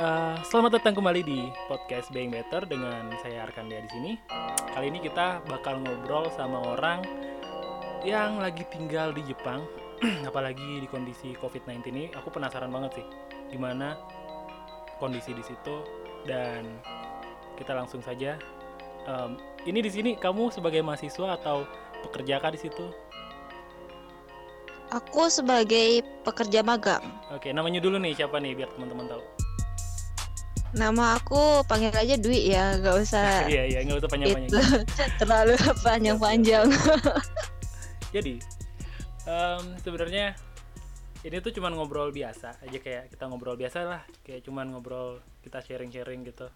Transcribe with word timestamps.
Uh, 0.00 0.32
selamat 0.48 0.80
datang 0.80 0.96
kembali 0.96 1.20
di 1.20 1.52
podcast 1.68 2.08
Being 2.08 2.32
Better 2.32 2.64
dengan 2.64 3.12
saya 3.20 3.44
Arkandia 3.44 3.84
di 3.84 3.90
sini. 3.92 4.12
Kali 4.72 4.88
ini 4.88 4.96
kita 4.96 5.44
bakal 5.44 5.84
ngobrol 5.84 6.32
sama 6.32 6.56
orang 6.64 7.04
yang 8.00 8.40
lagi 8.40 8.64
tinggal 8.72 9.12
di 9.12 9.20
Jepang, 9.28 9.60
apalagi 10.28 10.80
di 10.80 10.88
kondisi 10.88 11.36
COVID-19 11.36 11.84
ini. 11.92 12.04
Aku 12.16 12.32
penasaran 12.32 12.72
banget 12.72 13.04
sih, 13.04 13.06
gimana 13.52 14.00
kondisi 14.96 15.36
di 15.36 15.44
situ 15.44 15.84
dan 16.24 16.80
kita 17.60 17.76
langsung 17.76 18.00
saja. 18.00 18.40
Um, 19.04 19.36
ini 19.68 19.84
di 19.84 19.92
sini 19.92 20.10
kamu 20.16 20.48
sebagai 20.48 20.80
mahasiswa 20.80 21.36
atau 21.36 21.68
pekerja 22.08 22.40
kah 22.40 22.48
di 22.48 22.60
situ? 22.60 22.88
Aku 24.90 25.30
sebagai 25.30 26.02
pekerja 26.26 26.66
magang. 26.66 27.06
Oke, 27.30 27.54
namanya 27.54 27.78
dulu 27.78 28.02
nih 28.02 28.10
siapa 28.10 28.42
nih 28.42 28.58
biar 28.58 28.74
teman-teman 28.74 29.06
tahu. 29.06 29.22
Nama 30.74 31.14
aku 31.14 31.62
panggil 31.70 31.94
aja 31.94 32.18
Dwi 32.18 32.50
ya, 32.50 32.74
nggak 32.74 32.96
usah. 32.98 33.42
iya 33.54 33.70
iya 33.70 33.86
nggak 33.86 34.02
usah 34.02 34.10
panjang-panjang. 34.10 34.82
terlalu 35.22 35.54
panjang-panjang. 35.86 36.66
Jadi 38.14 38.42
um, 39.30 39.78
sebenarnya 39.78 40.34
ini 41.22 41.36
tuh 41.38 41.54
cuman 41.54 41.78
ngobrol 41.78 42.10
biasa 42.10 42.58
aja 42.58 42.78
kayak 42.82 43.14
kita 43.14 43.30
ngobrol 43.30 43.54
biasa 43.54 43.86
lah, 43.86 44.02
kayak 44.26 44.42
cuman 44.42 44.74
ngobrol 44.74 45.22
kita 45.46 45.62
sharing-sharing 45.62 46.26
gitu. 46.26 46.50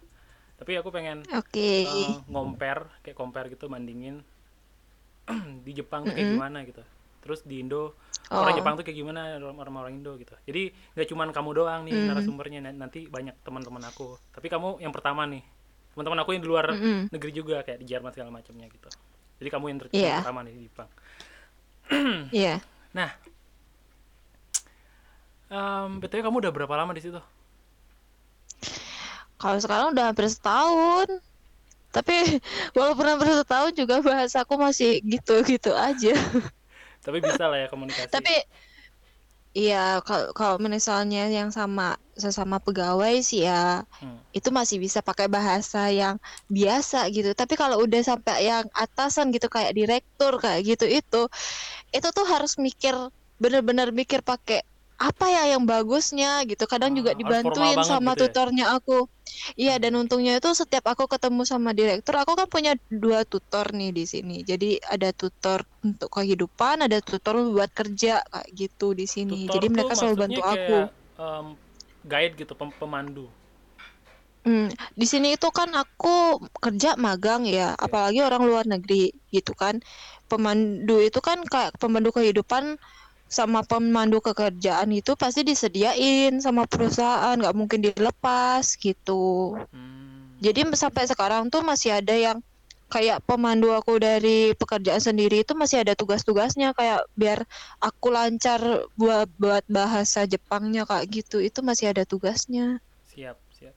Tapi 0.59 0.75
aku 0.75 0.91
pengen 0.91 1.23
okay. 1.31 1.87
uh, 1.87 1.95
eh, 2.03 2.15
ngomper 2.27 2.99
kayak 2.99 3.15
compare 3.15 3.47
gitu 3.47 3.71
bandingin 3.71 4.19
di 5.65 5.71
Jepang 5.71 6.03
tuh 6.03 6.11
kayak 6.11 6.19
mm 6.19 6.27
-hmm. 6.35 6.39
gimana 6.39 6.59
gitu. 6.67 6.83
Terus 7.25 7.41
di 7.41 7.65
Indo 7.65 7.97
oh. 8.31 8.41
orang 8.41 8.53
Jepang 8.57 8.73
tuh 8.77 8.83
kayak 8.85 8.97
gimana 8.97 9.37
orang-orang 9.41 10.01
Indo 10.01 10.17
gitu 10.17 10.33
jadi 10.45 10.73
nggak 10.97 11.07
cuman 11.09 11.27
kamu 11.33 11.49
doang 11.53 11.81
nih 11.85 11.93
mm. 11.93 12.05
narasumbernya 12.09 12.59
nanti 12.73 13.05
banyak 13.09 13.35
teman-teman 13.45 13.83
aku 13.85 14.17
tapi 14.33 14.47
kamu 14.49 14.81
yang 14.81 14.93
pertama 14.93 15.25
nih 15.29 15.43
teman-teman 15.93 16.19
aku 16.25 16.29
yang 16.35 16.43
di 16.43 16.49
luar 16.49 16.65
mm 16.73 16.79
-hmm. 16.79 16.99
negeri 17.13 17.31
juga 17.31 17.61
kayak 17.61 17.79
di 17.81 17.85
Jerman 17.89 18.11
segala 18.13 18.31
macamnya 18.33 18.67
gitu 18.69 18.89
jadi 19.35 19.49
kamu 19.51 19.65
yang, 19.71 19.79
yeah. 19.91 20.19
pertama 20.23 20.39
nih 20.47 20.53
di 20.55 20.63
Jepang 20.67 20.89
iya 22.33 22.45
yeah. 22.45 22.57
nah 22.95 23.09
um, 25.51 26.01
btw 26.01 26.25
kamu 26.25 26.37
udah 26.45 26.51
berapa 26.53 26.73
lama 26.73 26.91
di 26.95 27.03
situ 27.03 27.21
kalau 29.35 29.57
sekarang 29.61 29.93
udah 29.93 30.09
hampir 30.09 30.25
setahun 30.31 31.07
tapi 31.93 32.41
walaupun 32.75 33.05
hampir 33.07 33.29
setahun 33.31 33.71
juga 33.77 34.01
bahasaku 34.03 34.53
masih 34.59 34.99
gitu-gitu 35.05 35.71
aja 35.71 36.15
tapi 37.05 37.21
bisa 37.21 37.45
lah 37.45 37.57
ya 37.63 37.67
komunikasi 37.69 38.09
tapi 38.09 38.33
Iya, 39.55 40.03
kalau 40.03 40.35
kalau 40.35 40.59
misalnya 40.59 41.31
yang 41.31 41.47
sama 41.47 41.95
sesama 42.19 42.59
pegawai 42.59 43.23
sih 43.23 43.47
ya 43.47 43.87
hmm. 44.03 44.19
itu 44.35 44.51
masih 44.51 44.83
bisa 44.83 44.99
pakai 44.99 45.31
bahasa 45.31 45.87
yang 45.95 46.19
biasa 46.51 47.07
gitu. 47.07 47.31
Tapi 47.31 47.55
kalau 47.55 47.79
udah 47.79 48.03
sampai 48.03 48.51
yang 48.51 48.67
atasan 48.75 49.31
gitu 49.31 49.47
kayak 49.47 49.71
direktur 49.71 50.43
kayak 50.43 50.59
gitu 50.75 50.91
itu 50.91 51.21
itu 51.95 52.07
tuh 52.11 52.27
harus 52.27 52.59
mikir 52.59 52.91
bener-bener 53.39 53.95
mikir 53.95 54.19
pakai 54.19 54.59
apa 54.99 55.25
ya 55.27 55.55
yang 55.55 55.63
bagusnya 55.63 56.43
gitu 56.43 56.67
kadang 56.67 56.91
juga 56.91 57.15
ah, 57.15 57.17
dibantuin 57.19 57.79
sama 57.83 58.11
gitu 58.11 58.15
ya? 58.15 58.21
tutornya 58.27 58.65
aku 58.75 59.07
iya 59.57 59.75
dan 59.81 59.97
untungnya 59.97 60.37
itu 60.37 60.49
setiap 60.53 60.85
aku 60.91 61.09
ketemu 61.09 61.41
sama 61.45 61.73
direktur 61.73 62.15
aku 62.17 62.37
kan 62.37 62.47
punya 62.49 62.73
dua 62.89 63.25
tutor 63.25 63.69
nih 63.73 63.91
di 63.91 64.05
sini 64.05 64.41
jadi 64.45 64.77
ada 64.89 65.09
tutor 65.11 65.65
untuk 65.81 66.09
kehidupan 66.09 66.85
ada 66.85 67.01
tutor 67.01 67.39
buat 67.49 67.71
kerja 67.73 68.21
kayak 68.21 68.49
gitu 68.53 68.93
di 68.93 69.05
sini 69.05 69.45
tutor 69.45 69.53
jadi 69.57 69.67
mereka 69.71 69.93
selalu 69.97 70.17
bantu 70.17 70.41
kayak, 70.41 70.53
aku 70.55 70.77
um, 71.21 71.45
guide 72.05 72.33
gitu 72.37 72.53
pem 72.53 72.69
pemandu 72.77 73.25
Hmm, 74.45 74.69
di 74.93 75.09
sini 75.09 75.33
itu 75.33 75.49
kan 75.49 75.73
aku 75.73 76.37
kerja 76.61 76.93
magang 77.01 77.49
ya, 77.49 77.57
yeah. 77.57 77.69
apalagi 77.81 78.21
orang 78.21 78.45
luar 78.45 78.69
negeri 78.69 79.09
gitu 79.33 79.57
kan. 79.57 79.81
Pemandu 80.29 81.01
itu 81.01 81.17
kan 81.17 81.41
kayak 81.49 81.73
pemandu 81.81 82.13
kehidupan 82.13 82.77
sama 83.25 83.65
pemandu 83.65 84.21
kekerjaan 84.21 84.93
itu 84.93 85.17
pasti 85.17 85.41
disediain 85.41 86.37
sama 86.39 86.69
perusahaan 86.69 87.35
nggak 87.35 87.57
mungkin 87.57 87.81
dilepas 87.81 88.77
gitu. 88.77 89.57
Hmm. 89.73 90.37
jadi 90.39 90.67
sampai 90.77 91.09
sekarang 91.09 91.49
tuh 91.49 91.65
masih 91.65 91.97
ada 91.97 92.13
yang 92.13 92.37
kayak 92.85 93.25
pemandu 93.25 93.73
aku 93.73 93.97
dari 93.97 94.53
pekerjaan 94.53 95.01
sendiri 95.01 95.41
itu 95.41 95.57
masih 95.57 95.81
ada 95.81 95.97
tugas-tugasnya 95.97 96.77
kayak 96.77 97.01
biar 97.17 97.41
aku 97.81 98.13
lancar 98.13 98.61
buat 98.93 99.25
buat 99.41 99.65
bahasa 99.65 100.29
Jepangnya 100.29 100.85
kayak 100.85 101.09
gitu 101.09 101.41
itu 101.41 101.65
masih 101.65 101.89
ada 101.91 102.05
tugasnya. 102.05 102.77
Siap 103.09 103.35
siap. 103.57 103.73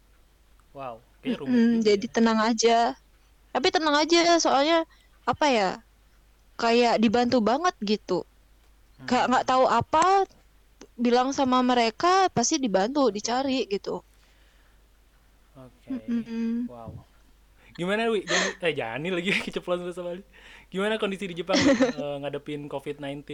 Wow 0.76 1.00
hmm, 1.24 1.82
jadi 1.82 2.06
ya. 2.06 2.12
tenang 2.12 2.38
aja. 2.40 2.78
Tapi 3.50 3.68
tenang 3.72 3.96
aja 3.96 4.38
soalnya 4.38 4.84
apa 5.24 5.46
ya 5.50 5.70
kayak 6.60 7.00
dibantu 7.00 7.40
banget 7.44 7.74
gitu 7.84 8.27
kayak 9.06 9.30
nggak 9.30 9.46
tahu 9.46 9.64
apa 9.68 10.26
bilang 10.98 11.30
sama 11.30 11.62
mereka 11.62 12.26
pasti 12.34 12.58
dibantu 12.58 13.12
dicari 13.14 13.68
gitu. 13.70 14.02
Oke. 15.54 15.86
Okay. 15.86 16.10
mm 16.10 16.22
-hmm. 16.24 16.52
wow. 16.66 16.90
Gimana 17.78 18.10
wi? 18.10 18.26
Jani, 18.26 18.48
eh 18.58 18.74
Jani 18.74 19.08
lagi 19.14 19.30
keceplosan 19.46 19.94
sama 19.94 20.18
gimana 20.68 20.98
kondisi 20.98 21.30
di 21.30 21.38
Jepang 21.38 21.56
uh, 21.96 22.18
ngadepin 22.20 22.68
COVID-19 22.68 23.24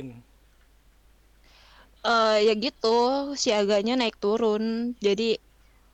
uh, 2.04 2.38
ya 2.38 2.52
gitu 2.54 3.32
siaganya 3.34 3.96
naik 3.98 4.20
turun. 4.20 4.94
Jadi 5.00 5.40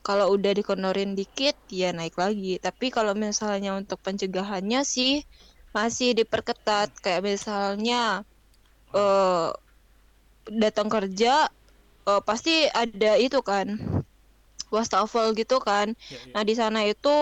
kalau 0.05 0.35
udah 0.35 0.51
dikonorin 0.53 1.15
dikit 1.15 1.55
ya 1.71 1.95
naik 1.95 2.19
lagi. 2.19 2.59
Tapi 2.59 2.91
kalau 2.91 3.15
misalnya 3.15 3.73
untuk 3.79 4.03
pencegahannya 4.03 4.83
sih 4.83 5.23
masih 5.71 6.13
diperketat. 6.13 6.91
Kayak 6.99 7.23
misalnya 7.25 8.27
uh, 8.93 9.51
datang 10.49 10.89
kerja 10.89 11.47
uh, 12.07 12.21
pasti 12.21 12.67
ada 12.71 13.17
itu 13.17 13.39
kan 13.43 13.77
wastafel 14.71 15.35
gitu 15.35 15.59
kan. 15.59 15.93
Ya, 16.07 16.17
ya. 16.17 16.31
Nah 16.33 16.43
di 16.47 16.53
sana 16.55 16.87
itu 16.87 17.15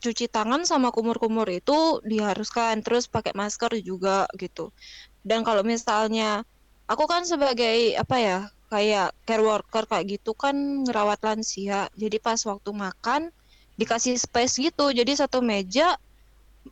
cuci 0.00 0.32
tangan 0.32 0.64
sama 0.64 0.88
kumur-kumur 0.90 1.46
itu 1.52 2.00
diharuskan, 2.04 2.80
terus 2.80 3.06
pakai 3.06 3.36
masker 3.36 3.76
juga 3.84 4.24
gitu. 4.40 4.72
Dan 5.20 5.44
kalau 5.44 5.60
misalnya 5.60 6.42
aku 6.88 7.04
kan 7.04 7.28
sebagai 7.28 7.94
apa 7.98 8.16
ya 8.16 8.38
kayak 8.66 9.14
care 9.28 9.44
worker 9.44 9.86
kayak 9.86 10.18
gitu 10.18 10.34
kan 10.34 10.56
ngerawat 10.82 11.22
lansia, 11.22 11.86
jadi 11.94 12.18
pas 12.18 12.40
waktu 12.42 12.70
makan 12.74 13.30
dikasih 13.76 14.16
space 14.16 14.58
gitu, 14.58 14.90
jadi 14.90 15.12
satu 15.14 15.44
meja 15.44 16.00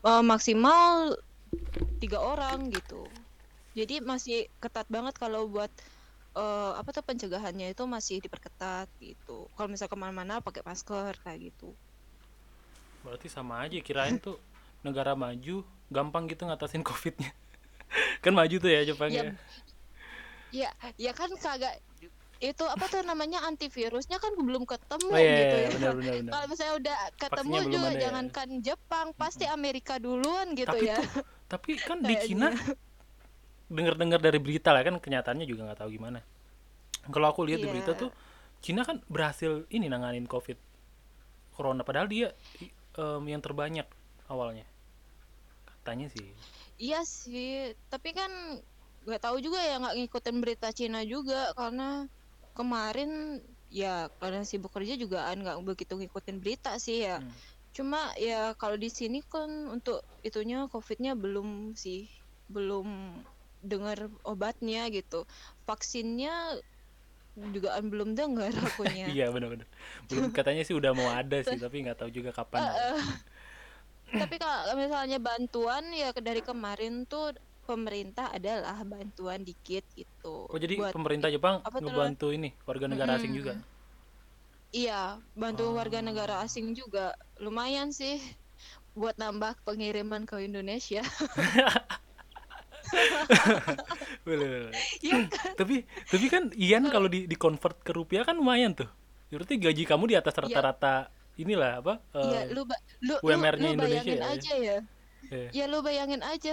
uh, 0.02 0.24
maksimal 0.24 1.14
tiga 2.02 2.18
orang 2.18 2.72
gitu 2.72 3.06
jadi 3.74 4.00
masih 4.00 4.46
ketat 4.62 4.86
banget 4.86 5.18
kalau 5.18 5.50
buat 5.50 5.70
uh, 6.38 6.78
apa 6.78 6.90
tuh 6.94 7.02
pencegahannya 7.02 7.74
itu 7.74 7.82
masih 7.86 8.22
diperketat 8.22 8.86
gitu. 9.02 9.50
Kalau 9.54 9.68
misal 9.70 9.90
ke 9.90 9.96
mana-mana 9.98 10.38
pakai 10.38 10.62
masker 10.62 11.18
kayak 11.22 11.50
gitu. 11.50 11.74
Berarti 13.02 13.26
sama 13.26 13.66
aja 13.66 13.78
kirain 13.82 14.18
tuh 14.18 14.38
negara 14.86 15.18
maju 15.18 15.66
gampang 15.90 16.30
gitu 16.30 16.46
ngatasin 16.46 16.86
covidnya. 16.88 17.34
Kan 18.22 18.34
maju 18.34 18.54
tuh 18.58 18.70
ya 18.70 18.86
Jepang 18.86 19.10
ya. 19.10 19.34
Ya 20.54 20.70
ya 20.94 21.10
kan 21.10 21.34
kagak 21.34 21.82
itu 22.42 22.64
apa 22.66 22.84
tuh 22.90 23.00
namanya 23.06 23.46
antivirusnya 23.46 24.20
kan 24.20 24.36
belum 24.36 24.68
ketemu 24.68 25.08
oh, 25.08 25.16
iya, 25.16 25.38
gitu 25.38 25.56
iya, 25.56 25.90
ya. 25.96 26.20
Kalau 26.28 26.46
misalnya 26.50 26.74
udah 26.76 26.96
ketemu 27.16 27.54
juga 27.72 27.90
ya. 27.94 28.00
jangankan 28.04 28.48
Jepang, 28.60 29.06
pasti 29.16 29.44
Amerika 29.48 29.96
duluan 29.96 30.52
gitu 30.52 30.68
tapi 30.68 30.92
ya. 30.92 30.98
Tuh, 31.00 31.24
tapi 31.48 31.70
kan 31.80 32.04
di 32.04 32.14
Cina 32.20 32.52
dengar-dengar 33.68 34.20
dari 34.20 34.38
berita 34.40 34.70
lah 34.70 34.84
kan 34.84 35.00
kenyataannya 35.00 35.46
juga 35.48 35.68
nggak 35.68 35.80
tahu 35.80 35.90
gimana 35.92 36.20
kalau 37.08 37.32
aku 37.32 37.44
lihat 37.44 37.60
yeah. 37.60 37.68
di 37.68 37.72
berita 37.72 37.92
iya. 37.96 38.00
tuh 38.00 38.10
Cina 38.64 38.80
kan 38.80 39.00
berhasil 39.12 39.68
ini 39.68 39.92
nanganin 39.92 40.24
covid 40.24 40.56
corona 41.52 41.84
padahal 41.84 42.08
dia 42.08 42.32
um, 42.96 43.24
yang 43.28 43.40
terbanyak 43.40 43.84
awalnya 44.28 44.64
katanya 45.68 46.08
sih 46.12 46.24
iya 46.80 47.04
sih 47.04 47.76
tapi 47.92 48.16
kan 48.16 48.30
nggak 49.04 49.20
tahu 49.20 49.36
juga 49.44 49.60
ya 49.60 49.76
nggak 49.80 49.96
ngikutin 50.00 50.36
berita 50.40 50.68
Cina 50.72 51.04
juga 51.04 51.52
karena 51.52 52.08
kemarin 52.56 53.42
ya 53.68 54.08
karena 54.22 54.46
sibuk 54.46 54.72
kerja 54.72 54.96
juga 54.96 55.28
an 55.28 55.44
nggak 55.44 55.60
begitu 55.60 55.98
ngikutin 55.98 56.40
berita 56.40 56.78
sih 56.80 57.04
ya 57.04 57.20
hmm. 57.20 57.30
cuma 57.76 58.00
ya 58.16 58.56
kalau 58.56 58.80
di 58.80 58.88
sini 58.88 59.20
kan 59.20 59.68
untuk 59.68 60.00
itunya 60.24 60.64
covidnya 60.72 61.12
belum 61.12 61.76
sih 61.76 62.08
belum 62.48 63.18
dengar 63.64 64.12
obatnya 64.22 64.86
gitu. 64.92 65.24
Vaksinnya 65.64 66.60
juga 67.50 67.74
belum 67.82 68.14
dengar 68.14 68.54
akunya. 68.54 69.10
Iya 69.14 69.34
benar-benar 69.34 69.66
belum 70.06 70.30
katanya 70.30 70.62
sih 70.62 70.74
udah 70.76 70.94
mau 70.94 71.10
ada 71.10 71.42
sih 71.42 71.58
tapi 71.58 71.82
nggak 71.82 71.98
tahu 71.98 72.10
juga 72.12 72.30
kapan. 72.30 72.62
Uh, 74.04 74.20
uh, 74.20 74.20
tapi 74.20 74.36
kalau 74.38 74.78
misalnya 74.78 75.18
bantuan 75.18 75.82
ya 75.90 76.14
dari 76.14 76.44
kemarin 76.44 77.02
tuh 77.08 77.34
pemerintah 77.64 78.30
adalah 78.30 78.76
bantuan 78.84 79.42
dikit 79.42 79.82
gitu 79.96 80.46
oh 80.46 80.58
jadi 80.60 80.76
Buat, 80.76 80.92
pemerintah 80.92 81.32
Jepang 81.32 81.64
ngebantu 81.64 82.30
ini 82.30 82.52
warga 82.68 82.86
negara 82.86 83.16
hmm, 83.16 83.18
asing 83.18 83.32
juga? 83.34 83.52
Iya 84.74 85.18
bantu 85.34 85.70
warga 85.74 85.98
Ah. 86.02 86.06
negara 86.06 86.34
asing 86.42 86.74
juga. 86.74 87.14
Lumayan 87.38 87.90
sih 87.90 88.18
buat 88.94 89.18
nambah 89.18 89.58
pengiriman 89.66 90.22
ke 90.22 90.46
Indonesia 90.46 91.02
Boleh, 94.26 94.46
boleh. 94.48 94.74
Iya 95.04 95.18
tapi 95.58 95.84
tapi 96.10 96.26
kan 96.32 96.50
ian 96.56 96.84
kalau 96.90 97.06
di 97.10 97.26
di 97.30 97.36
convert 97.38 97.76
ke 97.86 97.92
rupiah 97.94 98.24
kan 98.26 98.36
lumayan 98.40 98.72
tuh 98.74 98.88
berarti 99.30 99.54
gaji 99.58 99.82
kamu 99.90 100.04
di 100.14 100.16
atas 100.20 100.34
rata-rata 100.38 101.10
inilah 101.36 101.82
apa 101.82 101.94
Iya, 102.24 102.40
eh, 102.40 102.54
lu 102.54 102.62
lu 103.06 103.14
lu, 103.28 103.38
UMR-nya 103.38 103.60
lu 103.62 103.74
Indonesia 103.76 104.14
bayangin 104.14 104.20
ya? 104.20 104.26
aja 104.32 104.52
ya. 104.68 104.76
eh, 105.30 105.50
Ya 105.56 105.64
lu 105.72 105.78
bayangin 105.86 106.22
aja 106.32 106.50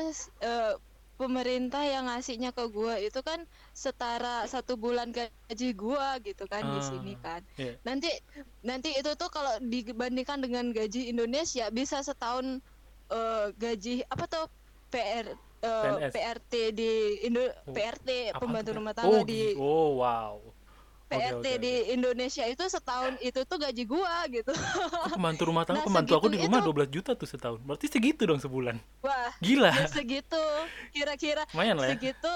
eh, 0.49 0.73
pemerintah 1.21 1.83
yang 1.93 2.05
ngasihnya 2.09 2.49
ke 2.57 2.63
gua 2.75 2.95
itu 3.07 3.19
kan 3.29 3.39
setara 3.83 4.43
satu 4.53 4.73
bulan 4.83 5.09
gaji 5.17 5.69
gua 5.77 6.17
gitu 6.27 6.43
kan 6.53 6.63
di 6.73 6.81
sini 6.89 7.13
Ah, 7.13 7.21
kan. 7.25 7.41
iya. 7.57 7.73
Nanti 7.87 8.09
nanti 8.69 8.89
itu 8.99 9.11
tuh 9.21 9.29
kalau 9.35 9.53
dibandingkan 9.73 10.39
dengan 10.45 10.65
gaji 10.77 10.99
Indonesia 11.13 11.65
bisa 11.79 11.97
setahun 12.09 12.47
eh, 13.11 13.45
gaji 13.63 13.91
apa 14.13 14.25
tuh 14.33 14.45
PR 14.91 15.27
eh, 15.61 15.83
PNS. 15.85 16.11
PRT 16.13 16.53
di 16.73 16.91
Indo 17.25 17.41
Oh, 17.41 17.73
PRT 17.73 18.09
pembantu 18.37 18.69
rumah 18.73 18.93
tangga 18.97 19.21
oh, 19.21 19.23
di 19.25 19.53
oh 19.57 20.01
wow. 20.01 20.35
PRT 21.11 21.43
oke, 21.43 21.51
di 21.59 21.73
Indonesia 21.91 22.47
itu 22.47 22.63
setahun 22.71 23.19
itu 23.19 23.43
tuh 23.43 23.57
gaji 23.59 23.83
gua 23.83 24.23
gitu. 24.31 24.55
Oh, 24.55 25.11
pembantu 25.11 25.43
rumah 25.51 25.67
tangga 25.67 25.83
Nah, 25.83 25.87
pembantu 25.91 26.11
aku 26.15 26.27
di 26.31 26.39
rumah 26.39 26.63
itu. 26.63 26.71
12 26.71 26.95
juta 26.95 27.11
tuh 27.19 27.27
setahun. 27.27 27.59
Berarti 27.67 27.91
segitu 27.91 28.23
dong 28.23 28.39
sebulan. 28.39 28.79
Wah, 29.03 29.31
gila. 29.43 29.75
ya 29.75 29.87
segitu. 29.91 30.39
Kira-kira 30.95 31.43
lumayan 31.51 31.75
lah 31.83 31.91
ya. 31.91 31.99
segitu 31.99 32.33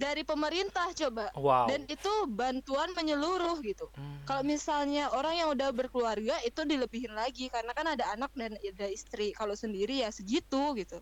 dari 0.00 0.26
pemerintah 0.26 0.90
coba. 0.96 1.30
Wow. 1.36 1.68
Dan 1.68 1.86
itu 1.86 2.10
bantuan 2.26 2.90
menyeluruh 2.96 3.60
gitu. 3.60 3.86
Hmm. 3.94 4.18
kalau 4.24 4.42
misalnya 4.42 5.12
orang 5.12 5.36
yang 5.36 5.48
udah 5.52 5.70
berkeluarga 5.70 6.34
itu 6.42 6.64
dilebihin 6.64 7.12
lagi. 7.14 7.46
Karena 7.52 7.70
kan 7.76 7.86
ada 7.94 8.10
anak 8.16 8.32
dan 8.34 8.56
ada 8.58 8.86
istri. 8.90 9.36
Kalau 9.36 9.54
sendiri 9.54 10.02
ya 10.02 10.10
segitu 10.10 10.74
gitu. 10.74 10.98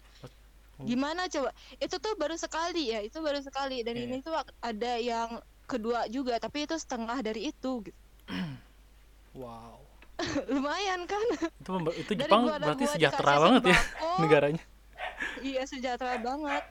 Gimana 0.87 1.27
coba? 1.27 1.51
Itu 1.83 1.99
tuh 1.99 2.15
baru 2.15 2.39
sekali 2.39 2.95
ya 2.95 3.03
itu 3.03 3.19
baru 3.19 3.43
sekali. 3.43 3.83
Dan 3.83 3.99
Iya. 3.99 4.05
ini 4.07 4.17
tuh 4.23 4.35
ada 4.63 4.93
yang 4.99 5.43
kedua 5.69 6.07
juga 6.09 6.39
tapi 6.39 6.65
itu 6.65 6.75
setengah 6.79 7.19
dari 7.21 7.51
itu 7.51 7.73
gitu. 7.83 8.01
wow. 9.43 9.79
Lumayan 10.53 11.07
kan? 11.07 11.23
Itu 11.63 11.73
itu 11.95 12.13
Jepang 12.15 12.47
berarti 12.47 12.85
sejahtera 12.87 13.35
banget 13.39 13.75
ya 13.75 13.79
negaranya. 14.23 14.65
Iya 15.43 15.63
sejahtera 15.67 16.19
banget. 16.19 16.65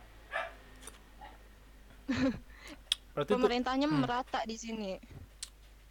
Berarti 3.17 3.33
itu 3.33 3.39
pemerintahnya 3.41 3.87
hmm. 3.89 3.99
merata 4.05 4.45
di 4.45 4.55
sini. 4.55 4.93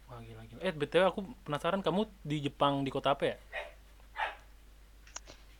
Wah 0.07 0.23
gila 0.23 0.41
gila. 0.47 0.59
Eh 0.63 0.73
btw 0.73 1.03
aku 1.11 1.19
penasaran 1.43 1.83
kamu 1.83 2.07
di 2.23 2.37
Jepang 2.47 2.81
di 2.81 2.89
kota 2.89 3.13
apa 3.13 3.35
ya 3.35 3.37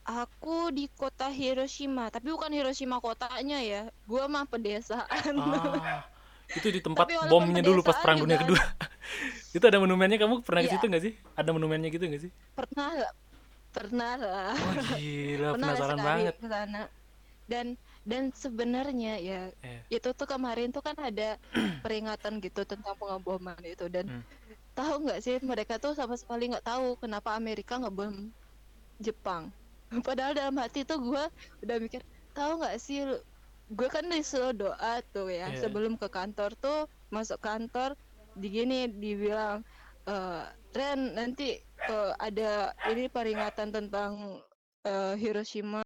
Aku 0.07 0.71
di 0.71 0.88
kota 0.89 1.27
Hiroshima, 1.27 2.07
tapi 2.07 2.31
bukan 2.31 2.48
Hiroshima 2.50 2.98
kotanya 2.98 3.59
ya. 3.59 3.81
Gua 4.04 4.25
mah 4.25 4.48
pedesaan. 4.48 5.36
ah 5.36 6.07
itu 6.48 6.71
di 6.71 6.80
tempat 6.80 7.12
bomnya 7.27 7.59
dulu 7.59 7.83
pas 7.83 8.00
perang 8.00 8.24
dunia 8.24 8.39
kedua 8.39 8.56
itu 9.51 9.65
ada 9.68 9.83
monumennya 9.83 10.15
kamu 10.15 10.48
pernah 10.48 10.63
ke 10.63 10.71
Iya. 10.71 10.75
situ 10.80 10.86
nggak 10.88 11.04
sih 11.04 11.13
ada 11.36 11.50
monumennya 11.51 11.92
gitu 11.92 12.07
nggak 12.07 12.24
sih 12.24 12.31
pernah 12.56 12.89
lah, 12.95 13.12
pernah 13.75 14.13
lah. 14.15 14.54
wah 14.56 14.75
gila 14.95 15.50
pernah 15.51 15.75
penasaran 15.75 16.00
banget 16.00 16.33
ke 16.39 16.48
sana. 16.48 16.81
Dan 17.51 17.75
dan 18.07 18.31
sebenarnya 18.31 19.19
ya 19.19 19.42
eh 19.60 19.83
itu 19.92 20.07
tuh 20.15 20.24
kemarin 20.24 20.71
tuh 20.71 20.80
kan 20.80 20.95
ada 20.95 21.36
peringatan 21.83 22.39
gitu 22.39 22.63
tentang 22.63 22.95
pengeboman 22.95 23.60
itu 23.68 23.92
dan 23.92 24.07
Hmm. 24.07 24.24
tahu 24.71 25.03
nggak 25.03 25.19
sih 25.19 25.36
mereka 25.44 25.75
tuh 25.83 26.00
sama 26.00 26.15
sekali 26.15 26.48
nggak 26.48 26.63
tahu 26.63 26.95
kenapa 26.95 27.36
Amerika 27.36 27.75
ngebom 27.75 28.31
Jepang. 29.03 29.51
Padahal 30.04 30.36
dalam 30.36 30.56
hati 30.60 30.84
tuh 30.84 31.00
gua 31.00 31.31
udah 31.63 31.78
mikir 31.80 32.04
tahu 32.36 32.62
nggak 32.62 32.78
sih 32.78 33.01
gue 33.68 33.89
kan 33.92 34.07
disuruh 34.07 34.56
doa 34.56 35.04
tuh 35.12 35.28
ya 35.28 35.51
Iya. 35.51 35.68
sebelum 35.68 36.00
ke 36.00 36.07
kantor 36.07 36.56
tuh 36.56 36.88
masuk 37.12 37.42
kantor 37.44 38.00
di 38.38 38.48
gini 38.48 38.88
dibilang 38.88 39.66
eh 40.07 40.44
Ren 40.72 41.18
nanti 41.18 41.57
eh, 41.89 42.12
ada 42.16 42.72
ini 42.88 43.10
peringatan 43.12 43.74
tentang 43.74 44.39
eh, 44.88 45.18
Hiroshima 45.19 45.81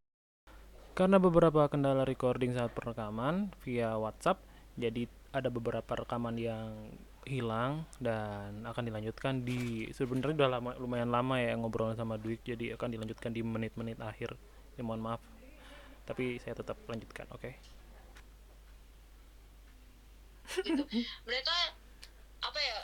Karena 0.92 1.18
beberapa 1.18 1.66
kendala 1.72 2.04
recording 2.04 2.52
saat 2.52 2.76
perekaman 2.76 3.50
via 3.64 3.96
WhatsApp, 3.96 4.44
jadi 4.76 5.08
ada 5.32 5.48
beberapa 5.48 5.88
rekaman 5.96 6.36
yang 6.36 6.92
hilang 7.26 7.86
dan 8.02 8.66
akan 8.66 8.84
dilanjutkan 8.90 9.46
di 9.46 9.90
sebenarnya 9.94 10.46
udah 10.46 10.50
lama 10.58 10.72
lumayan 10.82 11.14
lama 11.14 11.38
ya 11.38 11.54
ngobrol 11.54 11.94
sama 11.94 12.18
Dwik 12.18 12.42
jadi 12.42 12.74
akan 12.76 12.98
dilanjutkan 12.98 13.32
di 13.32 13.42
menit-menit 13.46 14.02
akhir. 14.02 14.34
Ya 14.78 14.82
mohon 14.82 15.04
maaf. 15.04 15.22
Tapi 16.10 16.42
saya 16.42 16.58
tetap 16.58 16.82
lanjutkan, 16.90 17.30
oke? 17.30 17.54
gitu 20.52 20.84
mereka 21.24 21.56
apa 22.44 22.60
ya 22.60 22.80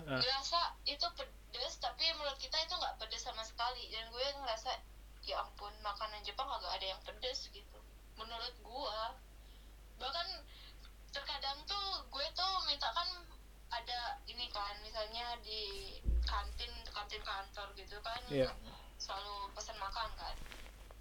Ah. 0.00 0.16
ngerasa 0.16 0.80
itu 0.88 1.04
pedes 1.12 1.76
tapi 1.76 2.08
menurut 2.16 2.38
kita 2.40 2.56
itu 2.64 2.72
nggak 2.72 2.96
pedes 2.96 3.20
sama 3.20 3.44
sekali 3.44 3.84
dan 3.92 4.08
gue 4.08 4.26
ngerasa 4.40 4.80
ya 5.28 5.44
ampun 5.44 5.68
makanan 5.84 6.24
Jepang 6.24 6.48
agak 6.48 6.72
ada 6.80 6.86
yang 6.96 7.00
pedes 7.04 7.52
gitu 7.52 7.78
menurut 8.16 8.54
gue 8.64 9.00
bahkan 10.00 10.28
terkadang 11.12 11.60
tuh 11.68 12.08
gue 12.08 12.26
tuh 12.32 12.52
minta 12.64 12.88
kan 12.96 13.08
ada 13.70 14.18
ini 14.26 14.50
kan 14.50 14.74
misalnya 14.82 15.38
di 15.46 15.94
kantin 16.26 16.70
kantin 16.90 17.22
kantor 17.22 17.66
gitu 17.78 17.96
kan 18.02 18.20
Iya. 18.30 18.50
selalu 18.98 19.50
pesan 19.54 19.78
makan 19.78 20.10
kan. 20.18 20.36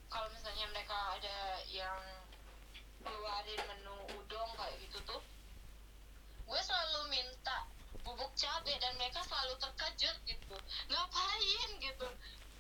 Kalau 0.09 0.29
misalnya 0.33 0.65
mereka 0.73 0.97
ada 1.17 1.61
yang 1.69 2.01
keluarin 3.01 3.61
menu 3.69 3.95
udon 4.17 4.49
kayak 4.57 4.75
gitu 4.85 4.99
tuh 5.05 5.21
gue 6.49 6.61
selalu 6.65 7.13
minta 7.13 7.61
bubuk 8.01 8.33
cabai 8.33 8.73
dan 8.81 8.93
mereka 8.97 9.21
selalu 9.21 9.53
terkejut 9.61 10.17
gitu. 10.25 10.55
Ngapain 10.89 11.69
gitu? 11.77 12.07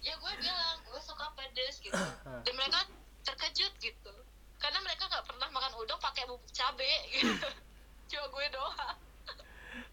Ya 0.05 0.13
gue 0.13 0.33
bilang 0.37 0.77
gue 0.85 1.01
suka 1.01 1.25
pedes 1.33 1.81
gitu. 1.81 1.97
Dan 2.45 2.53
mereka 2.53 2.85
terkejut 3.25 3.73
gitu. 3.81 4.13
Karena 4.61 4.77
mereka 4.85 5.09
nggak 5.09 5.25
pernah 5.25 5.49
makan 5.49 5.73
udon 5.81 5.97
pakai 5.97 6.29
bubuk 6.29 6.45
cabai 6.53 7.09
gitu. 7.17 7.49
Cuma 8.13 8.25
gue 8.29 8.45
doang 8.53 8.97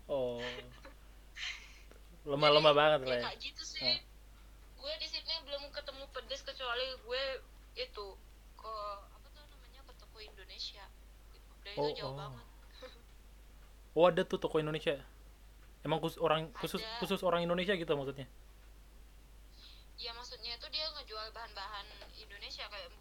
Oh. 0.07 0.39
Lemah-lemah 2.31 2.75
banget 2.75 3.01
lah 3.07 3.17
ya 3.17 3.21
ya. 3.23 3.25
kayak 3.31 3.39
gitu 3.43 3.63
sih 3.63 3.95
gue 4.77 4.93
di 5.03 5.09
sini 5.11 5.35
belum 5.43 5.67
ketemu 5.75 6.05
pedes 6.15 6.47
kecuali 6.47 6.87
gue 7.03 7.23
itu 7.75 8.07
ke 8.55 8.73
apa 9.11 9.27
tuh 9.35 9.43
namanya 9.51 9.83
ke 9.83 9.93
toko 9.99 10.19
Indonesia 10.23 10.87
dan 11.67 11.75
Oh, 11.75 11.91
itu 11.91 12.03
jauh 12.03 12.15
oh. 12.15 12.19
banget 12.19 12.47
Oh, 13.97 14.05
ada 14.13 14.29
tuh 14.29 14.37
toko 14.37 14.61
Indonesia. 14.61 15.01
Emang 15.81 16.05
khusus 16.05 16.21
orang 16.21 16.53
khusus 16.61 16.85
Ada. 16.85 17.01
khusus 17.01 17.25
orang 17.25 17.49
Indonesia 17.49 17.73
gitu 17.73 17.89
maksudnya. 17.97 18.29
ya 19.97 20.13
maksudnya 20.13 20.53
itu 20.53 20.69
dia 20.69 20.85
ngejual 20.93 21.33
bahan-bahan 21.33 21.89
Indonesia 22.21 22.69
kayak 22.69 22.93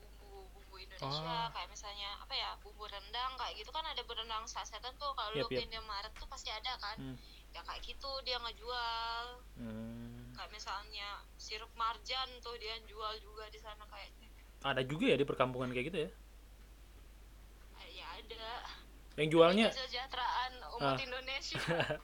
Indonesia 0.96 1.28
Ah. 1.28 1.48
kayak 1.50 1.70
misalnya 1.70 2.10
apa 2.18 2.34
ya 2.34 2.50
bumbu 2.60 2.86
rendang 2.86 3.32
kayak 3.36 3.54
gitu 3.56 3.70
kan 3.70 3.84
ada 3.84 4.02
rendang 4.02 4.44
sasetan 4.46 4.96
tuh 4.96 5.12
kalau 5.12 5.30
lu 5.32 5.44
yap. 5.44 5.50
ke 5.50 5.62
Indomaret 5.62 6.12
tuh 6.12 6.25
pasti 6.25 6.50
ada 6.50 6.74
kan 6.78 6.96
Hmm. 6.96 7.18
ya 7.52 7.62
kayak 7.62 7.82
gitu 7.84 8.10
dia 8.22 8.38
ngejual 8.38 9.25
Hmm. 9.56 10.32
kayak 10.32 10.50
misalnya 10.50 11.08
sirup 11.36 11.72
marjan 11.74 12.28
tuh 12.40 12.56
dia 12.56 12.75
jual 12.82 13.14
juga 13.20 13.46
di 13.48 13.58
sana 13.58 13.84
kayaknya 13.86 14.30
Ada 14.62 14.82
juga 14.82 15.06
ya 15.06 15.16
di 15.16 15.24
perkampungan 15.24 15.70
kayak 15.70 15.86
gitu 15.86 16.00
ya. 16.00 16.10
Eh, 17.78 17.90
ya 17.94 18.08
ada 18.16 18.46
Yang 19.16 19.30
jualnya 19.30 19.68
kesejahteraan 19.70 20.52
umat 20.74 20.96
Ah. 20.96 20.98
Indonesia 20.98 21.60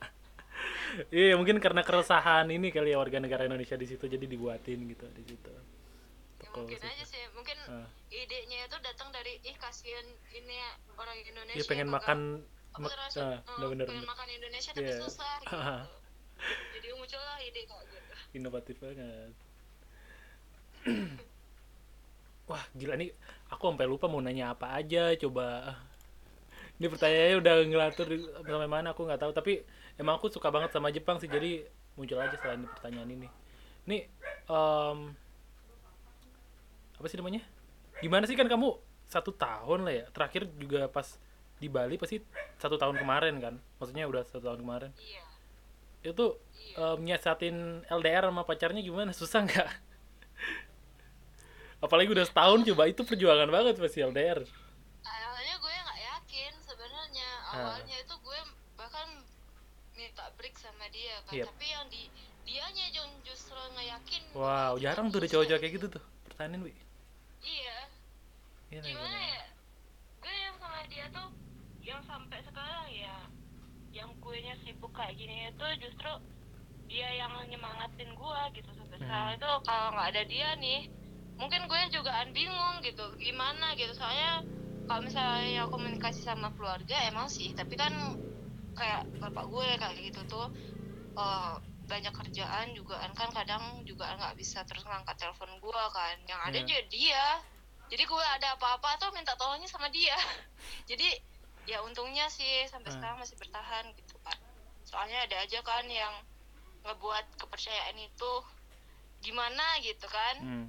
Iya 1.09 1.33
mungkin 1.33 1.57
karena 1.57 1.81
keresahan 1.81 2.45
ini 2.47 2.69
kali 2.69 2.91
ya 2.91 2.99
warga 2.99 3.17
negara 3.17 3.43
Indonesia 3.43 3.73
di 3.73 3.87
situ 3.87 4.05
jadi 4.05 4.21
dibuatin 4.21 4.77
gitu 4.85 5.07
di 5.09 5.23
situ. 5.25 5.51
Ya, 6.37 6.49
mungkin 6.53 6.77
situ. 6.77 6.85
aja 6.85 7.03
sih 7.03 7.23
mungkin 7.31 7.57
Ah. 7.65 7.87
Idenya 8.11 8.67
itu 8.67 8.77
datang 8.83 9.09
dari 9.09 9.39
ih 9.41 9.55
kasihan 9.55 10.03
ini 10.29 10.53
ya, 10.53 10.69
orang 10.99 11.15
Indonesia 11.23 11.57
Iya 11.57 11.65
pengen 11.65 11.87
makan 11.87 12.19
mak- 12.75 12.91
terasa, 12.91 13.19
ah, 13.19 13.31
eh, 13.39 13.55
bener-bener 13.55 13.87
pengen 13.87 14.07
makan 14.07 14.27
Indonesia 14.29 14.71
tapi 14.75 14.83
Iya. 14.85 14.99
susah 14.99 15.33
gitu. 15.43 15.55
Jadi 16.75 16.87
muncullah 16.91 17.37
ide 17.39 17.61
kayak 17.63 17.83
gitu 17.87 18.11
inovatif 18.31 18.75
banget. 18.79 19.31
Wah 22.49 22.63
gila 22.75 22.99
nih 22.99 23.15
aku 23.47 23.63
sampai 23.71 23.87
lupa 23.87 24.11
mau 24.11 24.19
nanya 24.19 24.51
apa 24.51 24.75
aja 24.75 25.15
coba. 25.15 25.75
Ini 26.81 26.89
pertanyaannya 26.89 27.37
udah 27.39 27.55
ngelatur 27.69 28.07
sampai 28.43 28.67
mana 28.67 28.91
aku 28.91 29.05
nggak 29.07 29.21
tahu 29.21 29.31
tapi 29.31 29.61
emang 29.95 30.17
aku 30.19 30.27
suka 30.27 30.49
banget 30.51 30.73
sama 30.73 30.89
Jepang 30.91 31.21
sih 31.21 31.29
jadi 31.29 31.63
muncul 31.95 32.17
aja 32.19 32.35
selain 32.41 32.65
pertanyaan 32.65 33.07
ini. 33.13 33.27
Nih 33.87 34.09
em, 34.49 34.97
apa 36.97 37.07
sih 37.07 37.15
namanya? 37.21 37.45
Gimana 38.01 38.25
sih 38.25 38.35
kan 38.35 38.49
kamu 38.49 38.67
satu 39.07 39.31
tahun 39.33 39.85
lah 39.87 39.93
ya? 39.93 40.05
Terakhir 40.11 40.49
juga 40.57 40.89
pas 40.89 41.05
di 41.61 41.69
Bali 41.69 41.95
pasti 42.01 42.17
satu 42.57 42.75
tahun 42.75 42.97
kemarin 42.97 43.37
kan? 43.37 43.55
Maksudnya 43.77 44.09
udah 44.09 44.25
satu 44.25 44.41
tahun 44.51 44.65
kemarin. 44.65 44.91
Iya. 44.97 45.25
Itu 46.11 46.41
eh, 46.75 46.95
nyiasatin 46.97 47.85
LDR 47.85 48.27
sama 48.27 48.43
pacarnya 48.43 48.81
gimana? 48.81 49.13
Susah 49.19 49.45
nggak? 49.45 49.69
Apalagi 51.81 52.09
udah 52.13 52.25
setahun 52.25 52.65
coba. 52.73 52.89
Itu 52.89 53.05
perjuangan 53.05 53.49
banget 53.49 53.77
pasti 53.77 54.01
LDR 54.01 54.41
awalnya 55.07 55.55
gue 55.57 55.73
nggak 55.73 55.99
yakin 56.05 56.53
sebenarnya. 56.61 57.29
Ah. 57.49 57.55
awalnya 57.57 57.97
itu 57.97 58.15
gue 58.21 58.39
bahkan 58.77 59.07
minta 59.97 60.25
break 60.37 60.55
sama 60.57 60.85
dia 60.93 61.15
kan. 61.25 61.33
Yep. 61.33 61.45
tapi 61.49 61.65
yang 61.65 61.85
di 61.89 62.03
dianya 62.41 62.85
justru 63.21 63.55
nggak 63.55 63.87
yakin 63.87 64.21
wow 64.33 64.73
jarang 64.81 65.13
tuh 65.13 65.21
ada 65.21 65.29
cowok-cowok 65.29 65.61
kayak 65.61 65.73
gitu 65.77 65.87
tuh. 65.97 66.03
Pertanyaan 66.29 66.61
wi. 66.67 66.73
iya 66.73 66.90
Gimana, 68.71 68.87
gimana 68.87 69.03
gimana? 69.03 69.19
ya? 69.35 69.43
Gue 70.23 70.31
yang 70.47 70.55
sama 70.63 70.79
dia 70.87 71.05
tuh 71.11 71.29
yang 71.83 72.01
sampai 72.07 72.39
sekarang 72.47 72.87
ya 72.95 73.17
yang 73.91 74.09
gue 74.15 74.37
nya 74.39 74.55
sibuk 74.63 74.95
kayak 74.95 75.11
gini 75.19 75.51
itu 75.51 75.65
justru 75.83 76.11
dia 76.87 77.07
yang 77.19 77.35
nyemangatin 77.51 78.15
gue 78.15 78.41
gitu 78.55 78.69
sampai 78.71 78.95
Hmm. 78.95 79.03
sekarang. 79.03 79.29
Itu 79.35 79.49
kalau 79.67 79.87
nggak 79.91 80.07
ada 80.15 80.23
dia 80.23 80.49
nih 80.55 80.81
mungkin 81.35 81.67
gue 81.67 81.81
juga 81.91 82.15
bingung 82.31 82.75
gitu 82.87 83.05
gimana 83.19 83.75
gitu. 83.75 83.91
Soalnya 83.91 84.47
kalau 84.87 85.03
misalnya 85.03 85.67
komunikasi 85.67 86.23
sama 86.23 86.47
keluarga 86.55 86.95
emang 87.11 87.27
sih 87.27 87.51
tapi 87.51 87.75
kan 87.75 87.91
kayak 88.71 89.03
bapak 89.19 89.51
gue 89.51 89.67
kayak 89.83 89.95
gitu 89.99 90.21
tuh 90.31 90.47
eh, 91.19 91.53
banyak 91.91 92.13
kerjaan 92.15 92.71
juga 92.71 93.03
kan 93.19 93.27
kadang 93.35 93.83
juga 93.83 94.15
nggak 94.15 94.39
bisa 94.39 94.63
terus 94.63 94.87
ngangkat 94.87 95.19
telepon 95.19 95.59
gue 95.59 95.83
kan. 95.91 96.15
Yang 96.23 96.39
ada 96.47 96.59
juga 96.63 96.81
dia 96.87 97.25
jadi 97.91 98.03
gue 98.03 98.25
ada 98.31 98.55
apa-apa 98.55 98.95
tuh 98.97 99.11
minta 99.11 99.35
tolongnya 99.35 99.67
sama 99.67 99.91
dia 99.91 100.15
jadi 100.89 101.19
ya 101.67 101.83
untungnya 101.83 102.25
sih 102.27 102.65
sampai 102.65 102.89
Hmm. 102.89 102.97
sekarang 102.97 103.17
masih 103.19 103.35
bertahan 103.37 103.85
gitu 103.93 104.15
kan 104.23 104.37
soalnya 104.81 105.23
ada 105.23 105.37
aja 105.39 105.59
kan 105.61 105.85
yang 105.85 106.15
ngebuat 106.81 107.37
kepercayaan 107.37 107.93
itu 107.95 108.31
gimana 109.21 109.77
gitu 109.79 110.07
kan 110.07 110.35
Hmm. 110.39 110.67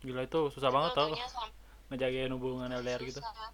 Gila 0.00 0.24
itu 0.24 0.40
susah 0.48 0.70
banget 0.70 0.96
tau 0.96 1.12
ngejagain 1.90 2.30
hubungan 2.30 2.72
LDR 2.72 3.02
gitu. 3.02 3.20
susah. 3.20 3.52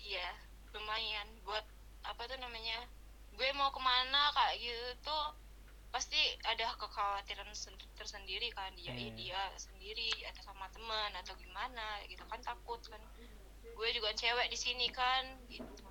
iya 0.00 0.34
lumayan 0.72 1.28
buat 1.44 1.62
apa 2.02 2.26
tuh 2.26 2.34
namanya 2.36 2.82
gue 3.30 3.48
mau 3.54 3.70
ke 3.70 3.78
mana 3.78 4.32
kayak 4.32 4.56
gitu 4.58 5.06
tuh 5.06 5.26
pasti 5.92 6.16
ada 6.42 6.72
kekhawatiran 6.74 7.52
sen- 7.52 7.76
tersendiri 7.94 8.48
kan 8.50 8.72
dia 8.74 8.90
Hmm. 8.90 9.12
dia 9.12 9.40
sendiri 9.60 10.08
atau 10.24 10.42
sama 10.42 10.66
teman 10.72 11.12
atau 11.14 11.36
gimana 11.36 12.00
gitu 12.08 12.24
kan 12.26 12.40
takut 12.40 12.80
kan 12.88 13.00
gue 13.62 13.88
juga 13.92 14.10
cewek 14.16 14.48
di 14.48 14.56
sini 14.56 14.88
kan 14.88 15.36
gitu 15.52 15.84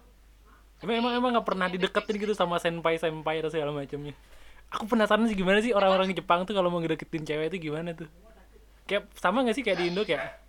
Emang 0.81 0.97
emang 0.97 1.13
emang 1.13 1.29
nggak 1.37 1.45
pernah 1.45 1.69
dideketin 1.69 2.17
gitu 2.17 2.33
sama 2.33 2.57
senpai 2.57 2.97
senpai 2.97 3.37
atau 3.37 3.53
segala 3.53 3.69
macamnya. 3.69 4.17
Aku 4.73 4.89
penasaran 4.89 5.29
sih 5.29 5.37
gimana 5.37 5.61
sih 5.61 5.77
orang-orang 5.77 6.09
di 6.09 6.17
Jepang 6.17 6.41
tuh 6.41 6.57
kalau 6.57 6.73
mau 6.73 6.81
ngedeketin 6.81 7.21
cewek 7.21 7.53
itu 7.53 7.69
gimana 7.69 7.93
tuh? 7.93 8.09
Kayak 8.89 9.05
sama 9.13 9.45
nggak 9.45 9.53
sih 9.53 9.61
kayak 9.61 9.77
di 9.77 9.93
Indo 9.93 10.01
kayak 10.01 10.41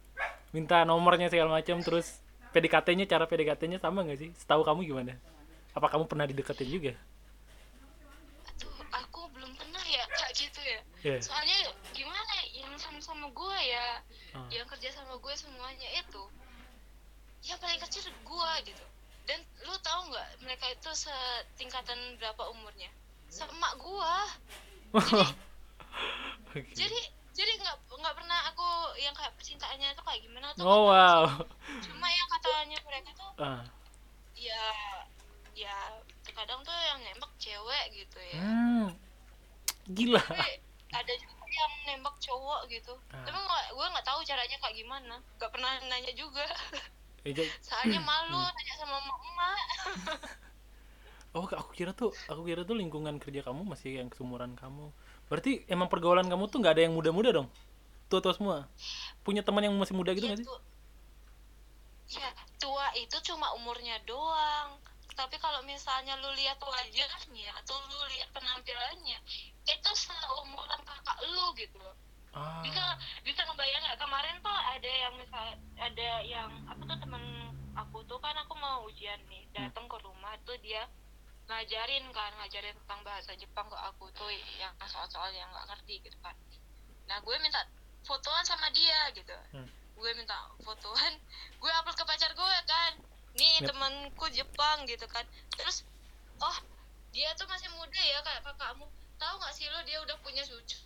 minta 0.56 0.88
nomornya 0.88 1.28
segala 1.28 1.52
macam 1.60 1.84
terus 1.84 2.24
PDKT-nya 2.56 3.04
cara 3.04 3.28
PDKT-nya 3.28 3.76
sama 3.76 4.08
nggak 4.08 4.18
sih? 4.24 4.32
Setahu 4.32 4.64
kamu 4.64 4.88
gimana? 4.88 5.20
Apa 5.76 5.92
kamu 5.92 6.08
pernah 6.08 6.24
dideketin 6.24 6.68
juga? 6.72 6.92
aduh 8.48 8.72
aku 8.88 9.28
belum 9.36 9.52
pernah 9.52 9.84
ya 9.84 10.04
kayak 10.08 10.80
ya 11.02 11.12
Iya. 11.12 11.20
soalnya 11.20 11.56
gimana 11.90 12.32
ya, 12.38 12.62
yang 12.62 12.74
sama-sama 12.76 13.26
gue 13.28 13.58
ya 13.64 13.86
Ah. 14.32 14.46
yang 14.48 14.64
kerja 14.64 14.88
sama 14.88 15.14
gue 15.14 15.34
semuanya 15.34 15.88
itu 15.92 16.22
yang 17.42 17.58
paling 17.58 17.80
kecil 17.80 18.06
gue 18.06 18.50
gitu 18.64 18.84
dan 19.24 19.38
lu 19.60 19.74
tahu 19.78 20.00
nggak 20.08 20.28
mereka 20.40 20.66
itu 20.68 20.90
setingkatan 20.92 21.98
berapa 22.16 22.42
umurnya 22.48 22.90
sama 23.28 23.74
gue 23.74 24.12
Oke. 26.52 26.70
jadi 26.70 27.00
jadi 27.32 27.52
nggak 27.56 27.76
nggak 27.88 28.14
pernah 28.14 28.40
aku 28.46 28.68
yang 28.96 29.12
kayak 29.12 29.32
percintaannya 29.34 29.88
itu 29.90 30.02
kayak 30.02 30.20
gimana 30.20 30.46
tuh 30.52 30.62
Oh 30.62 30.86
wow. 30.86 31.24
cuma 31.80 32.06
yang 32.06 32.28
katanya 32.30 32.78
mereka 32.82 33.10
tuh 33.16 33.32
Ah. 33.40 33.64
ya 34.34 34.62
ya 35.52 35.76
terkadang 36.22 36.62
tuh 36.62 36.72
yang 36.72 36.98
nembak 37.02 37.32
cewek 37.36 37.84
gitu 37.92 38.18
ya 38.32 38.38
Hmm. 38.38 38.86
Gila. 39.88 40.22
tapi 40.22 40.62
ada 40.92 41.12
juga 41.16 41.44
yang 41.48 41.72
nembak 41.88 42.16
cowok 42.20 42.60
gitu 42.68 42.92
Ah. 43.12 43.24
tapi 43.24 43.36
nggak 43.36 43.64
gue 43.72 43.86
nggak 43.92 44.06
tahu 44.06 44.20
caranya 44.24 44.56
kayak 44.60 44.76
gimana 44.76 45.14
nggak 45.40 45.50
pernah 45.52 45.72
nanya 45.88 46.12
juga 46.12 46.44
Eh, 47.24 47.32
soalnya 47.66 48.00
malu 48.00 48.40
nanya 48.40 48.74
sama 48.78 48.96
emak 49.00 49.58
Oh, 51.32 51.48
aku 51.48 51.72
kira 51.72 51.96
tuh, 51.96 52.12
aku 52.28 52.44
kira 52.44 52.60
tuh 52.60 52.76
lingkungan 52.76 53.16
kerja 53.16 53.40
kamu 53.40 53.64
masih 53.64 54.04
yang 54.04 54.12
kesumuran 54.12 54.52
kamu. 54.52 54.92
Berarti 55.32 55.64
emang 55.64 55.88
pergaulan 55.88 56.28
kamu 56.28 56.44
tuh 56.52 56.60
nggak 56.60 56.76
ada 56.76 56.82
yang 56.84 56.92
muda-muda 56.92 57.32
dong? 57.32 57.48
Tua-tua 58.12 58.36
semua. 58.36 58.68
Punya 59.24 59.40
teman 59.40 59.64
yang 59.64 59.72
masih 59.80 59.96
muda 59.96 60.12
gitu 60.12 60.28
nggak 60.28 60.44
sih? 60.44 60.48
ya 62.12 62.28
tua 62.60 62.92
itu 63.00 63.16
cuma 63.24 63.48
umurnya 63.56 63.96
doang 64.04 64.76
tapi 65.12 65.36
kalau 65.36 65.60
misalnya 65.64 66.16
lu 66.20 66.30
lihat 66.32 66.56
wajahnya 66.60 67.50
atau 67.62 67.76
lu 67.88 68.00
lihat 68.16 68.28
penampilannya 68.32 69.18
itu 69.68 69.90
seumuran 69.94 70.80
kakak 70.82 71.18
lu 71.28 71.52
gitu 71.56 71.76
loh. 71.78 71.96
Ah. 72.32 72.64
bisa 72.64 72.80
bisa 73.28 73.44
ngebayang 73.44 73.82
nggak? 73.84 74.00
Kemarin 74.00 74.40
tuh 74.40 74.56
ada 74.56 74.88
yang 74.88 75.14
misal 75.20 75.46
ada 75.76 76.08
yang 76.24 76.48
apa 76.64 76.80
tuh 76.80 76.96
temen 76.96 77.22
aku 77.76 78.00
tuh 78.08 78.16
kan 78.24 78.32
aku 78.40 78.56
mau 78.56 78.88
ujian 78.88 79.20
nih 79.28 79.44
datang 79.52 79.84
ke 79.84 79.96
rumah 80.00 80.32
tuh 80.48 80.56
dia 80.64 80.88
ngajarin 81.44 82.08
kan 82.16 82.32
ngajarin 82.40 82.72
tentang 82.72 83.04
bahasa 83.04 83.36
Jepang 83.36 83.68
ke 83.68 83.76
aku 83.76 84.08
tuh 84.16 84.32
yang 84.56 84.72
soal-soal 84.88 85.28
yang 85.36 85.44
nggak 85.52 85.76
ngerti 85.76 86.00
gitu 86.00 86.16
kan. 86.24 86.32
Nah 87.04 87.20
gue 87.20 87.36
minta 87.44 87.60
fotoan 88.08 88.44
sama 88.48 88.72
dia 88.72 89.12
gitu. 89.12 89.36
Hmm. 89.52 89.68
gue 89.92 90.10
minta 90.16 90.34
fotoan 90.64 91.12
gue 91.60 91.70
upload 91.78 91.94
ke 91.94 92.04
pacar 92.08 92.32
gue 92.32 92.56
kan 92.64 92.92
nih 93.32 93.52
Yep. 93.58 93.68
temanku 93.68 94.26
Jepang 94.28 94.84
gitu 94.84 95.06
kan 95.06 95.24
terus 95.50 95.84
oh 96.38 96.56
dia 97.10 97.32
tuh 97.32 97.44
masih 97.44 97.68
muda 97.70 97.96
ya 97.98 98.20
kayak 98.20 98.42
kakakmu 98.42 98.84
tahu 99.16 99.34
nggak 99.36 99.52
sih 99.52 99.66
lo 99.66 99.80
dia 99.82 99.98
udah 99.98 100.16
punya 100.18 100.42
cucu 100.42 100.78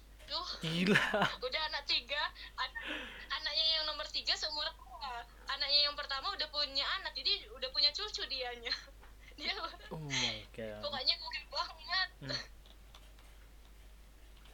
Gila. 0.59 1.07
udah 1.39 1.63
anak 1.65 1.87
tiga 1.87 2.19
anak, 2.57 2.83
anaknya 3.31 3.65
yang 3.73 3.85
nomor 3.85 4.03
tiga 4.07 4.35
seumuran 4.35 4.75
gua. 4.77 5.23
anaknya 5.49 5.81
yang 5.85 5.95
pertama 5.95 6.27
udah 6.29 6.49
punya 6.49 6.83
anak 6.95 7.15
jadi 7.15 7.31
udah 7.53 7.71
punya 7.71 7.91
cucu 7.91 8.27
dianya 8.27 8.75
dia 9.39 9.55
Oh 9.89 10.03
my 10.13 10.39
god. 10.51 10.83
pokoknya 10.83 11.15
gue 11.15 11.31
banget 11.49 12.09
Hmm. 12.19 12.43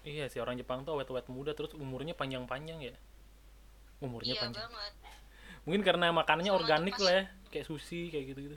Iya 0.02 0.26
sih 0.26 0.36
orang 0.36 0.58
Jepang 0.58 0.82
tuh 0.82 0.92
awet-awet 0.92 1.24
muda 1.28 1.52
terus 1.52 1.72
umurnya 1.74 2.10
panjang-panjang 2.12 2.82
ya. 2.82 2.94
Umurnya 4.00 4.34
iya 4.34 4.42
panjang. 4.42 4.66
banget 4.66 4.92
Mungkin 5.62 5.80
karena 5.80 6.10
makanannya 6.10 6.50
Sama 6.50 6.58
tuh 6.58 6.64
organik 6.66 6.94
pas- 6.94 7.04
lah 7.06 7.14
ya, 7.14 7.24
kayak 7.52 7.68
sushi 7.68 8.08
kayak 8.08 8.32
gitu-gitu. 8.32 8.56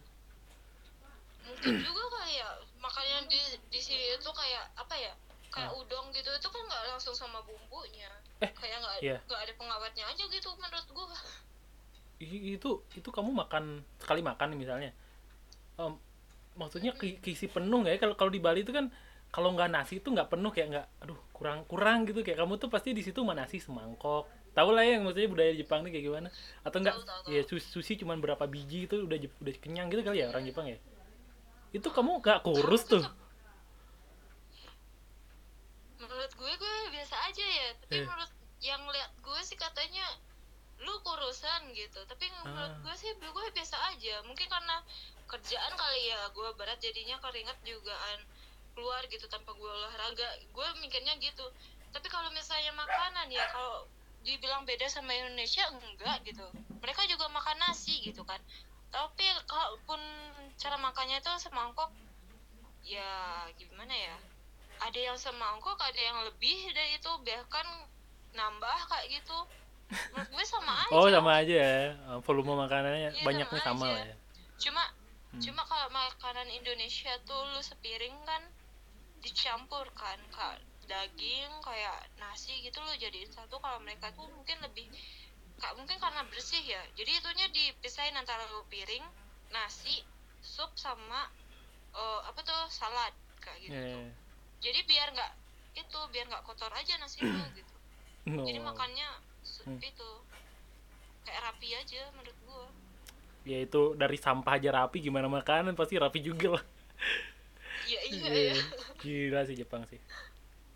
mungkin 1.45 1.77
juga 1.77 2.03
kali 2.09 2.33
ya 2.35 2.49
makanya 2.79 3.17
di 3.29 3.37
di 3.69 3.79
sini 3.79 4.17
itu 4.17 4.29
kayak 4.31 4.65
apa 4.75 4.95
ya 4.97 5.13
kayak 5.51 5.69
Ah. 5.69 5.77
udang 5.77 6.09
gitu 6.09 6.27
itu 6.27 6.47
kan 6.47 6.61
nggak 6.63 6.83
langsung 6.89 7.13
sama 7.13 7.39
bumbunya 7.43 8.09
Eh, 8.39 8.49
kayak 8.51 8.77
nggak 8.81 8.95
iya. 8.99 9.17
nggak 9.21 9.39
ada 9.39 9.53
pengawetnya 9.55 10.03
aja 10.05 10.23
gitu 10.25 10.49
menurut 10.55 10.87
gue 10.89 11.05
I- 12.17 12.55
itu 12.55 12.69
itu 12.91 13.09
kamu 13.09 13.31
makan 13.31 13.63
sekali 13.99 14.19
makan 14.19 14.55
misalnya 14.55 14.91
Em, 15.75 15.91
maksudnya 16.55 16.95
ki- 16.95 17.19
kisi 17.19 17.45
penuh 17.45 17.83
nggak 17.83 17.93
ya 17.93 17.99
kalau 18.01 18.15
kalau 18.15 18.31
di 18.31 18.39
Bali 18.39 18.63
itu 18.63 18.71
kan 18.71 18.87
kalau 19.29 19.51
nggak 19.51 19.67
nasi 19.69 19.99
itu 19.99 20.07
nggak 20.07 20.31
penuh 20.31 20.49
kayak 20.49 20.67
nggak 20.71 20.87
aduh 21.03 21.19
kurang 21.29 21.67
kurang 21.67 22.07
gitu 22.07 22.23
kayak 22.23 22.39
kamu 22.39 22.55
tuh 22.55 22.71
pasti 22.71 22.95
di 22.95 23.03
situ 23.03 23.19
mah 23.21 23.35
nasi 23.35 23.59
semangkok 23.59 24.25
tahu 24.55 24.69
lah 24.71 24.81
ya 24.81 24.95
yang 24.95 25.03
maksudnya 25.03 25.27
budaya 25.27 25.51
Jepang 25.51 25.83
nih 25.83 25.91
kayak 25.91 26.05
gimana. 26.07 26.27
Atau 26.63 26.77
enggak 26.79 26.95
Tahu, 26.95 27.03
tahu, 27.03 27.21
tahu. 27.27 27.35
ya 27.35 27.41
sushi, 27.62 27.93
cuman 28.00 28.17
berapa 28.17 28.43
biji 28.47 28.88
itu 28.88 29.03
udah 29.03 29.17
udah 29.19 29.53
kenyang 29.59 29.91
gitu 29.91 30.01
kali 30.01 30.24
ya 30.24 30.31
orang 30.31 30.47
Jepang 30.47 30.65
ya? 30.65 30.79
Itu 31.69 31.91
kamu 31.91 32.24
nggak 32.24 32.39
kurus 32.41 32.88
tuh. 32.88 33.03
menurut 35.95 36.31
gue 36.31 36.51
gue 36.53 36.75
biasa 36.91 37.15
aja 37.24 37.45
ya. 37.45 37.67
Tapi 37.77 37.97
Eh. 37.97 38.05
menurut 38.05 38.31
yang 38.62 38.81
lihat 38.85 39.12
gue 39.17 39.39
sih 39.41 39.57
katanya 39.57 40.05
lu 40.77 40.91
kurusan 41.01 41.71
gitu. 41.71 42.00
Tapi 42.05 42.25
menurut 42.43 42.71
Ah. 42.71 42.79
gue 42.79 42.95
sih 42.95 43.09
gue 43.12 43.45
biasa 43.51 43.75
aja. 43.89 44.15
Mungkin 44.24 44.45
karena 44.45 44.83
kerjaan 45.25 45.74
kali 45.74 46.01
ya 46.05 46.29
gue 46.29 46.50
berat 46.53 46.77
jadinya 46.77 47.17
keringat 47.19 47.57
jugaan 47.63 48.19
keluar 48.75 49.01
gitu 49.07 49.25
tanpa 49.25 49.51
gue 49.51 49.65
olahraga. 49.67 50.27
Gue 50.51 50.67
mikirnya 50.77 51.15
gitu. 51.17 51.45
Tapi 51.89 52.07
kalau 52.07 52.27
misalnya 52.29 52.75
makanan 52.75 53.31
ya 53.31 53.47
kalau 53.50 53.88
dibilang 54.25 54.65
beda 54.65 54.89
sama 54.89 55.13
Indonesia? 55.13 55.62
Enggak 55.70 56.25
gitu. 56.25 56.44
Mereka 56.82 57.05
juga 57.05 57.29
makan 57.29 57.62
nasi 57.62 58.01
gitu 58.01 58.25
kan. 58.25 58.41
Tapi 58.89 59.22
kalaupun 59.46 60.01
cara 60.55 60.75
makannya 60.75 61.20
itu 61.20 61.32
semangkok 61.38 61.94
ya 62.82 63.05
gimana 63.53 63.94
ya? 63.94 64.17
Ada 64.82 65.00
yang 65.00 65.17
semangkok 65.17 65.77
ada 65.77 65.98
yang 65.98 66.17
lebih 66.25 66.74
dari 66.74 66.98
itu. 66.98 67.08
Bahkan 67.10 67.67
nambah 68.34 68.77
kayak 68.89 69.08
gitu. 69.13 69.38
Menurut 70.12 70.29
gue 70.32 70.44
sama 70.44 70.74
aja. 70.84 70.91
Oh 70.91 71.08
sama 71.08 71.32
aja 71.38 71.55
ya. 71.55 71.75
Eh, 71.94 72.20
volume 72.20 72.58
makanannya 72.58 73.13
Iya, 73.13 73.24
banyaknya 73.24 73.62
sama 73.62 73.70
sama 73.72 73.86
aja. 73.86 73.94
lah 73.94 74.05
ya. 74.05 74.15
Cuma 74.58 74.84
Hmm. 75.25 75.44
cuma 75.44 75.67
kalau 75.67 75.91
makanan 75.91 76.48
Indonesia 76.48 77.12
tuh 77.27 77.36
lu 77.51 77.60
sepiring 77.60 78.15
kan 78.24 78.39
dicampur 79.20 79.84
kan 79.91 80.15
kak 80.32 80.63
daging 80.85 81.49
kayak 81.59 81.97
nasi 82.15 82.61
gitu 82.61 82.77
loh 82.77 82.95
jadiin 82.95 83.27
satu 83.27 83.57
kalau 83.57 83.77
mereka 83.79 84.09
tuh 84.11 84.25
mungkin 84.27 84.57
lebih 84.61 84.85
kak 85.55 85.73
mungkin 85.73 85.95
karena 85.95 86.21
bersih 86.27 86.61
ya 86.61 86.81
jadi 86.93 87.11
itunya 87.15 87.47
dipisahin 87.49 88.13
antara 88.13 88.43
piring 88.67 89.03
nasi 89.49 90.03
sup 90.39 90.69
sama 90.75 91.31
eh, 91.91 92.21
apa 92.25 92.39
tuh 92.39 92.61
salad 92.67 93.13
kayak 93.39 93.59
gitu 93.61 93.71
Iya. 93.71 93.95
tuh. 93.95 94.09
jadi 94.61 94.79
biar 94.83 95.07
nggak 95.11 95.31
itu 95.75 95.99
biar 96.09 96.25
nggak 96.27 96.43
kotor 96.43 96.71
aja 96.71 96.93
nasinya 96.97 97.45
gitu 97.57 97.75
jadi 98.25 98.59
Oh. 98.59 98.67
makannya 98.67 99.07
se- 99.41 99.63
Hmm. 99.63 99.77
itu 99.77 100.09
kayak 101.21 101.41
rapi 101.41 101.69
aja 101.71 102.01
menurut 102.11 102.37
gua 102.43 102.65
ya 103.45 103.61
itu 103.61 103.93
dari 103.93 104.17
sampah 104.17 104.57
aja 104.57 104.69
rapi 104.73 104.97
gimana 104.99 105.25
makanan 105.25 105.73
pasti 105.73 105.95
rapi 105.95 106.19
juga 106.19 106.57
lah 106.57 106.65
iya 107.85 108.01
iya 108.03 108.25
Iya. 108.25 108.53
ya 108.53 108.63
gila 108.97 109.41
sih 109.45 109.55
Jepang 109.55 109.85
sih 109.85 110.01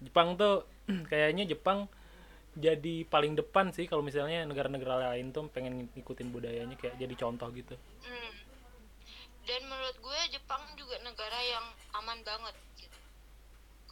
Jepang 0.04 0.36
tuh 0.40 0.66
kayaknya 1.12 1.46
Jepang 1.50 1.88
jadi 2.60 3.06
paling 3.08 3.38
depan 3.38 3.72
sih 3.72 3.86
kalau 3.86 4.02
misalnya 4.02 4.44
negara-negara 4.44 5.14
lain 5.14 5.32
tuh 5.32 5.48
pengen 5.54 5.88
ngikutin 5.96 6.34
budayanya 6.34 6.76
kayak 6.76 6.98
jadi 6.98 7.16
contoh 7.16 7.48
gitu 7.56 7.76
Hmm. 8.04 8.34
Dan 9.50 9.66
menurut 9.66 9.98
gue 9.98 10.20
Jepang 10.30 10.62
juga 10.78 11.02
negara 11.02 11.40
yang 11.42 11.66
aman 11.98 12.22
banget 12.22 12.54
gitu. 12.78 13.00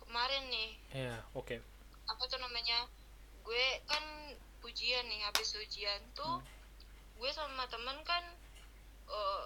Kemarin 0.05 0.43
nih, 0.53 0.69
ya 0.93 1.17
oke 1.33 1.57
apa 2.07 2.23
tuh 2.31 2.39
namanya? 2.39 2.87
Gue 3.43 3.65
kan 3.87 4.03
ujian 4.63 5.05
nih, 5.07 5.21
habis 5.27 5.55
ujian 5.59 6.01
tuh 6.15 6.39
gue 7.17 7.29
sama 7.33 7.67
temen 7.67 7.97
kan 8.07 8.23
eh, 9.07 9.45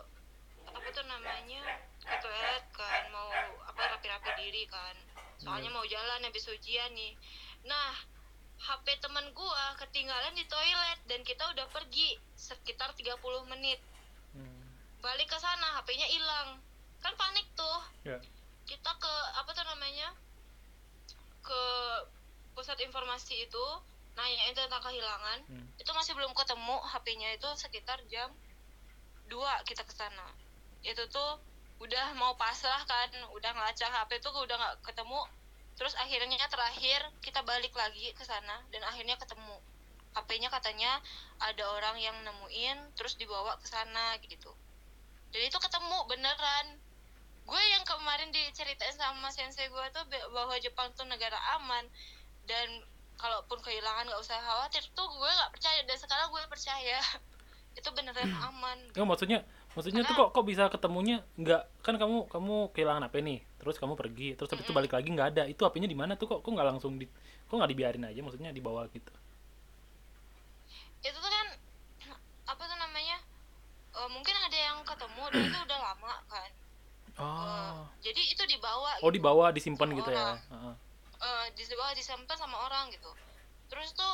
apa 0.71 0.87
tuh 0.93 1.05
namanya? 1.09 1.61
ke 2.01 2.15
toilet 2.17 2.65
kan 2.73 3.03
mau 3.13 3.29
apa 3.65 3.81
rapi-rapi 3.97 4.31
diri 4.41 4.63
kan. 4.69 4.95
Soalnya 5.41 5.73
mau 5.73 5.85
jalan 5.89 6.21
habis 6.21 6.45
ujian 6.47 6.93
nih. 6.93 7.17
Nah, 7.65 7.93
HP 8.61 9.01
temen 9.01 9.25
gua 9.33 9.73
ketinggalan 9.81 10.37
di 10.37 10.45
toilet 10.45 10.99
dan 11.09 11.25
kita 11.25 11.41
udah 11.49 11.65
pergi 11.73 12.17
sekitar 12.37 12.93
30 12.93 13.17
menit. 13.49 13.81
Hmm. 14.31 14.63
balik 15.01 15.27
ke 15.27 15.37
sana 15.41 15.81
HP-nya 15.81 16.07
hilang. 16.07 16.61
Kan 17.01 17.17
panik 17.17 17.49
tuh. 17.57 17.81
Ya 18.05 18.21
kita 18.71 18.91
ke 18.95 19.13
apa 19.35 19.49
tuh 19.51 19.67
namanya 19.67 20.15
ke 21.43 21.63
pusat 22.55 22.79
informasi 22.79 23.43
itu 23.43 23.65
nanyain 24.15 24.55
tentang 24.55 24.79
kehilangan. 24.79 25.39
Hmm. 25.51 25.67
itu 25.75 25.91
masih 25.91 26.15
belum 26.15 26.31
ketemu 26.31 26.77
HP-nya 26.87 27.29
itu 27.35 27.49
sekitar 27.59 27.99
jam 28.07 28.31
2 29.27 29.67
kita 29.67 29.83
ke 29.83 29.91
sana. 29.91 30.31
Itu 30.83 31.03
tuh 31.11 31.39
udah 31.81 32.13
mau 32.13 32.37
pasrah 32.37 32.85
kan 32.85 33.09
udah 33.33 33.51
ngelacak 33.57 33.89
HP 33.89 34.21
tuh 34.21 34.29
udah 34.37 34.53
nggak 34.53 34.75
ketemu. 34.85 35.21
Terus 35.73 35.97
akhirnya 35.97 36.45
terakhir 36.45 37.01
kita 37.25 37.41
balik 37.41 37.73
lagi 37.73 38.13
ke 38.13 38.21
sana 38.21 38.61
dan 38.69 38.85
akhirnya 38.85 39.17
ketemu. 39.17 39.57
HP-nya 40.11 40.51
katanya 40.51 40.99
ada 41.39 41.63
orang 41.71 41.95
yang 41.97 42.13
nemuin 42.21 42.93
terus 42.93 43.17
dibawa 43.17 43.57
ke 43.57 43.65
sana 43.65 44.19
gitu. 44.21 44.53
Dan 45.33 45.41
itu 45.47 45.57
ketemu 45.57 45.97
beneran. 46.05 46.77
Gue 47.47 47.63
yang 47.73 47.81
kemarin 47.87 48.29
diceritain 48.29 48.93
sama 48.93 49.33
sensei 49.33 49.71
gue 49.71 49.85
tuh 49.95 50.05
bahwa 50.35 50.53
Jepang 50.61 50.91
tuh 50.93 51.07
negara 51.07 51.39
aman. 51.57 51.87
Dan 52.45 52.85
kalaupun 53.17 53.57
kehilangan 53.63 54.05
nggak 54.11 54.21
usah 54.21 54.37
khawatir 54.37 54.83
tuh 54.93 55.07
gue 55.07 55.31
nggak 55.31 55.51
percaya. 55.55 55.79
Dan 55.87 55.97
sekarang 55.97 56.27
gue 56.29 56.43
percaya 56.45 56.99
itu 57.79 57.89
beneran 57.95 58.29
aman. 58.51 58.77
Nggak, 58.91 59.07
maksudnya 59.07 59.39
maksudnya 59.71 60.03
tuh 60.03 60.15
kok 60.15 60.29
kok 60.35 60.45
bisa 60.45 60.67
ketemunya 60.67 61.23
nggak 61.39 61.61
kan 61.85 61.95
kamu 61.95 62.27
kamu 62.27 62.55
kehilangan 62.75 63.07
HP 63.07 63.15
nih 63.23 63.39
terus 63.61 63.79
kamu 63.79 63.93
pergi 63.95 64.35
terus 64.35 64.51
habis 64.51 64.65
itu 64.67 64.73
balik 64.75 64.91
lagi 64.91 65.07
nggak 65.11 65.29
ada. 65.37 65.43
Itu 65.47 65.63
HP-nya 65.63 65.87
di 65.87 65.97
mana 65.97 66.19
tuh? 66.19 66.27
Kok 66.27 66.39
kok 66.43 66.51
nggak 66.51 66.67
langsung 66.75 66.99
di 66.99 67.07
kok 67.47 67.55
nggak 67.55 67.71
dibiarin 67.71 68.07
aja 68.07 68.19
maksudnya 68.19 68.51
dibawa 68.51 68.85
gitu? 68.91 69.13
Itu 71.01 71.17
tuh 71.17 71.31
kan 71.31 71.47
apa 72.51 72.63
tuh 72.67 72.77
namanya 72.77 73.21
Eh, 73.91 74.09
mungkin 74.09 74.35
ada 74.39 74.55
yang 74.57 74.79
ketemu 74.87 75.23
dan 75.35 75.41
itu 75.51 75.59
udah 75.67 75.79
lama 75.83 76.13
kan. 76.31 76.49
Oh. 77.19 77.83
Jadi 77.99 78.21
itu 78.31 78.43
dibawa 78.47 78.95
oh 79.03 79.11
gitu. 79.11 79.19
dibawa 79.19 79.45
disimpan 79.51 79.87
Sama 79.91 79.99
gitu 79.99 80.09
ya? 80.09 80.23
orang. 80.23 80.39
Heeh. 80.47 80.75
Eh, 81.21 81.45
dibawa 81.59 81.91
disimpan 81.91 82.37
sama 82.39 82.57
orang 82.71 82.87
gitu. 82.95 83.11
Terus 83.67 83.91
tuh 83.91 84.13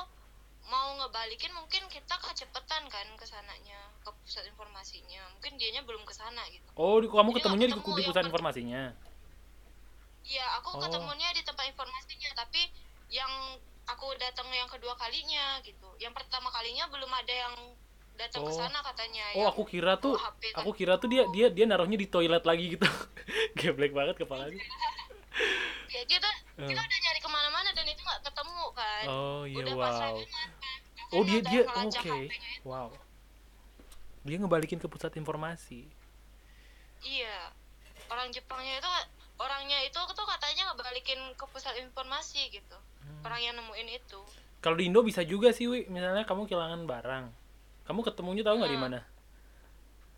mau 0.67 0.95
ngebalikin 0.95 1.51
mungkin 1.51 1.87
kita 1.87 2.15
kecepatan 2.17 2.83
kan 2.85 3.07
ke 3.13 3.23
sananya 3.23 3.75
ke 3.97 4.11
pusat 4.17 4.43
informasinya 4.45 5.23
mungkin 5.31 5.55
dianya 5.55 5.81
belum 5.81 6.03
ke 6.03 6.11
sana 6.11 6.43
gitu 6.47 6.67
oh 6.73 6.99
di- 6.99 7.07
kamu 7.07 7.29
Jadi 7.29 7.37
ketemunya 7.37 7.65
di, 7.65 7.69
nggak 7.69 7.79
ketemu 7.81 7.87
di 7.89 8.01
yang 8.01 8.09
pusat 8.09 8.23
informasinya 8.25 8.83
Iya, 10.27 10.43
aku 10.59 10.75
Oh. 10.75 10.81
ketemunya 10.81 11.31
di 11.31 11.39
tempat 11.39 11.63
informasinya, 11.65 12.35
tapi 12.35 12.59
yang 13.07 13.31
aku 13.87 14.11
datang 14.17 14.43
yang 14.49 14.67
kedua 14.67 14.91
kalinya 14.93 15.55
gitu. 15.61 15.87
Yang 15.97 16.19
pertama 16.19 16.51
kalinya 16.51 16.83
belum 16.85 17.07
ada 17.07 17.31
yang 17.31 17.55
datang 18.13 18.43
ke 18.43 18.51
Oh. 18.51 18.59
sana 18.59 18.83
katanya. 18.83 19.23
oh 19.35 19.47
aku 19.47 19.63
kira 19.63 19.95
tuh 19.95 20.19
HP 20.19 20.51
kan. 20.51 20.59
aku 20.59 20.71
kira 20.73 20.97
tuh 20.97 21.07
dia 21.07 21.23
dia 21.29 21.47
dia 21.47 21.63
naruhnya 21.63 21.95
di 21.95 22.05
toilet 22.05 22.43
lagi 22.43 22.75
gitu 22.75 22.83
geblek 23.55 23.93
banget 23.93 24.17
kepalanya 24.17 24.59
Ya, 25.87 26.03
kita 26.03 26.27
Eh. 26.57 26.65
kita 26.65 26.75
udah 26.75 26.99
nyari 26.99 27.19
ke 27.21 27.29
mana-mana 27.29 27.69
dan 27.71 27.85
itu 27.85 28.01
nggak 28.01 28.21
ketemu 28.21 28.65
kan. 28.73 29.03
oh 29.07 29.41
iya 29.45 29.63
udah 29.63 29.75
wow 29.77 30.17
kan. 30.19 30.47
Oh 31.09 31.21
Makanya 31.21 31.41
dia 31.47 31.63
dia 31.63 31.63
oke 31.79 32.15
itu. 32.25 32.39
wow 32.63 32.89
dia 34.23 34.37
ngebalikin 34.37 34.77
ke 34.77 34.87
pusat 34.87 35.15
informasi 35.15 35.87
Iya. 36.97 37.53
Orang 38.09 38.33
Jepangnya 38.33 38.81
itu 38.81 38.89
orangnya 39.37 39.77
itu 39.85 39.93
tuh 39.93 40.25
katanya 40.25 40.73
ngebalikin 40.73 41.19
ke 41.37 41.45
pusat 41.45 41.77
informasi 41.77 42.49
gitu. 42.49 42.73
Hmm. 42.73 43.21
Orang 43.21 43.37
yang 43.37 43.53
nemuin 43.53 44.01
itu. 44.01 44.17
Kalau 44.59 44.73
di 44.73 44.89
Indo 44.89 45.05
bisa 45.05 45.21
juga 45.21 45.53
sih, 45.53 45.69
Wi. 45.69 45.85
Misalnya 45.87 46.25
kamu 46.25 46.49
kehilangan 46.49 46.89
barang. 46.89 47.25
Kamu 47.85 48.01
ketemunya 48.01 48.41
tahu 48.41 48.57
nggak 48.57 48.71
di 48.73 48.79
Hmm. 48.81 48.85
mana? 48.89 48.99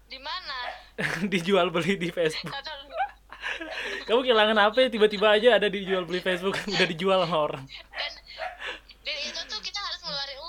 Di 0.07 0.19
mana? 0.23 0.57
Dijual 1.35 1.67
beli 1.67 1.99
di 1.99 2.09
Facebook. 2.09 2.55
Kamu 4.07 4.23
kehilangan 4.23 4.55
HP, 4.55 4.95
tiba-tiba 4.95 5.35
aja 5.35 5.59
ada 5.59 5.67
dijual 5.67 6.07
beli 6.07 6.23
Facebook, 6.23 6.55
udah 6.79 6.87
dijual 6.87 7.19
sama 7.27 7.37
orang. 7.43 7.63
dan 7.67 8.13
dan 9.03 9.17
itu 9.19 9.41
tuh 9.51 9.59
kita 9.59 9.79
harus 9.83 9.99
ngeluarin 9.99 10.39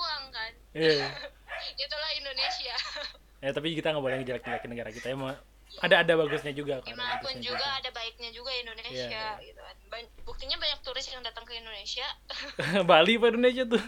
Iya. 0.71 1.07
Itulah 1.77 2.11
Indonesia. 2.17 2.75
Ya, 3.41 3.49
tapi 3.57 3.73
kita 3.73 3.89
nggak 3.89 4.05
boleh 4.05 4.21
ngejelek-jelekin 4.21 4.69
negara 4.69 4.93
kita. 4.93 5.17
Emang 5.17 5.33
ada 5.81 6.05
ada 6.05 6.13
bagusnya 6.13 6.53
juga 6.53 6.77
kan. 6.85 6.93
Gimana 6.93 7.17
pun 7.25 7.33
juga 7.41 7.63
ada 7.73 7.89
baiknya 7.89 8.29
juga 8.29 8.53
Indonesia 8.53 8.93
Iya, 8.93 9.41
iya. 9.41 9.49
gitu 9.49 9.57
kan. 9.57 10.03
Buktinya 10.21 10.61
banyak 10.61 10.79
turis 10.85 11.09
yang 11.09 11.25
datang 11.25 11.49
ke 11.49 11.57
Indonesia. 11.57 12.05
Bali 12.89 13.17
Indonesia 13.17 13.65
tuh? 13.65 13.81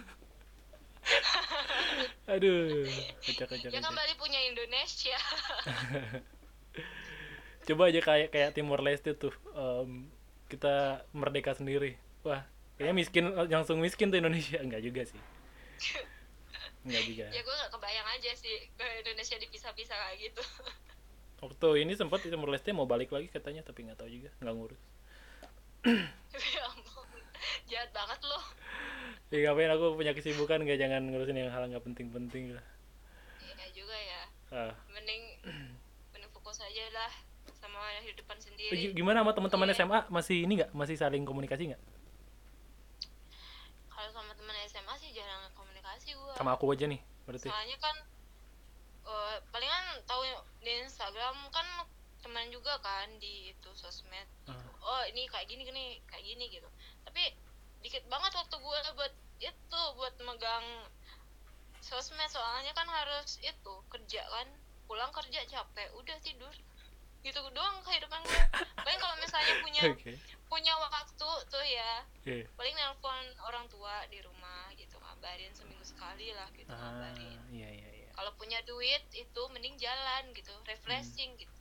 Aduh, 2.33 2.87
kocak 3.21 3.45
kocak 3.53 3.69
ya 3.69 3.77
kan. 3.77 3.93
Bali 3.93 4.13
punya 4.17 4.41
Indonesia. 4.41 5.17
Coba 7.69 7.93
aja 7.93 8.01
kayak 8.01 8.33
kayak 8.33 8.49
Timor 8.57 8.81
Leste 8.81 9.13
tuh, 9.13 9.37
em, 9.53 10.09
kita 10.49 11.05
merdeka 11.13 11.53
sendiri. 11.53 11.99
Wah, 12.25 12.41
kayaknya 12.81 12.95
miskin 12.95 13.25
langsung 13.53 13.77
miskin 13.83 14.09
tuh 14.09 14.17
Indonesia. 14.17 14.57
Enggak 14.57 14.81
juga 14.81 15.05
sih. 15.05 15.21
Enggak 16.83 17.03
juga. 17.05 17.25
ya 17.27 17.39
gue 17.39 17.55
gak 17.57 17.71
kebayang 17.71 18.07
aja 18.09 18.31
sih 18.33 18.55
ke 18.69 18.85
Indonesia 18.99 19.35
dipisah-pisah 19.37 19.95
kayak 19.95 20.17
gitu. 20.21 20.43
Waktu 21.39 21.67
ini 21.79 21.93
sempat 21.93 22.19
Timor 22.21 22.47
Leste 22.47 22.71
mau 22.71 22.83
balik 22.83 23.09
lagi 23.09 23.27
katanya, 23.27 23.59
tapi 23.61 23.83
nggak 23.83 23.97
tahu 23.97 24.07
juga, 24.07 24.31
nggak 24.37 24.53
ngurus. 24.53 24.81
ya 26.55 26.63
ampun. 26.65 27.07
Jahat 27.65 27.91
banget 27.91 28.19
loh. 28.21 28.43
Ya 29.27 29.37
ngapain 29.43 29.67
aku 29.69 29.95
punya 29.95 30.11
kesibukan 30.11 30.59
nggak 30.59 30.77
jangan 30.77 31.03
ngurusin 31.03 31.35
yang 31.35 31.51
hal 31.51 31.67
nggak 31.67 31.83
penting-penting 31.83 32.55
lah. 32.55 32.63
Ya 33.43 33.67
juga 33.71 33.91
ya. 33.93 34.21
Ah. 34.49 34.73
Mending 34.87 35.39
mending 36.11 36.31
fokus 36.31 36.59
aja 36.59 36.83
lah 36.93 37.11
sama 37.53 37.79
hidupan 38.01 38.37
sendiri. 38.37 38.71
gi- 38.71 38.93
Gimana 38.93 39.19
sama 39.19 39.31
teman-teman 39.31 39.67
Iya. 39.67 39.75
SMA 39.77 39.99
masih 40.07 40.37
ini 40.43 40.53
nggak 40.57 40.71
masih 40.71 40.95
saling 40.95 41.23
komunikasi 41.23 41.71
nggak? 41.71 41.81
Kalau 43.89 44.09
sama 44.11 44.31
teman 44.33 44.55
SMA 44.63 44.93
sih 44.95 45.11
jarang 45.11 45.51
Sama 46.33 46.53
aku 46.53 46.69
aja 46.69 46.85
nih 46.85 46.99
berarti. 47.23 47.47
soalnya 47.47 47.77
kan 47.77 47.95
eh, 49.03 49.37
palingan 49.49 49.85
tahu 50.03 50.21
di 50.59 50.71
Instagram 50.81 51.35
kan 51.49 51.67
teman 52.19 52.47
juga 52.49 52.79
kan 52.79 53.07
di 53.17 53.51
itu 53.51 53.69
sosmed 53.73 54.27
gitu. 54.43 54.51
Ah. 54.51 54.63
oh 54.81 55.03
ini 55.07 55.27
kayak 55.27 55.43
gini 55.45 55.63
gini 55.63 55.83
kayak 56.07 56.23
gini 56.23 56.45
gitu 56.49 56.67
tapi 57.03 57.35
dikit 57.79 58.03
banget 58.07 58.31
waktu 58.33 58.55
gue 58.55 58.79
buat 58.95 59.13
itu 59.39 59.81
buat 59.95 60.15
megang 60.19 60.87
sosmed 61.79 62.27
soalnya 62.27 62.71
kan 62.71 62.87
harus 62.87 63.37
itu 63.39 63.73
kerja 63.87 64.23
kan 64.23 64.47
pulang 64.83 65.11
kerja 65.11 65.43
capek 65.43 65.91
udah 65.93 66.15
tidur 66.19 66.55
gitu 67.21 67.39
doang 67.51 67.79
kehidupan 67.83 68.19
gue 68.19 68.41
paling 68.77 68.99
kalau 68.99 69.15
misalnya 69.15 69.53
punya 69.59 69.81
Oke. 69.91 70.15
punya 70.47 70.73
waktu 70.75 71.29
tuh 71.47 71.65
ya 71.65 72.03
Iya. 72.23 72.47
paling 72.55 72.71
nelpon 72.73 73.19
orang 73.43 73.67
tua 73.67 74.07
di 74.07 74.19
rumah 74.19 74.71
ngabarin 75.23 75.55
seminggu 75.55 75.86
sekali 75.88 76.36
lah 76.36 76.51
gitu 76.51 76.67
Ah, 76.67 76.99
ngabarin. 76.99 77.39
iya 77.47 77.69
iya 77.71 77.89
iya. 77.95 78.07
kalau 78.12 78.36
punya 78.36 78.59
duit 78.67 78.99
itu 79.15 79.41
mending 79.55 79.79
jalan 79.79 80.36
gitu 80.36 80.51
refreshing 80.67 81.31
Hmm. 81.31 81.39
gitu. 81.39 81.59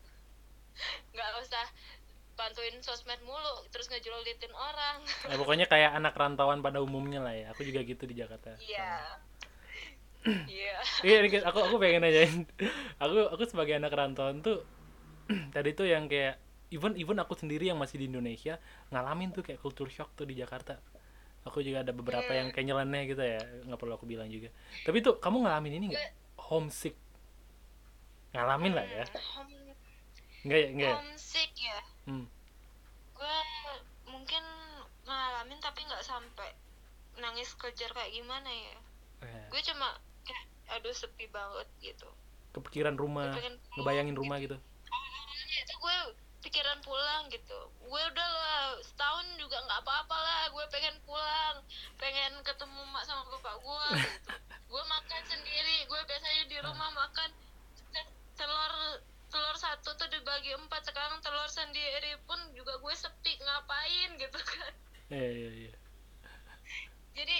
Nggak 1.15 1.31
usah 1.47 1.67
bantuin 2.35 2.75
sosmed 2.83 3.23
mulu 3.23 3.63
terus 3.71 3.87
ngejulitin 3.87 4.51
orang. 4.51 5.07
Ya 5.31 5.39
pokoknya 5.39 5.71
kayak 5.71 5.95
anak 5.95 6.19
rantauan 6.19 6.59
pada 6.59 6.83
umumnya 6.83 7.23
lah 7.23 7.39
ya. 7.39 7.55
Aku 7.55 7.63
juga 7.63 7.87
gitu 7.87 8.03
di 8.03 8.19
Jakarta. 8.19 8.59
Iya. 8.59 8.99
Iya. 10.27 10.77
Iya 11.07 11.17
ini 11.23 11.39
aku 11.39 11.59
aku 11.63 11.77
pengen 11.79 12.03
nanyain. 12.03 12.43
Aku 13.07 13.31
aku 13.31 13.43
sebagai 13.47 13.79
anak 13.79 13.95
rantauan 13.95 14.43
tuh 14.43 14.67
tadi 15.55 15.71
tuh 15.71 15.87
yang 15.87 16.11
kayak 16.11 16.35
even 16.75 16.99
even 16.99 17.15
aku 17.23 17.39
sendiri 17.39 17.71
yang 17.71 17.79
masih 17.79 18.03
di 18.03 18.11
Indonesia 18.11 18.59
ngalamin 18.91 19.31
tuh 19.31 19.47
kayak 19.47 19.63
culture 19.63 19.87
shock 19.87 20.11
tuh 20.19 20.27
di 20.27 20.35
Jakarta 20.35 20.83
aku 21.43 21.59
juga 21.63 21.83
ada 21.83 21.91
beberapa 21.91 22.31
yang 22.31 22.55
kayak 22.55 22.67
nyeleneh 22.71 23.03
gitu 23.11 23.23
ya 23.23 23.43
nggak 23.67 23.79
perlu 23.79 23.95
aku 23.99 24.07
bilang 24.07 24.31
juga. 24.31 24.51
Tapi 24.87 25.03
tuh 25.03 25.19
kamu 25.19 25.47
ngalamin 25.47 25.75
ini 25.83 25.87
nggak? 25.95 26.39
Homesick. 26.39 26.95
Ngalamin 28.33 28.73
lah 28.73 28.87
ya. 28.87 29.05
Home, 29.37 29.53
enggak 30.47 30.59
ya 30.59 30.69
enggak 30.73 30.91
ya? 30.91 30.97
homesick 31.03 31.51
ya? 31.59 31.81
Hmm. 32.07 32.27
gue 33.13 33.39
mungkin 34.11 34.43
ngalamin 35.07 35.59
tapi 35.63 35.87
nggak 35.87 36.03
sampai 36.03 36.51
nangis 37.19 37.55
kejar 37.55 37.91
kayak 37.95 38.11
gimana 38.11 38.51
ya. 38.51 38.77
Eh, 39.23 39.47
gue 39.51 39.61
cuma 39.71 39.99
kayak 40.27 40.45
aduh 40.79 40.95
sepi 40.95 41.31
banget 41.31 41.69
gitu. 41.83 42.09
Kepikiran 42.55 42.99
rumah 42.99 43.31
pengen 43.35 43.59
ngebayangin 43.79 44.17
rumah 44.19 44.39
gitu. 44.43 44.59
awalnya 44.93 45.59
itu 45.63 45.75
gue 45.79 45.97
pikiran 46.53 46.85
pulang 46.85 47.33
gitu. 47.33 47.61
Gue 47.81 48.03
udah 48.13 48.29
lah 48.37 48.77
setahun 48.85 49.25
juga 49.41 49.57
nggak 49.65 49.81
apa-apa 49.89 50.17
lah 50.21 50.43
gue 50.53 50.65
pengen 50.69 51.01
pulang 51.09 51.65
pengen 51.97 52.37
ketemu 52.45 52.85
mak 52.93 53.09
sama 53.09 53.25
bapak 53.33 53.57
gue 53.57 53.87
gitu. 53.97 54.29
gue 54.77 54.83
makan 54.85 55.23
sendiri 55.25 55.89
gue 55.89 56.01
biasanya 56.05 56.45
di 56.45 56.59
rumah 56.61 56.93
makan 56.93 57.33
te- 57.89 58.13
telur 58.37 59.01
telur 59.33 59.57
satu 59.57 59.97
tuh 59.97 60.09
dibagi 60.13 60.53
empat 60.53 60.85
sekarang 60.85 61.25
telur 61.25 61.49
sendiri 61.49 62.21
pun 62.29 62.37
juga 62.53 62.77
gue 62.77 62.95
sepi 63.01 63.33
ngapain 63.41 64.11
gitu 64.21 64.37
kan. 64.45 64.73
Iya 65.09 65.29
iya 65.33 65.51
iya. 65.57 65.75
Jadi 67.17 67.37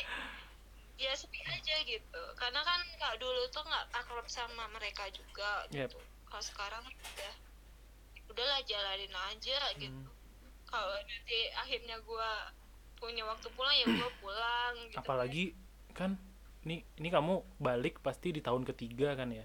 ya 0.97 1.13
sepi 1.13 1.37
aja 1.45 1.77
gitu. 1.85 2.23
Karena 2.41 2.65
kan 2.65 2.81
kak 2.97 3.21
dulu 3.21 3.45
tuh 3.53 3.61
nggak 3.61 3.93
akrab 3.93 4.25
sama 4.33 4.73
mereka 4.73 5.05
juga 5.13 5.69
Yep. 5.69 5.93
gitu. 5.93 6.01
Kalau 6.33 6.45
sekarang 6.49 6.85
udah 6.89 7.35
udahlah 8.31 8.61
jalanin 8.65 9.15
aja 9.33 9.59
gitu. 9.79 9.93
Hmm. 9.93 10.11
kalau 10.69 10.97
nanti 10.97 11.39
akhirnya 11.57 11.97
gua 12.05 12.51
punya 12.97 13.27
waktu 13.27 13.49
pulang 13.55 13.77
ya 13.77 13.87
gua 13.89 14.11
pulang 14.23 14.75
gitu 14.89 14.99
apalagi 15.01 15.45
kan 15.93 16.17
ini 16.63 16.87
ini 16.97 17.09
kamu 17.11 17.43
balik 17.59 17.99
pasti 18.01 18.31
di 18.31 18.39
tahun 18.39 18.63
ketiga 18.63 19.19
kan 19.19 19.35
ya 19.35 19.43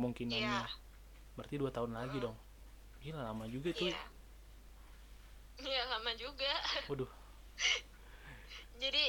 kemungkinannya. 0.00 0.64
Iya. 0.64 0.64
berarti 1.36 1.54
dua 1.60 1.68
tahun 1.68 1.92
lagi 1.92 2.18
dong. 2.24 2.36
Gila 3.04 3.20
lama 3.20 3.44
juga 3.44 3.68
tuh 3.76 3.92
iya. 3.92 4.00
Iya 5.60 5.82
lama 5.92 6.10
juga. 6.16 6.52
Waduh. 6.88 7.10
Jadi 8.82 9.04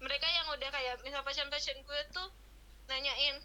mereka 0.00 0.24
yang 0.24 0.48
udah 0.56 0.70
kayak 0.72 1.04
misal 1.04 1.20
pasien-pasien 1.20 1.76
gue 1.84 2.00
tuh 2.16 2.28
nanyain 2.88 3.36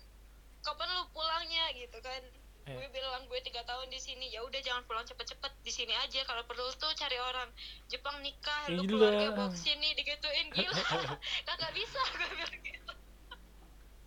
kapan 0.63 0.89
lu 0.95 1.03
pulangnya? 1.11 1.75
gitu 1.75 1.99
kan 1.99 2.23
Eh. 2.67 2.75
gue 2.75 2.89
bilang 2.91 3.23
gue 3.31 3.39
tiga 3.47 3.63
tahun 3.63 3.87
di 3.87 3.95
sini. 3.95 4.27
Ya 4.27 4.43
udah 4.43 4.59
jangan 4.59 4.83
pulang 4.83 5.07
cepet-cepet. 5.07 5.51
Di 5.63 5.71
sini 5.71 5.95
aja 5.95 6.19
kalau 6.27 6.43
perlu 6.43 6.67
tuh 6.75 6.91
cari 6.99 7.15
orang. 7.15 7.47
Jepang 7.87 8.19
nikah 8.19 8.67
lu 8.75 8.83
Gila. 8.83 8.91
keluarga 8.91 9.27
bawa 9.39 9.49
ke 9.55 9.59
sini 9.59 9.95
digituin 9.95 10.51
gila. 10.51 10.75
Kagak 11.47 11.71
bisa 11.71 11.99
gue 12.11 12.27
bilang 12.35 12.59
gitu. 12.59 12.93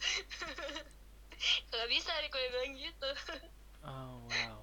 Kagak 1.72 1.88
bisa 1.88 2.10
nih 2.20 2.28
gue 2.28 2.42
bilang 2.52 2.72
gitu. 2.76 3.10
Oh 3.80 4.28
wow. 4.28 4.60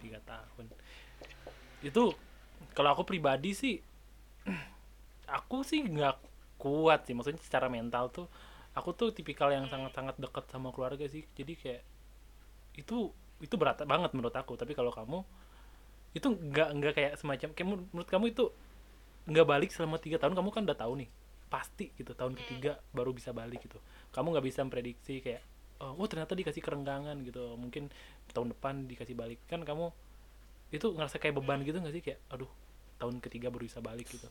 Tiga 0.00 0.20
tahun. 0.24 0.72
Itu 1.84 2.16
kalau 2.72 2.96
aku 2.96 3.04
pribadi 3.04 3.52
sih 3.52 3.76
aku 5.36 5.60
sih 5.68 5.84
nggak 5.84 6.16
kuat 6.56 7.04
sih. 7.04 7.12
Maksudnya 7.12 7.44
secara 7.44 7.68
mental 7.68 8.08
tuh 8.08 8.24
aku 8.72 8.96
tuh 8.96 9.12
tipikal 9.12 9.52
yang 9.52 9.68
sangat-sangat 9.68 10.16
dekat 10.16 10.48
sama 10.48 10.72
keluarga 10.72 11.04
sih. 11.04 11.28
Jadi 11.36 11.52
kayak 11.60 11.84
itu 12.74 13.12
itu 13.38 13.54
berat 13.54 13.80
banget 13.86 14.10
menurut 14.16 14.34
aku. 14.34 14.58
Tapi 14.58 14.74
kalau 14.74 14.90
kamu 14.90 15.22
itu 16.16 16.28
nggak 16.28 16.68
nggak 16.80 16.92
kayak 16.96 17.12
semacam 17.20 17.48
kayak 17.54 17.68
menur- 17.68 17.88
menurut 17.92 18.10
kamu 18.10 18.24
itu 18.32 18.44
nggak 19.28 19.46
balik 19.46 19.70
selama 19.70 20.00
tiga 20.00 20.16
tahun 20.16 20.34
kamu 20.34 20.48
kan 20.50 20.62
udah 20.64 20.78
tahu 20.78 20.92
nih 21.04 21.10
pasti 21.48 21.92
gitu 21.96 22.12
tahun 22.16 22.36
ketiga 22.36 22.80
baru 22.92 23.12
bisa 23.12 23.32
balik 23.32 23.60
gitu. 23.64 23.78
Kamu 24.12 24.32
nggak 24.36 24.46
bisa 24.48 24.60
memprediksi 24.64 25.20
kayak 25.24 25.40
oh 25.78 25.94
oh, 25.96 26.06
ternyata 26.10 26.32
dikasih 26.36 26.60
kerenggangan 26.64 27.16
gitu. 27.24 27.54
Mungkin 27.56 27.92
tahun 28.32 28.52
depan 28.56 28.88
dikasih 28.88 29.14
balik. 29.16 29.40
Kan 29.48 29.64
kamu 29.64 29.92
itu 30.72 30.86
ngerasa 30.92 31.16
kayak 31.20 31.36
beban 31.40 31.60
gitu 31.64 31.78
nggak 31.80 31.94
sih? 31.94 32.02
Kayak 32.04 32.20
aduh 32.32 32.50
tahun 33.00 33.20
ketiga 33.24 33.48
baru 33.52 33.64
bisa 33.68 33.80
balik 33.80 34.08
gitu. 34.10 34.28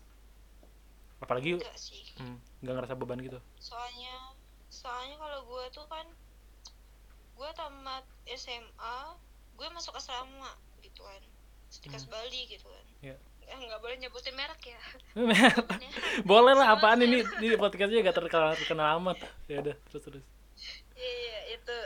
Apalagi 1.18 1.58
enggak 1.58 1.78
sih. 1.78 2.14
hmm, 2.22 2.38
nggak 2.62 2.74
ngerasa 2.78 2.94
beban 2.98 3.20
gitu. 3.22 3.40
Soalnya 3.58 4.38
soalnya 4.70 5.16
kalau 5.18 5.40
gue 5.48 5.64
tuh 5.74 5.86
kan 5.90 6.06
gue 7.38 7.50
tamat 7.54 8.04
SMA 8.34 8.98
gue 9.58 9.68
masuk 9.70 9.94
asrama 9.94 10.52
gitu 10.82 11.06
kan. 11.06 11.22
Setikas 11.70 12.10
Bali 12.10 12.50
gitu 12.50 12.66
kan. 12.66 12.86
Iya. 13.02 13.16
Eh, 13.48 13.58
nggak 13.64 13.80
boleh 13.80 13.96
nyebutin 13.96 14.36
merek 14.36 14.60
ya. 14.76 14.82
Boleh 16.30 16.52
lah 16.52 16.76
apaan 16.76 17.00
ini? 17.00 17.24
Ini 17.24 17.56
podcastnya 17.56 18.04
gak 18.04 18.20
terkenal 18.20 18.52
terkenal 18.60 19.00
amat. 19.00 19.24
Ya 19.48 19.64
udah 19.64 19.76
terus 19.88 20.04
terus. 20.04 20.24
Iya 21.00 21.12
iya, 21.16 21.40
itu. 21.56 21.78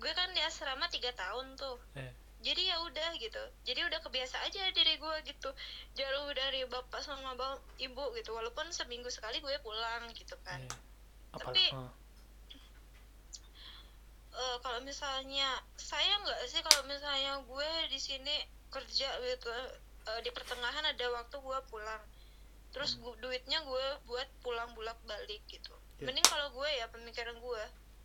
Gue 0.00 0.08
kan 0.16 0.32
di 0.32 0.40
asrama 0.40 0.88
tiga 0.88 1.12
tahun 1.12 1.52
tuh. 1.60 1.76
Eh, 2.00 2.16
jadi 2.40 2.72
ya 2.72 2.76
udah 2.80 3.12
gitu. 3.20 3.42
Jadi 3.68 3.80
udah 3.84 4.00
kebiasa 4.00 4.40
aja 4.48 4.72
diri 4.72 4.96
gue 4.96 5.16
gitu. 5.28 5.52
Jauh 5.92 6.30
dari 6.32 6.64
bapak 6.64 7.04
sama 7.04 7.36
bang, 7.36 7.60
ibu 7.76 8.04
gitu. 8.16 8.32
Walaupun 8.32 8.72
seminggu 8.72 9.12
sekali 9.12 9.44
gue 9.44 9.52
pulang 9.60 10.08
gitu 10.16 10.34
kan. 10.40 10.64
Apa 11.36 11.52
Tapi- 11.52 11.76
Eh, 14.32 14.56
kalau 14.58 14.80
misalnya 14.80 15.48
saya 15.74 16.16
nggak 16.18 16.40
sih 16.46 16.60
kalau 16.60 16.82
misalnya 16.84 17.36
gue 17.42 17.70
di 17.86 17.98
sini 17.98 18.36
kerja 18.68 19.08
gitu 19.20 19.48
eh, 20.02 20.20
di 20.20 20.30
pertengahan 20.30 20.82
ada 20.82 21.06
waktu 21.12 21.36
gue 21.36 21.58
pulang. 21.68 22.02
Terus 22.70 22.96
gu- 22.96 23.18
duitnya 23.18 23.60
gue 23.60 23.86
buat 24.02 24.24
pulang 24.40 24.72
bulak 24.72 24.96
balik 25.04 25.44
gitu. 25.46 25.72
Ya. 25.96 26.08
mending 26.08 26.24
kalau 26.24 26.48
gue 26.50 26.66
ya 26.72 26.88
pemikiran 26.88 27.36
gue 27.36 27.62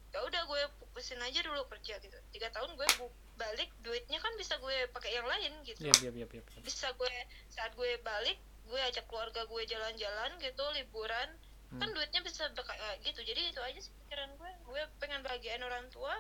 ya 0.07 0.19
udah 0.19 0.43
gue 0.43 0.61
fokusin 0.77 1.17
aja 1.19 1.39
dulu 1.39 1.63
kerja 1.67 1.95
gitu. 1.97 2.17
Tiga 2.29 2.51
tahun 2.51 2.75
gue 2.75 2.87
bu- 2.97 3.09
balik 3.35 3.71
duitnya 3.79 4.17
kan 4.17 4.33
bisa 4.35 4.57
gue 4.57 4.75
pakai 4.89 5.13
yang 5.13 5.25
lain 5.25 5.63
gitu. 5.63 5.79
Iya 5.79 5.93
iya 6.01 6.11
iya 6.13 6.25
iya 6.27 6.41
iya. 6.43 6.61
bisa 6.61 6.91
gue 6.91 7.11
saat 7.47 7.71
gue 7.71 7.97
balik 8.01 8.35
gue 8.67 8.79
ajak 8.83 9.07
keluarga 9.07 9.41
gue 9.43 9.61
jalan-jalan 9.63 10.35
gitu 10.37 10.63
liburan 10.73 11.29
Hmm. 11.67 11.79
kan 11.79 11.91
duitnya 11.91 12.19
bisa 12.21 12.47
beka- 12.49 12.75
eh, 12.75 12.95
gitu. 13.01 13.19
Jadi 13.21 13.51
itu 13.51 13.59
aja 13.59 13.75
sih 13.77 13.91
pikiran 14.07 14.31
gue 14.39 14.51
gue 14.71 14.81
pengen 15.03 15.19
bahagiain 15.27 15.59
orang 15.59 15.85
tua 15.91 16.15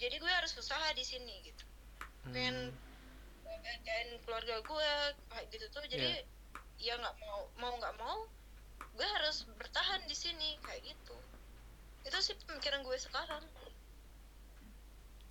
jadi 0.00 0.16
gue 0.22 0.32
harus 0.38 0.52
usaha 0.58 0.88
di 0.94 1.04
sini 1.06 1.34
gitu. 1.46 1.64
Pengen 2.34 2.56
Hmm, 2.62 2.74
bahagiain 3.44 4.10
keluarga 4.24 4.56
gue 4.62 4.90
kayak 5.30 5.46
gitu 5.54 5.66
tuh. 5.74 5.84
Jadi 5.90 6.22
ya 6.78 6.94
nggak 6.98 7.16
mau 7.22 7.40
mau 7.62 7.72
nggak 7.78 7.94
mau 8.02 8.18
gue 8.94 9.08
harus 9.18 9.46
bertahan 9.58 10.02
di 10.10 10.16
sini 10.16 10.58
kayak 10.62 10.82
gitu. 10.86 11.16
Itu 12.06 12.18
sih 12.22 12.34
pemikiran 12.46 12.82
gue 12.86 12.96
sekarang. 12.98 13.44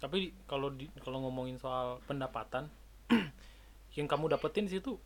Tapi 0.04 0.20
kalau 0.52 0.68
di 0.80 0.86
kalau 1.04 1.24
ngomongin 1.24 1.58
soal 1.64 2.04
pendapatan 2.08 2.68
yang 3.98 4.08
kamu 4.12 4.26
dapetin 4.36 4.68
di 4.68 4.74
situ 4.80 5.00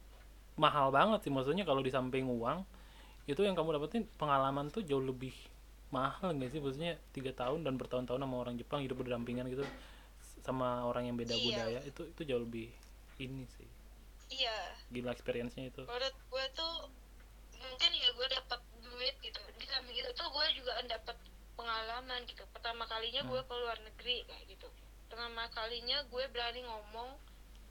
mahal 0.57 0.89
banget 0.93 1.19
sih. 1.25 1.33
Maksudnya 1.33 1.63
kalau 1.69 1.81
di 1.85 1.91
samping 1.93 2.25
uang 2.29 2.65
itu 3.27 3.41
yang 3.45 3.55
kamu 3.57 3.77
dapetin 3.77 4.03
pengalaman 4.17 4.71
tuh 4.73 4.81
jauh 4.85 5.03
lebih 5.03 5.35
mahal 5.89 6.35
nggak 6.35 6.51
sih? 6.51 6.59
Maksudnya 6.59 6.99
tiga 7.15 7.31
tahun 7.31 7.63
dan 7.63 7.79
bertahun-tahun 7.79 8.19
sama 8.19 8.35
orang 8.35 8.55
Jepang 8.59 8.83
hidup 8.83 8.99
berdampingan 8.99 9.47
gitu 9.47 9.63
sama 10.43 10.87
orang 10.87 11.11
yang 11.11 11.15
beda 11.19 11.35
Iya. 11.35 11.43
budaya 11.43 11.79
itu 11.83 12.01
itu 12.07 12.21
jauh 12.23 12.43
lebih 12.43 12.71
ini 13.19 13.43
sih. 13.59 13.67
Iya. 14.31 14.57
Gila 14.91 15.11
experience-nya 15.11 15.71
itu. 15.71 15.83
Menurut 15.83 16.15
gue 16.15 16.45
tuh 16.55 16.73
mungkin 17.59 17.89
ya 17.95 18.09
gue 18.15 18.27
dapat 18.31 18.59
duit 18.83 19.15
gitu. 19.23 19.39
Di 19.59 19.65
samping 19.67 19.95
itu 19.95 20.11
tuh 20.15 20.27
gue 20.31 20.45
juga 20.55 20.79
dapat 20.87 21.15
pengalaman 21.55 22.23
gitu. 22.27 22.43
Pertama 22.51 22.83
kalinya 22.87 23.23
gue 23.27 23.41
ke 23.43 23.53
luar 23.55 23.77
negeri 23.83 24.23
kayak 24.27 24.45
gitu. 24.51 24.67
Pertama 25.07 25.47
kalinya 25.51 26.03
gue 26.07 26.23
berani 26.31 26.63
ngomong 26.63 27.15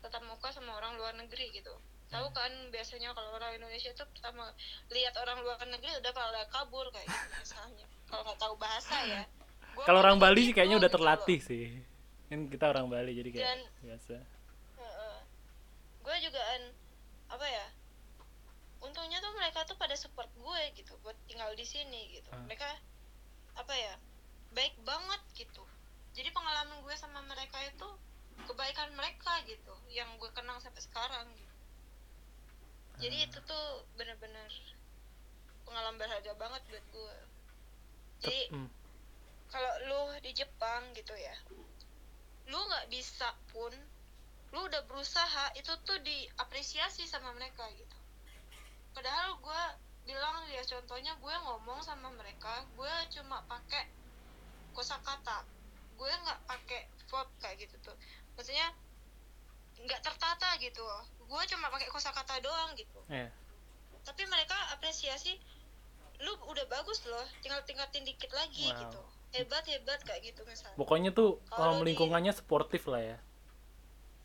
tetap 0.05 0.21
muka 0.25 0.53
sama 0.53 0.77
orang 0.77 0.97
luar 1.01 1.17
negeri 1.17 1.53
gitu. 1.53 1.73
Tahu 2.07 2.29
kan 2.31 2.53
biasanya 2.71 3.11
kalau 3.17 3.35
orang 3.35 3.59
Indonesia 3.59 3.91
tuh 3.93 4.07
pertama 4.15 4.53
lihat 4.95 5.17
orang 5.19 5.43
luar 5.43 5.59
negeri 5.67 5.91
udah 5.99 6.13
pada 6.15 6.47
kabur 6.55 6.87
kayak 6.95 7.09
gitu 7.09 7.27
misalnya 7.43 7.87
kalau 8.07 8.23
nggak 8.25 8.38
tahu 8.38 8.55
bahasa 8.57 8.97
ya. 9.05 9.23
Kalau 9.77 10.01
orang 10.01 10.16
Bali 10.16 10.49
sih 10.49 10.55
kayaknya 10.57 10.77
udah 10.81 10.90
gitu 10.90 10.97
terlatih 10.99 11.38
sih. 11.42 11.64
Kan 12.27 12.49
kita 12.49 12.64
orang 12.73 12.87
Bali 12.88 13.12
jadi 13.12 13.29
kayak 13.31 13.45
Dan- 13.45 13.69
biasa. 13.85 14.16
Heeh. 14.77 15.16
gue 16.07 16.16
juga 16.23 16.40
an 16.55 16.62
apa 17.27 17.47
ya 17.51 17.66
untungnya 18.79 19.19
tuh 19.19 19.35
mereka 19.35 19.66
tuh 19.66 19.75
pada 19.75 19.99
support 19.99 20.31
gue 20.38 20.61
gitu 20.79 20.95
buat 21.03 21.19
tinggal 21.27 21.51
di 21.59 21.66
sini 21.66 22.14
gitu. 22.14 22.31
Ah. 22.31 22.42
mereka 22.47 22.71
apa 23.59 23.75
ya 23.75 23.95
baik 24.55 24.75
banget 24.83 25.21
gitu. 25.35 25.62
Jadi 26.14 26.33
pengalaman 26.33 26.81
gue 26.81 26.95
sama 26.97 27.21
mereka 27.27 27.61
itu 27.66 27.88
kebaikan 28.45 28.92
mereka 28.95 29.33
gitu 29.45 29.75
yang 29.90 30.07
gue 30.21 30.31
kenang 30.33 30.61
sampai 30.61 30.81
sekarang 30.81 31.27
gitu. 31.33 31.55
jadi 32.97 33.29
itu 33.29 33.38
tuh 33.45 33.66
bener-bener 33.97 34.49
pengalaman 35.64 36.01
berharga 36.01 36.33
banget 36.37 36.62
buat 36.69 36.85
gue 36.92 37.16
jadi 38.23 38.43
Hmm. 38.53 38.69
kalau 39.53 39.73
lu 39.89 40.01
di 40.21 40.33
Jepang 40.33 40.93
gitu 40.97 41.13
ya 41.17 41.37
lu 42.47 42.59
nggak 42.59 42.87
bisa 42.89 43.35
pun 43.51 43.75
lu 44.55 44.61
udah 44.71 44.83
berusaha 44.87 45.51
itu 45.59 45.73
tuh 45.83 45.99
diapresiasi 46.07 47.03
sama 47.05 47.35
mereka 47.35 47.67
gitu. 47.75 47.99
Padahal 48.95 49.35
gue 49.43 49.63
bilang 50.07 50.47
ya 50.49 50.63
contohnya 50.63 51.13
gue 51.19 51.35
ngomong 51.45 51.83
sama 51.83 52.09
mereka 52.15 52.63
gue 52.79 52.95
cuma 53.13 53.43
pakai 53.51 53.91
kosakata. 54.73 55.43
Gue 55.99 56.09
nggak 56.09 56.41
pakai 56.47 56.87
verb 57.11 57.29
kayak 57.43 57.67
gitu 57.67 57.77
tuh. 57.83 57.97
Maksudnya 58.39 58.71
nggak 59.83 60.01
tertata 60.01 60.55
gitu. 60.63 60.87
Gue 61.27 61.43
cuma 61.51 61.67
pakai 61.69 61.91
kosakata 61.91 62.39
doang 62.41 62.73
gitu. 62.79 63.03
Iya. 63.11 63.29
tapi 64.07 64.23
mereka 64.31 64.55
apresiasi 64.71 65.35
lu 66.19 66.33
udah 66.47 66.65
bagus 66.67 67.05
loh 67.05 67.23
tinggal 67.39 67.61
tingkatin 67.63 68.03
dikit 68.03 68.31
lagi 68.31 68.67
Wow. 68.67 68.81
gitu 68.81 69.01
hebat 69.35 69.65
hebat 69.67 70.01
kayak 70.01 70.23
gitu 70.25 70.41
misalnya 70.45 70.77
Pokoknya 70.77 71.11
tuh 71.11 71.43
Kalau 71.47 71.77
um, 71.77 71.81
di- 71.81 71.93
lingkungannya 71.93 72.33
sportif 72.33 72.87
lah 72.87 73.03
ya. 73.05 73.19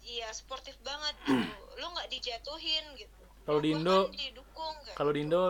iya 0.02 0.28
sportif 0.32 0.78
banget 0.82 1.16
gitu 1.28 1.44
lu 1.76 1.88
nggak 1.90 2.08
dijatuhin 2.08 2.86
gitu 2.96 3.22
Kalau 3.42 3.60
di 3.60 3.72
Lu 3.72 3.78
Indo, 3.78 3.98
bahkan 4.06 4.16
didukung 4.16 4.76
kayak 4.82 4.96
kalau 4.96 5.12
di 5.12 5.20
Indo 5.20 5.42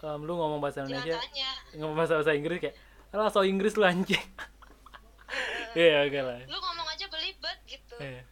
um, 0.00 0.20
lu 0.20 0.32
ngomong 0.34 0.58
bahasa 0.58 0.82
Indonesia, 0.82 1.14
nyatanya 1.14 1.50
ngomong 1.76 1.96
bahasa 1.96 2.14
bahasa 2.16 2.32
Inggris 2.32 2.58
kayak, 2.58 2.76
alah 3.10 3.28
so 3.28 3.42
Inggris 3.42 3.74
lu 3.74 3.84
anjing. 3.84 4.22
Iya, 5.72 6.04
oke 6.04 6.20
lah. 6.20 6.40
lu 6.44 6.58
ngomong 6.58 6.86
aja 6.86 7.06
belibet 7.08 7.58
gitu 7.64 7.94
Iya. 7.98 8.22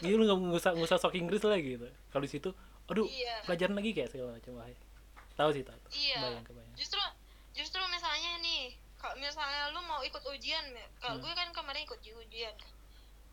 Iya 0.00 0.14
lu 0.14 0.24
nggak 0.24 0.38
usah 0.54 0.70
nggak 0.76 0.88
usah 0.88 0.98
sok 0.98 1.14
Inggris 1.14 1.40
lagi 1.42 1.74
gitu. 1.74 1.86
Kalau 2.08 2.22
di 2.22 2.30
situ, 2.30 2.50
aduh, 2.86 3.06
Iya. 3.06 3.34
pelajaran 3.44 3.74
lagi 3.74 3.90
kayak 3.92 4.10
segala 4.10 4.36
macam 4.36 4.52
wah. 4.56 4.68
Tahu 5.34 5.50
sih 5.50 5.62
tahu. 5.62 5.78
iya 5.90 6.16
Kebayang, 6.16 6.44
kebayang. 6.44 6.74
justru 6.74 7.00
justru 7.52 7.82
misalnya 7.86 8.38
nih 8.38 8.62
kalau 8.96 9.14
misalnya 9.16 9.68
lu 9.68 9.80
mau 9.82 10.00
ikut 10.00 10.22
ujian 10.24 10.64
ya, 10.66 10.86
kalau 10.96 11.18
Hmm. 11.18 11.22
gue 11.22 11.32
kan 11.32 11.48
kemarin 11.50 11.82
ikut 11.82 12.00
ujian 12.00 12.54
kan 12.54 12.72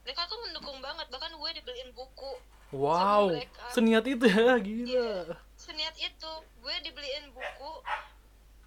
mereka 0.02 0.26
tuh 0.26 0.38
mendukung 0.40 0.78
banget 0.80 1.06
bahkan 1.08 1.32
gue 1.32 1.50
dibeliin 1.54 1.92
buku 1.92 2.34
Wow, 2.72 3.28
seniat 3.70 4.04
itu 4.06 4.26
ya, 4.26 4.56
gila. 4.66 5.36
seniat 5.56 5.94
itu 5.96 6.32
gue 6.58 6.76
dibeliin 6.82 7.30
buku 7.30 7.72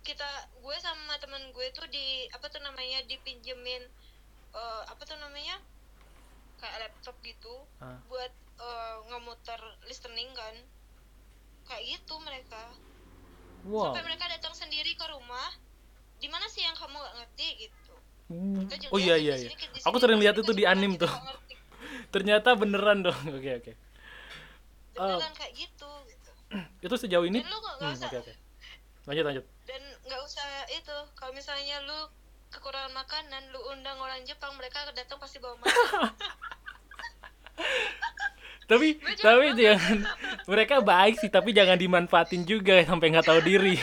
kita 0.02 0.28
gue 0.54 0.76
sama 0.78 1.16
temen 1.16 1.40
gue 1.50 1.66
tuh 1.70 1.88
di 1.88 2.28
apa 2.28 2.46
tuh 2.46 2.60
namanya 2.60 3.00
dipinjemin 3.02 3.82
eh, 4.52 4.82
apa 4.86 5.02
tuh 5.02 5.16
namanya 5.16 5.56
kayak 6.56 6.86
laptop 6.86 7.16
gitu 7.20 7.64
Ah. 7.78 7.96
buat 8.06 8.30
eh, 8.56 8.96
ngemuter 9.06 9.58
listening 9.84 10.30
kan 10.32 10.54
kayak 11.64 11.82
gitu 11.90 12.14
mereka 12.18 12.70
Wow. 13.64 13.90
sampai 13.90 14.04
mereka 14.04 14.28
datang 14.28 14.52
sendiri 14.52 14.92
ke 14.92 15.06
rumah 15.08 15.48
di 16.16 16.28
mana 16.28 16.44
sih 16.46 16.60
yang 16.60 16.72
kamu 16.74 16.94
gak 16.94 17.14
ngerti 17.18 17.48
gitu 17.64 17.92
Hmm. 18.24 18.64
Oh 18.88 18.96
iya 18.96 19.20
iya 19.20 19.36
sini, 19.36 19.52
iya. 19.52 19.84
Aku 19.84 20.00
sering 20.00 20.16
lihat 20.16 20.32
itu 20.32 20.48
di 20.56 20.64
anim 20.64 20.96
tuh. 20.96 21.12
Ternyata 22.14 22.56
beneran 22.56 23.04
dong. 23.04 23.12
Oke 23.36 23.52
oke. 23.52 23.72
beneran 24.96 25.32
kayak 25.36 25.52
gitu, 25.52 25.90
gitu. 26.08 26.30
Itu 26.88 26.96
sejauh 26.96 27.28
ini. 27.28 27.44
dan 27.44 27.52
lu 27.52 27.58
Hmm, 27.60 27.92
usah 27.92 28.08
Oke 28.08 28.16
oke. 28.24 28.32
Lanjut 29.04 29.24
lanjut. 29.28 29.44
dan 29.68 29.82
nggak 30.08 30.20
usah 30.24 30.48
itu 30.72 30.96
kalau 31.12 31.36
misalnya 31.36 31.84
lu 31.84 32.08
kekurangan 32.48 32.96
makanan 32.96 33.44
lu 33.52 33.60
undang 33.68 34.00
orang 34.00 34.24
Jepang 34.24 34.56
mereka 34.56 34.88
datang 34.96 35.20
pasti 35.20 35.36
bawa 35.36 35.60
makanan 35.60 36.08
Tapi 38.64 38.96
tapi 39.20 39.44
jangan 39.54 39.98
mereka 40.48 40.80
baik 40.80 41.20
sih 41.20 41.28
tapi 41.28 41.52
jangan 41.52 41.76
dimanfaatin 41.76 42.42
juga 42.44 42.80
sampai 42.82 43.12
nggak 43.12 43.26
tahu 43.26 43.40
diri. 43.40 43.76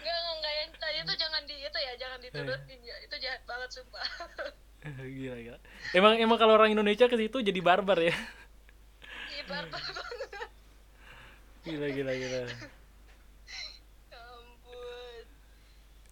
nggak 0.00 0.18
nggak 0.40 0.52
yang 0.56 0.70
tadi 0.74 0.98
itu 1.00 1.14
jangan 1.14 1.42
di 1.44 1.54
itu 1.58 1.78
ya 1.78 1.92
jangan 1.96 2.18
diturutin 2.18 2.78
ya 2.80 2.96
itu 3.04 3.14
jahat 3.18 3.42
banget 3.44 3.68
sumpah 3.72 4.04
gila 5.18 5.36
gila. 5.36 5.58
Emang 5.92 6.14
emang 6.16 6.38
kalau 6.38 6.56
orang 6.56 6.72
Indonesia 6.72 7.04
ke 7.04 7.16
situ 7.16 7.42
jadi 7.42 7.60
barbar 7.60 7.98
ya. 8.00 8.14
iya 9.28 9.42
barbar 9.44 9.82
banget 9.98 10.30
Gila 11.62 11.88
gila 11.92 12.12
gila. 12.14 12.40
Ya 14.08 14.20
ampun 14.32 15.24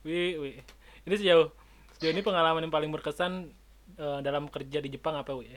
Wi, 0.05 0.37
wi. 0.37 0.51
Ini 1.03 1.15
sejauh 1.17 1.49
sejauh 1.97 2.13
ini 2.13 2.21
pengalaman 2.21 2.61
yang 2.61 2.75
paling 2.75 2.93
berkesan 2.93 3.49
eh, 3.97 4.19
dalam 4.21 4.47
kerja 4.47 4.79
di 4.79 4.93
Jepang 4.93 5.17
apa 5.17 5.33
wi? 5.33 5.49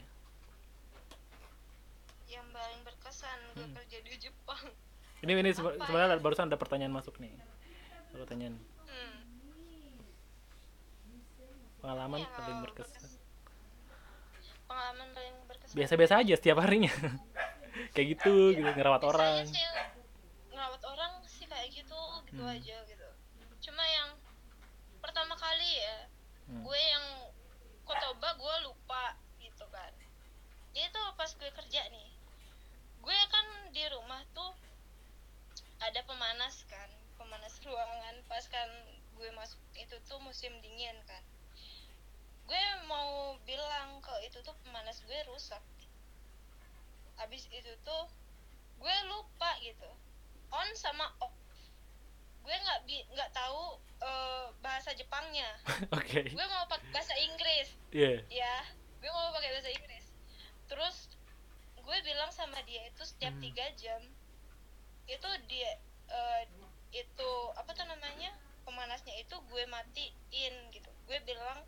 yang 2.29 2.45
paling 2.49 2.79
berkesan 2.85 3.37
gue 3.51 3.65
Hmm. 3.65 3.73
kerja 3.75 3.97
di 3.99 4.13
Jepang 4.21 4.63
Ini 5.19 5.31
ini 5.35 5.51
sebe- 5.51 5.73
Apa 5.73 5.83
sebenarnya 5.83 6.07
ada- 6.13 6.21
barusan 6.21 6.47
ada 6.47 6.55
pertanyaan 6.55 6.91
masuk 6.91 7.17
nih. 7.17 7.35
Pertanyaan 8.09 8.55
hmm. 8.55 9.17
pengalaman 11.79 12.19
Iya, 12.19 12.29
paling 12.33 12.59
berkesan. 12.61 13.09
pengalaman 14.65 15.07
paling 15.11 15.35
berkesan 15.45 15.75
Biasa-biasa 15.75 16.13
aja 16.17 16.33
setiap 16.35 16.57
harinya. 16.59 16.91
Kayak 17.93 18.07
gitu, 18.13 18.33
gitu 18.53 18.69
ngerawat 18.69 19.01
Biasanya 19.01 19.09
orang. 19.09 19.45
sih 19.45 19.65
ngerawat 20.49 20.83
orang 20.85 21.11
sih 21.25 21.45
kayak 21.45 21.69
gitu 21.71 21.99
gitu 22.25 22.41
Hmm. 22.41 22.51
aja 22.51 22.75
gitu 22.83 23.07
cuma 23.61 23.83
yang 23.83 24.09
pertama 24.99 25.33
kali 25.33 25.69
ya 25.77 25.97
Hmm. 26.45 26.61
gue 26.61 26.81
yang 26.81 27.05
kotoba 27.81 28.29
gue 28.33 28.55
lupa 28.61 29.03
gitu 29.37 29.63
kan 29.67 29.93
jadi 30.69 30.87
tuh 30.89 31.07
pas 31.13 31.29
gue 31.29 31.49
kerja 31.49 31.81
nih 31.87 32.09
gue 32.99 33.17
kan 33.29 33.45
di 33.69 33.83
rumah 33.87 34.19
tuh 34.29 34.51
ada 35.79 35.99
pemanas 36.03 36.63
kan 36.67 36.89
pemanas 37.15 37.59
ruangan. 37.67 38.15
Pas 38.27 38.45
kan 38.47 38.69
gue 39.15 39.29
masuk 39.35 39.59
itu 39.75 39.95
tuh 40.05 40.19
musim 40.19 40.51
dingin 40.59 40.95
kan. 41.05 41.23
Gue 42.47 42.59
mau 42.85 43.37
bilang 43.43 44.01
ke 44.01 44.13
itu 44.25 44.39
tuh 44.41 44.55
pemanas 44.65 44.99
gue 45.03 45.19
rusak. 45.27 45.61
Habis 47.15 47.45
itu 47.51 47.71
tuh 47.83 48.05
gue 48.79 48.95
lupa 49.07 49.59
gitu. 49.59 49.89
On 50.49 50.69
sama 50.73 51.11
off. 51.19 51.35
Gue 52.41 52.55
nggak 52.55 52.79
bi 52.87 53.03
nggak 53.11 53.29
tahu 53.31 53.77
eh, 53.99 54.45
bahasa 54.63 54.95
Jepangnya. 54.95 55.49
Oke. 55.99 56.31
gue 56.31 56.45
mau 56.47 56.65
pakai 56.65 56.89
bahasa 56.89 57.13
Inggris. 57.19 57.69
Iya. 57.91 58.23
ya 58.29 58.55
gue 58.99 59.11
mau 59.11 59.31
pakai 59.31 59.51
bahasa 59.53 59.69
Inggris. 59.69 60.05
Terus 60.65 60.95
gue 61.75 61.97
bilang 62.05 62.29
sama 62.29 62.61
dia 62.65 62.85
itu 62.85 63.01
setiap 63.01 63.33
Hmm. 63.33 63.43
tiga 63.43 63.65
jam 63.75 64.01
itu 65.09 65.29
dia 65.49 65.71
eh, 66.09 66.41
itu 66.93 67.31
apa 67.57 67.69
tuh 67.73 67.85
namanya 67.85 68.33
pemanasnya 68.65 69.17
itu 69.17 69.35
gue 69.49 69.63
matiin 69.65 70.53
gitu. 70.69 70.89
Gue 71.09 71.17
bilang 71.25 71.65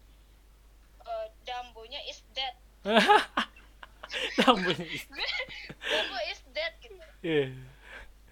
eh, 1.05 1.27
dambonya 1.45 2.01
is 2.05 2.21
dead. 2.37 2.53
Rambutnya. 4.43 4.85
gue 5.07 5.29
dambo 5.81 6.17
is 6.29 6.41
dead 6.53 6.73
gitu. 6.83 6.95
Iya. 7.21 7.47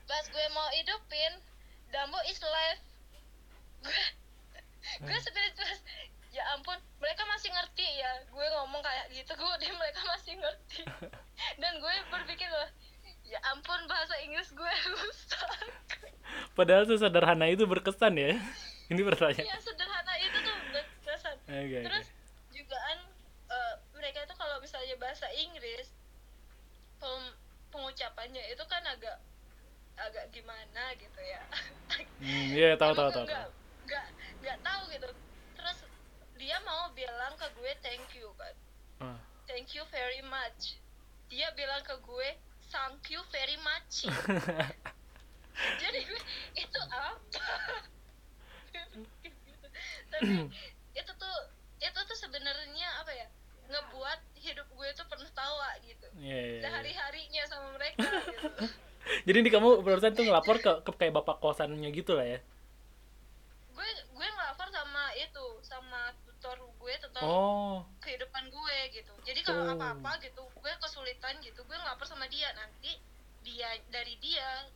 pas 0.09 0.25
gue 0.25 0.45
mau 0.57 0.65
hidupin 0.73 1.37
dambo 1.93 2.17
is 2.25 2.41
live 2.41 2.81
gue 3.85 4.01
gue 5.05 5.17
spiritual 5.21 5.69
ya 6.33 6.43
ampun 6.57 6.77
mereka 7.01 7.25
masih 7.25 7.49
ngerti 7.49 7.87
ya. 7.99 8.11
Gue 8.29 8.45
ngomong 8.53 8.81
kayak 8.85 9.09
gitu 9.13 9.31
gue 9.33 9.53
dia 9.61 9.73
mereka 9.81 10.01
masih 10.05 10.33
ngerti. 10.37 10.81
Dan 11.61 11.79
gue 11.81 11.93
berpikir 12.11 12.49
loh 12.51 12.69
ya 13.29 13.39
ampun 13.47 13.79
bahasa 13.85 14.17
Inggris 14.19 14.49
gue 14.49 14.73
rusak 14.89 15.49
Padahal 16.51 16.83
sesederhana 16.83 17.45
itu 17.47 17.63
berkesan 17.63 18.13
ya. 18.13 18.37
Ini 18.91 19.01
pertanyaan. 19.03 19.45
ya 19.45 19.57
sederhana 19.59 20.13
itu 20.17 20.37
tuh 20.39 20.55
berkesan 20.67 21.35
oke. 21.43 21.79
terus 21.83 22.07
jugaan 22.49 22.97
eh, 23.47 23.73
mereka 23.93 24.25
itu 24.25 24.33
kalau 24.33 24.57
misalnya 24.57 24.95
bahasa 24.97 25.29
Inggris 25.31 25.93
pem- 26.97 27.37
pengucapannya 27.69 28.43
itu 28.47 28.63
kan 28.65 28.81
agak 28.83 29.17
agak 29.95 30.25
gimana 30.29 30.83
gitu 30.95 31.19
ya 31.19 31.41
Hmm, 32.19 32.47
iya 32.51 32.73
tahu 32.75 32.93
tahu 32.93 33.09
tahu. 33.11 33.25
nggak 33.25 33.37
tahu. 33.39 33.51
nggak 33.85 34.05
nggak 34.39 34.57
tahu 34.59 34.81
gitu 34.89 35.09
terus 35.53 35.77
dia 36.35 36.57
mau 36.59 36.89
bilang 36.91 37.33
ke 37.35 37.47
gue 37.53 37.71
thank 37.79 38.09
you 38.13 38.29
kan 38.35 38.55
Ah. 38.99 39.17
thank 39.45 39.71
you 39.71 39.85
very 39.87 40.19
much 40.23 40.75
dia 41.27 41.47
bilang 41.53 41.79
ke 41.81 41.95
gue 41.95 42.29
thank 42.69 43.03
you 43.09 43.21
very 43.29 43.57
much 43.61 44.05
jadi 45.81 45.99
gue 46.05 46.21
itu 46.55 46.79
apa 46.87 47.19
tapi 50.09 50.33
itu 50.95 51.11
tuh 51.15 51.37
itu 51.79 51.99
tuh 51.99 52.17
sebenarnya 52.17 52.87
apa 53.03 53.11
ya 53.13 53.27
ngebuat 53.69 54.19
hidup 54.41 54.67
gue 54.73 54.87
tuh 54.97 55.05
penuh 55.05 55.29
tawa 55.31 55.69
gitu 55.85 56.07
Iya, 56.19 56.39
iya, 56.41 56.57
iya. 56.65 56.69
hari 56.73 56.91
harinya 56.95 57.43
sama 57.45 57.67
mereka 57.77 58.07
gitu 58.27 58.65
Jadi 59.25 59.37
ini 59.41 59.49
kamu 59.49 59.81
barusan 59.81 60.13
tuh 60.13 60.21
ngelapor 60.27 60.61
ke, 60.61 60.71
ke 60.85 60.91
kayak 60.93 61.17
bapak 61.17 61.41
kosannya 61.41 61.89
gitu 61.89 62.13
lah 62.13 62.27
ya. 62.29 62.39
gue 63.73 63.89
gue 64.11 64.27
ngelapor 64.27 64.67
sama 64.69 65.09
itu 65.15 65.45
sama 65.63 66.11
tutor 66.27 66.59
gue 66.59 66.93
tentang 67.09 67.25
Oh. 67.25 67.81
kehidupan 68.05 68.53
gue 68.53 68.77
gitu. 68.93 69.13
Jadi 69.25 69.39
kalau 69.41 69.65
Oh. 69.65 69.73
apa-apa 69.73 70.21
gitu 70.21 70.45
gue 70.45 70.73
kesulitan 70.77 71.41
gitu 71.41 71.65
gue 71.65 71.77
ngelapor 71.77 72.05
sama 72.05 72.29
dia. 72.29 72.53
Nanti 72.53 72.93
dia 73.41 73.69
dari 73.89 74.13
dia 74.21 74.69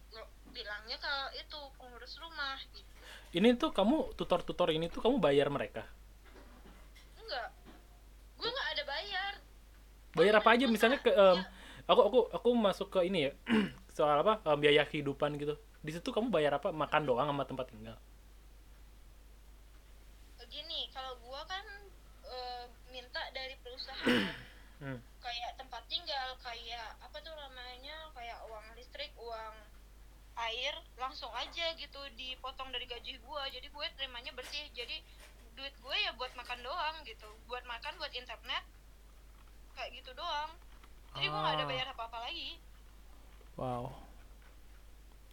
bilangnya 0.50 0.98
kalau 0.98 1.30
itu 1.38 1.60
pengurus 1.78 2.18
rumah 2.18 2.58
gitu. 2.74 2.90
Ini 3.34 3.58
tuh 3.58 3.70
kamu 3.70 4.18
tutor-tutor 4.18 4.70
ini 4.74 4.90
tuh 4.90 5.02
kamu 5.02 5.22
bayar 5.22 5.50
mereka? 5.54 5.86
Enggak. 7.22 7.50
Gue 8.38 8.50
nggak 8.50 8.70
ada 8.74 8.84
bayar. 8.90 9.34
Bayar 10.14 10.34
apa 10.42 10.50
aja? 10.54 10.66
Misalnya 10.70 11.02
ke 11.02 11.10
em, 11.10 11.42
aku 11.86 12.02
aku 12.02 12.20
aku 12.34 12.50
masuk 12.54 12.88
ke 12.90 13.10
ini 13.10 13.30
ya 13.30 13.32
soal 13.98 14.22
apa 14.26 14.42
em, 14.42 14.58
biaya 14.58 14.86
kehidupan 14.86 15.38
gitu. 15.38 15.58
Di 15.86 15.94
situ 15.94 16.10
kamu 16.10 16.34
bayar 16.34 16.58
apa? 16.58 16.74
Makan 16.74 17.02
doang 17.06 17.30
sama 17.30 17.46
tempat 17.46 17.70
tinggal 17.70 17.98
gini 20.54 20.86
kalau 20.94 21.18
gue 21.18 21.42
kan 21.50 21.66
eh, 22.30 22.64
minta 22.94 23.18
dari 23.34 23.58
perusahaan 23.66 23.93
Hmm. 23.93 23.93
Kayak 25.24 25.52
tempat 25.56 25.84
tinggal 25.88 26.36
kayak 26.44 26.88
apa 27.00 27.18
tuh 27.24 27.32
namanya 27.32 28.12
kayak 28.12 28.40
uang 28.52 28.66
listrik 28.76 29.12
uang 29.16 29.56
air 30.34 30.74
langsung 30.98 31.30
aja 31.38 31.72
gitu 31.78 32.02
dipotong 32.18 32.74
dari 32.74 32.90
gaji 32.90 33.16
gue 33.16 33.44
jadi 33.54 33.68
gue 33.70 33.86
terimanya 33.96 34.32
bersih. 34.36 34.66
Jadi 34.74 35.00
duit 35.54 35.76
gue 35.78 35.98
ya 36.04 36.12
buat 36.18 36.34
makan 36.36 36.60
doang 36.66 36.96
gitu. 37.06 37.30
Buat 37.48 37.64
makan 37.64 37.96
buat 38.02 38.12
internet 38.12 38.64
kayak 39.78 39.90
gitu 39.94 40.12
doang. 40.14 40.52
Jadi 41.16 41.30
gue 41.30 41.40
nggak 41.40 41.56
ada 41.62 41.66
Ah. 41.66 41.70
bayar 41.70 41.88
apa 41.94 42.04
apa 42.10 42.18
lagi. 42.26 42.58
Wow. 43.54 43.94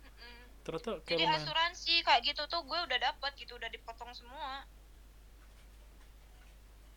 Mm-mm. 0.05 0.41
ternyata 0.61 1.01
kayak 1.09 1.19
jadi 1.19 1.25
lumayan 1.25 1.41
asuransi 1.41 1.95
kayak 2.05 2.21
gitu 2.29 2.43
tuh 2.47 2.61
gue 2.63 2.79
udah 2.85 2.99
dapat 3.01 3.33
gitu 3.41 3.57
udah 3.57 3.71
dipotong 3.73 4.13
semua. 4.13 4.69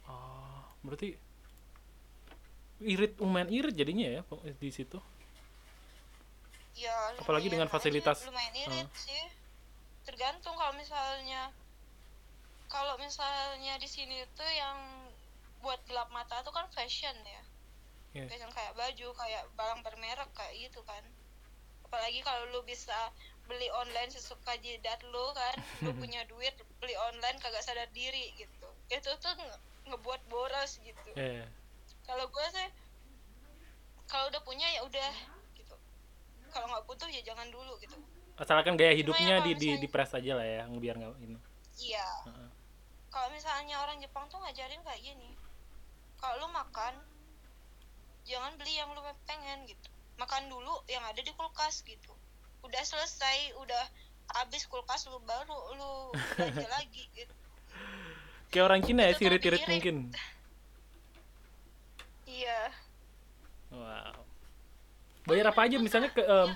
Ah 0.04 0.68
berarti 0.84 1.16
irit 2.86 3.14
lumayan 3.18 3.50
irit 3.50 3.74
jadinya 3.74 4.08
ya 4.10 4.22
di 4.54 4.70
situ. 4.70 5.00
Ya 6.74 6.94
Apalagi 7.16 7.48
dengan 7.48 7.68
fasilitas. 7.68 8.20
irit- 8.20 8.28
lumayan 8.28 8.56
irit 8.58 8.88
Ah. 8.88 8.98
sih. 8.98 9.24
Tergantung 10.04 10.54
kalau 10.54 10.74
misalnya 10.74 11.54
kalau 12.68 12.98
misalnya 12.98 13.78
di 13.78 13.86
sini 13.86 14.18
tuh 14.34 14.50
yang 14.50 14.78
buat 15.60 15.80
gelap 15.86 16.10
mata 16.10 16.42
tuh 16.42 16.52
kan 16.52 16.66
fashion 16.70 17.14
ya. 17.24 17.42
Iya. 18.14 18.26
fashion 18.28 18.52
kayak 18.52 18.74
baju 18.74 19.08
kayak 19.12 19.44
barang 19.54 19.82
bermerek 19.82 20.30
kayak 20.32 20.54
gitu 20.60 20.82
kan. 20.84 21.02
Apalagi 21.84 22.20
kalau 22.20 22.50
lu 22.50 22.62
bisa 22.64 23.14
beli 23.44 23.70
online 23.72 24.10
sesuka 24.10 24.58
jidat 24.58 24.98
lu 25.06 25.26
kan 25.32 25.56
lu 25.84 25.94
punya 25.94 26.26
duit 26.26 26.52
beli 26.80 26.98
online 27.00 27.38
kagak 27.38 27.62
sadar 27.62 27.88
diri 27.92 28.34
gitu. 28.34 28.68
Itu 28.90 29.14
tuh 29.16 29.34
nge- 29.34 29.62
ngebuat 29.86 30.22
boros 30.28 30.78
gitu. 30.80 31.10
Eh, 31.14 31.46
kalau 32.04 32.26
gue 32.26 32.46
sih 32.50 32.68
kalau 34.06 34.28
udah 34.28 34.42
punya 34.42 34.68
ya 34.70 34.82
udah 34.82 35.12
gitu. 35.54 35.76
Kalau 36.50 36.68
nggak 36.68 36.86
butuh 36.86 37.08
ya 37.08 37.22
jangan 37.22 37.48
dulu 37.50 37.74
gitu. 37.80 37.96
Asalkan 38.34 38.74
gaya 38.74 38.92
Cuma 38.92 39.00
hidupnya 39.00 39.36
ya 39.36 39.42
di 39.42 39.52
misalnya- 39.54 39.80
di 39.80 39.88
press 39.88 40.12
aja 40.14 40.32
lah 40.34 40.46
ya 40.46 40.62
biar 40.70 40.96
nggak 40.96 41.12
ini. 41.20 41.38
Iya. 41.76 42.08
Heeh. 42.26 42.50
kalau 43.08 43.30
misalnya 43.30 43.78
orang 43.78 44.02
Jepang 44.02 44.26
tuh 44.26 44.42
ngajarin 44.42 44.82
kayak 44.82 44.98
gini 45.00 45.38
kalau 46.18 46.34
lu 46.40 46.50
makan 46.50 46.98
jangan 48.24 48.58
beli 48.58 48.74
yang 48.74 48.90
lu 48.90 49.02
pengen 49.24 49.66
gitu. 49.66 49.86
Makan 50.16 50.50
dulu 50.50 50.82
yang 50.88 51.04
ada 51.04 51.18
di 51.18 51.30
kulkas 51.30 51.82
gitu. 51.84 52.10
Udah 52.62 52.82
selesai 52.82 53.54
udah 53.56 53.84
habis 54.34 54.66
kulkas 54.66 55.06
lu 55.06 55.22
baru 55.22 55.46
lu 55.78 55.92
belanja 56.34 56.66
lagi 56.78 57.06
gitu. 57.14 57.34
Kayak 58.50 58.66
orang 58.66 58.82
Cina 58.82 59.02
ya 59.04 59.10
Itu 59.10 59.14
tuh 59.14 59.22
sirit-irit 59.22 59.42
lebih 59.52 59.62
irit. 59.62 59.70
mungkin 59.70 59.98
iya. 62.44 62.62
Wow. 63.74 64.14
Bayar 65.24 65.56
apa 65.56 65.64
aja? 65.64 65.80
Misalnya 65.80 66.12
ke 66.12 66.20
em, 66.20 66.50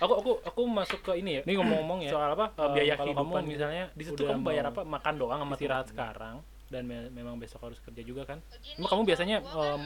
aku 0.00 0.12
aku 0.16 0.30
aku 0.48 0.60
masuk 0.64 1.04
ke 1.04 1.20
ini 1.20 1.38
ya. 1.38 1.42
Ini 1.44 1.60
ngomong-ngomong 1.60 2.08
ya 2.08 2.10
soal 2.16 2.32
apa? 2.32 2.56
em, 2.56 2.72
biaya 2.72 2.94
kalau 2.96 3.12
kehidupan 3.12 3.42
kamu 3.44 3.52
misalnya 3.52 3.84
di 3.92 4.04
situ 4.08 4.22
kamu 4.24 4.40
bayar 4.40 4.64
apa? 4.72 4.80
Makan 4.82 5.14
doang 5.20 5.38
sama 5.44 5.54
istirahat 5.54 5.86
sekarang. 5.92 6.36
Dan 6.72 6.88
me- 6.88 7.12
memang 7.12 7.36
besok 7.36 7.68
harus 7.68 7.78
kerja 7.84 8.00
juga 8.00 8.24
kan? 8.24 8.40
Gini, 8.64 8.80
Emang 8.80 8.90
kamu 8.90 9.02
biasanya, 9.04 9.36
kan, 9.44 9.80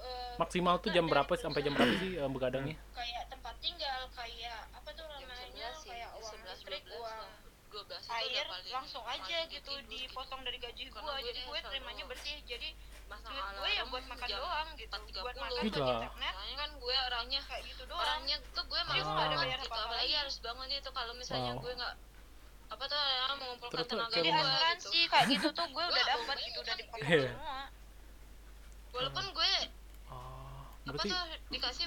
eh, 0.00 0.32
maksimal 0.40 0.80
tuh 0.80 0.90
jam 0.90 1.04
berapa 1.04 1.28
sampai 1.36 1.60
jam 1.60 1.76
berapa 1.76 1.94
sih 2.00 2.16
em, 2.16 2.30
begadangnya? 2.32 2.76
Kayak 2.96 3.24
tempat 3.28 3.54
tinggal 3.60 4.00
kayak 4.16 4.58
apa 4.72 4.90
tuh 4.90 5.04
namanya? 5.04 5.68
11 5.68 5.84
sih 5.84 5.90
kayak 5.92 6.10
uang 6.16 6.32
11 6.32 6.48
listrik 6.56 6.82
12 6.88 6.96
uang 6.96 7.18
lah 7.20 7.32
12 7.68 8.00
itu 8.00 8.12
air 8.16 8.32
udah 8.32 8.44
paling 8.48 8.72
langsung 8.72 9.04
aja 9.04 9.20
paling 9.20 9.52
gitu 9.52 9.72
dipotong 9.92 10.40
dari 10.40 10.58
gaji 10.58 10.82
Karena 10.88 11.02
gua 11.04 11.12
gue 11.12 11.22
jadi 11.28 11.40
gue 11.44 11.58
terimanya 11.60 12.04
bersih 12.08 12.36
jadi 12.48 12.68
Masang 13.04 13.30
duit 13.30 13.44
gue 13.54 13.70
ya 13.70 13.82
buat 13.84 14.04
makan 14.06 14.28
doang 14.30 14.68
gitu 14.74 14.94
4.30. 14.94 15.22
buat 15.22 15.36
makan 15.36 15.52
buat 15.52 15.64
internet 15.64 16.10
soalnya 16.34 16.56
kan 16.56 16.70
gue 16.74 16.96
orangnya 17.04 17.40
kayak 17.44 17.62
gitu 17.66 17.82
doang 17.84 18.00
orangnya 18.00 18.36
tuh 18.50 18.64
gue 18.64 18.80
malas 18.82 19.04
gue 19.04 19.12
ada 19.14 19.24
banget 19.26 19.38
bayar 19.38 19.58
gitu 19.58 19.66
apa-apa 19.66 19.84
apalagi 19.84 20.04
lagi. 20.04 20.14
harus 20.18 20.36
bangun 20.38 20.68
itu 20.70 20.90
kalau 20.90 21.12
misalnya 21.14 21.52
Wow. 21.52 21.62
gue 21.62 21.72
nggak 21.74 21.94
apa 22.64 22.84
tuh 22.84 22.96
ya, 22.98 23.24
mengumpulkan 23.34 23.74
Terus 23.76 23.86
tenaga 23.86 24.04
kayak 24.04 24.16
jadi 24.16 24.24
gue 24.24 24.34
gimana? 24.34 24.50
asuransi 24.50 24.88
gitu 24.90 25.06
kayak 25.06 25.26
gitu 25.30 25.48
tuh 25.52 25.66
gue 25.68 25.84
udah 25.84 26.04
dapat 26.06 26.36
gitu 26.40 26.58
udah 26.60 26.74
dipotong 26.74 27.06
Iya. 27.06 27.28
semua 27.28 27.62
walaupun 28.90 29.24
gue 29.30 29.52
oh, 30.08 30.62
apa 30.86 31.02
tuh 31.02 31.20
dikasih 31.50 31.86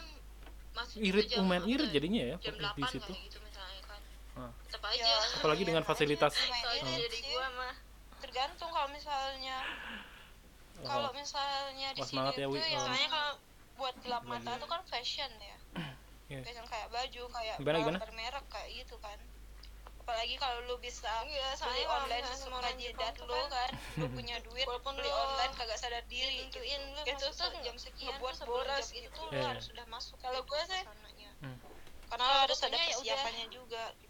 masih 0.72 0.98
irit 1.02 1.26
lumayan 1.34 1.64
apa 1.64 1.72
irit 1.72 1.90
jadinya 1.90 2.22
ya 2.24 2.36
jam 2.38 2.54
di 2.54 2.62
8 2.62 2.78
lah 2.78 2.90
situ 2.90 3.12
gitu 3.18 3.38
misalnya 3.42 3.82
kan 3.84 4.02
Ah. 4.38 4.52
tetap 4.64 4.82
Ya, 4.88 5.02
aja 5.02 5.14
Apalagi 5.36 5.64
dengan 5.64 5.82
fasilitas. 5.82 6.34
irit 6.38 6.84
jadi 7.02 7.20
gue 7.26 7.46
mah 7.52 7.74
tergantung 8.20 8.70
kalau 8.70 8.90
misalnya 8.90 9.58
Oh, 9.58 10.17
kalau 10.84 11.10
misalnya 11.12 11.90
di 11.92 12.02
sini 12.02 12.10
semangat 12.12 12.34
ya, 12.36 12.46
tuh 12.46 12.62
soalnya 12.78 13.10
kalau 13.10 13.34
buat 13.74 13.96
gelap 14.02 14.24
lagi. 14.24 14.32
mata 14.38 14.52
tuh 14.58 14.68
kan 14.68 14.82
fashion 14.86 15.32
ya 15.38 15.58
Iya. 16.28 16.42
fashion 16.44 16.66
kayak 16.68 16.88
baju 16.92 17.24
kayak 17.32 17.56
Gimana, 17.58 17.78
gimana? 17.80 17.98
bermerek 17.98 18.46
kayak 18.48 18.70
gitu 18.76 18.96
kan 19.00 19.20
apalagi 19.98 20.36
kalau 20.36 20.64
lu 20.64 20.76
bisa 20.80 21.12
Iya, 21.28 21.52
beli 21.58 21.84
online 21.84 22.26
orang 22.48 22.76
jidat 22.80 23.16
lu 23.20 23.28
kan, 23.28 23.48
kan 23.50 23.70
lu 24.00 24.08
punya 24.12 24.36
duit 24.40 24.64
walaupun 24.64 24.94
beli 24.96 25.12
online 25.12 25.54
kagak 25.54 25.76
sadar 25.76 26.04
diri 26.06 26.48
ditentuin 26.48 26.82
lu 26.94 27.02
itu 27.04 27.26
tuh 27.28 27.52
jam 27.60 27.76
sekian 27.76 28.16
sebelum 28.16 28.48
boros 28.64 28.88
jam 28.88 28.96
itu 28.96 29.08
itu. 29.08 29.22
Iya. 29.28 29.36
lu 29.36 29.44
harus 29.52 29.66
sudah 29.68 29.86
masuk 29.88 30.18
kalau 30.20 30.42
gue 30.42 30.62
sih 30.64 30.84
Hmm. 31.38 31.54
karena 32.08 32.26
harus 32.48 32.58
ada 32.60 32.74
ya 32.74 32.88
persiapannya 32.90 33.46
juga 33.52 33.84
gitu 34.00 34.07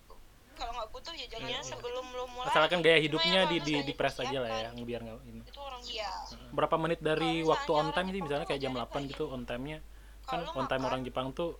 kalau 0.57 0.71
nggak 0.73 0.89
butuh 0.89 1.13
ya 1.13 1.25
jangan 1.29 1.49
iya. 1.49 1.61
sebelum 1.61 2.05
lu 2.09 2.25
mulai. 2.27 2.49
Asalkan 2.49 2.79
gaya 2.81 2.97
hidupnya 2.97 3.45
ya 3.45 3.47
di 3.47 3.57
di 3.61 3.73
di 3.85 3.93
press 3.93 4.17
aja 4.17 4.37
lah 4.37 4.49
ya 4.49 4.69
persiapan, 4.73 4.83
biar 4.83 4.99
nggak 5.05 5.17
ini. 5.23 5.39
itu 5.45 5.59
orang 5.59 5.81
iya 5.85 6.11
berapa 6.49 6.75
menit 6.75 6.99
dari 6.99 7.31
waktu 7.41 7.71
on 7.71 7.87
time 7.91 8.09
sih? 8.09 8.21
Misalnya 8.21 8.45
kayak 8.45 8.59
jam 8.59 8.73
ngajarin 8.73 8.89
8 8.89 8.97
kayak 8.97 9.11
gitu 9.13 9.23
on 9.29 9.41
time-nya. 9.45 9.79
Kan 10.23 10.39
on 10.49 10.65
time 10.65 10.83
orang 10.83 11.01
Jepang 11.05 11.27
tuh 11.31 11.55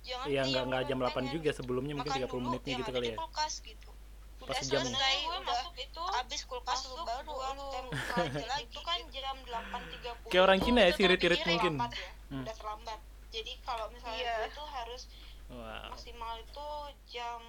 jangan 0.00 0.26
ya 0.26 0.40
nggak 0.40 0.54
yang 0.54 0.66
nggak 0.70 0.82
jam 0.86 0.98
8 0.98 1.10
pengen. 1.10 1.28
juga 1.30 1.50
sebelumnya 1.52 1.92
mungkin 1.92 2.12
Makan 2.14 2.24
30 2.24 2.30
dulu 2.30 2.40
menitnya 2.46 2.70
yang 2.70 2.80
gitu 2.80 2.90
kali 2.90 3.04
di 3.04 3.12
ya. 3.12 3.16
kulkas 3.18 3.54
gitu. 3.60 3.90
Pas 4.40 4.56
ya? 4.56 4.64
selesai 4.64 5.14
gue 5.20 5.28
udah 5.28 5.42
masuk 5.44 5.74
itu 5.76 6.02
habis 6.08 6.40
kulkas 6.42 6.80
lu 6.88 6.96
masuk 6.96 7.04
baru 7.04 7.34
lu 7.52 7.66
jam 7.74 7.84
lagi. 8.48 8.64
itu 8.64 8.80
kan 8.80 8.98
jam 9.12 9.36
8.30 9.36 10.32
Kayak 10.32 10.42
orang 10.42 10.56
Itu- 10.56 10.64
Cina 10.64 10.80
ya, 10.80 10.86
itu 10.86 10.90
tuh 10.90 10.98
sirit-irit 10.98 11.38
lebih 11.38 11.52
mungkin. 11.52 11.74
ya, 11.76 11.88
Hmm. 12.30 12.40
udah 12.40 12.54
terlambat. 12.56 12.98
Jadi 13.30 13.52
kalau 13.60 13.86
misalnya 13.90 14.24
gue 14.40 14.48
tuh 14.50 14.66
harus 14.66 15.02
wow 15.50 15.90
maksimal 15.90 16.34
itu 16.38 16.66
jam 17.10 17.42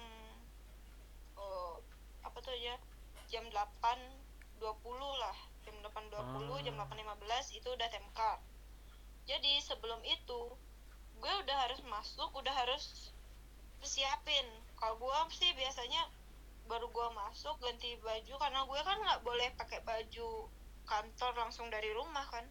oh, 1.42 1.82
apa 2.22 2.38
tuh 2.38 2.54
ya 2.54 2.78
jam 3.26 3.42
8.20 3.50 4.62
lah 5.18 5.36
jam 5.66 5.74
8.20 5.82 6.66
jam 6.66 6.74
Ah. 6.78 6.86
8.15 6.86 7.58
itu 7.58 7.68
udah 7.68 7.88
card 8.14 8.40
jadi 9.26 9.52
sebelum 9.62 10.02
itu 10.06 10.40
gue 11.22 11.32
udah 11.46 11.56
harus 11.66 11.80
masuk 11.86 12.30
udah 12.34 12.54
harus 12.54 13.14
persiapin 13.78 14.46
kalau 14.78 14.98
gue 14.98 15.18
sih 15.34 15.50
biasanya 15.54 16.06
baru 16.66 16.86
gue 16.90 17.08
masuk 17.14 17.58
ganti 17.58 17.98
baju 17.98 18.34
karena 18.38 18.60
gue 18.66 18.80
kan 18.82 18.98
nggak 18.98 19.22
boleh 19.26 19.48
pakai 19.58 19.82
baju 19.82 20.46
kantor 20.86 21.32
langsung 21.38 21.70
dari 21.70 21.90
rumah 21.94 22.26
kan 22.30 22.46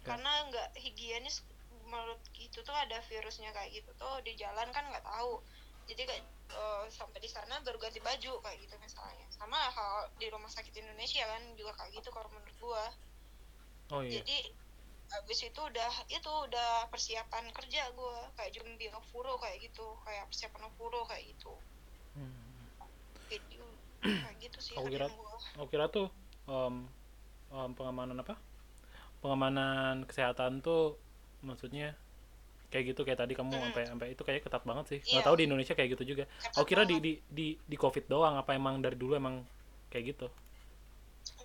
Ya. 0.00 0.16
karena 0.16 0.32
nggak 0.48 0.80
higienis 0.80 1.44
menurut 1.84 2.16
gitu 2.32 2.64
tuh 2.64 2.72
ada 2.72 3.04
virusnya 3.04 3.52
kayak 3.52 3.68
gitu 3.68 3.92
tuh 4.00 4.16
di 4.24 4.32
jalan 4.32 4.64
kan 4.72 4.88
nggak 4.88 5.04
tahu 5.04 5.44
jadi 5.84 6.08
kayak 6.08 6.24
eh, 6.50 6.84
sampai 6.90 7.18
di 7.22 7.30
sana 7.30 7.62
baru 7.62 7.78
ganti 7.78 8.02
baju 8.02 8.42
kayak 8.42 8.58
gitu 8.60 8.74
misalnya. 8.82 9.26
Sama 9.30 9.56
hal 9.56 10.10
di 10.18 10.26
rumah 10.28 10.50
sakit 10.50 10.74
Indonesia 10.76 11.22
kan 11.24 11.42
juga 11.54 11.72
kayak 11.78 11.90
gitu 12.02 12.08
kalau 12.10 12.28
menurut 12.34 12.56
gua. 12.58 12.84
Oh 13.94 14.02
iya. 14.02 14.20
Jadi 14.20 14.54
habis 15.10 15.42
itu 15.42 15.60
udah 15.60 15.90
itu 16.06 16.30
udah 16.30 16.86
persiapan 16.90 17.50
kerja 17.54 17.90
gua. 17.94 18.30
Kayak 18.38 18.58
jumbi 18.58 18.86
furo 19.10 19.38
kayak 19.38 19.58
gitu 19.62 19.86
kayak 20.06 20.26
persiapan 20.30 20.70
furo 20.78 21.02
kayak 21.06 21.24
gitu. 21.34 21.54
Hmm. 22.18 22.34
video 23.30 23.62
kayak 24.02 24.34
gitu 24.42 24.58
sih 24.58 24.74
Aku 24.74 24.90
kira- 24.90 25.06
gua. 25.06 25.38
aku 25.54 25.66
kira 25.70 25.86
tuh 25.86 26.10
em, 26.50 26.90
em, 27.54 27.70
pengamanan 27.78 28.18
apa? 28.18 28.34
Pengamanan 29.22 30.02
kesehatan 30.08 30.58
tuh 30.58 30.98
maksudnya 31.40 31.94
kayak 32.70 32.94
gitu 32.94 33.00
kayak 33.02 33.18
tadi 33.18 33.34
kamu 33.34 33.50
Mm. 33.50 33.62
sampai 33.70 33.82
sampai 33.90 34.06
itu 34.14 34.22
kayak 34.22 34.40
ketat 34.46 34.62
banget 34.62 34.84
sih 34.86 35.00
Iya. 35.02 35.10
nggak 35.18 35.26
tahu 35.26 35.36
di 35.36 35.44
Indonesia 35.50 35.74
kayak 35.74 35.90
gitu 35.98 36.04
juga 36.14 36.24
Ketat 36.30 36.54
aku 36.54 36.66
kira 36.66 36.82
di, 36.86 36.96
banget. 36.96 37.02
di 37.02 37.12
di 37.28 37.46
di 37.66 37.76
covid 37.76 38.04
doang 38.06 38.38
apa 38.38 38.54
emang 38.54 38.78
dari 38.78 38.94
dulu 38.94 39.18
emang 39.18 39.42
kayak 39.90 40.14
gitu 40.14 40.26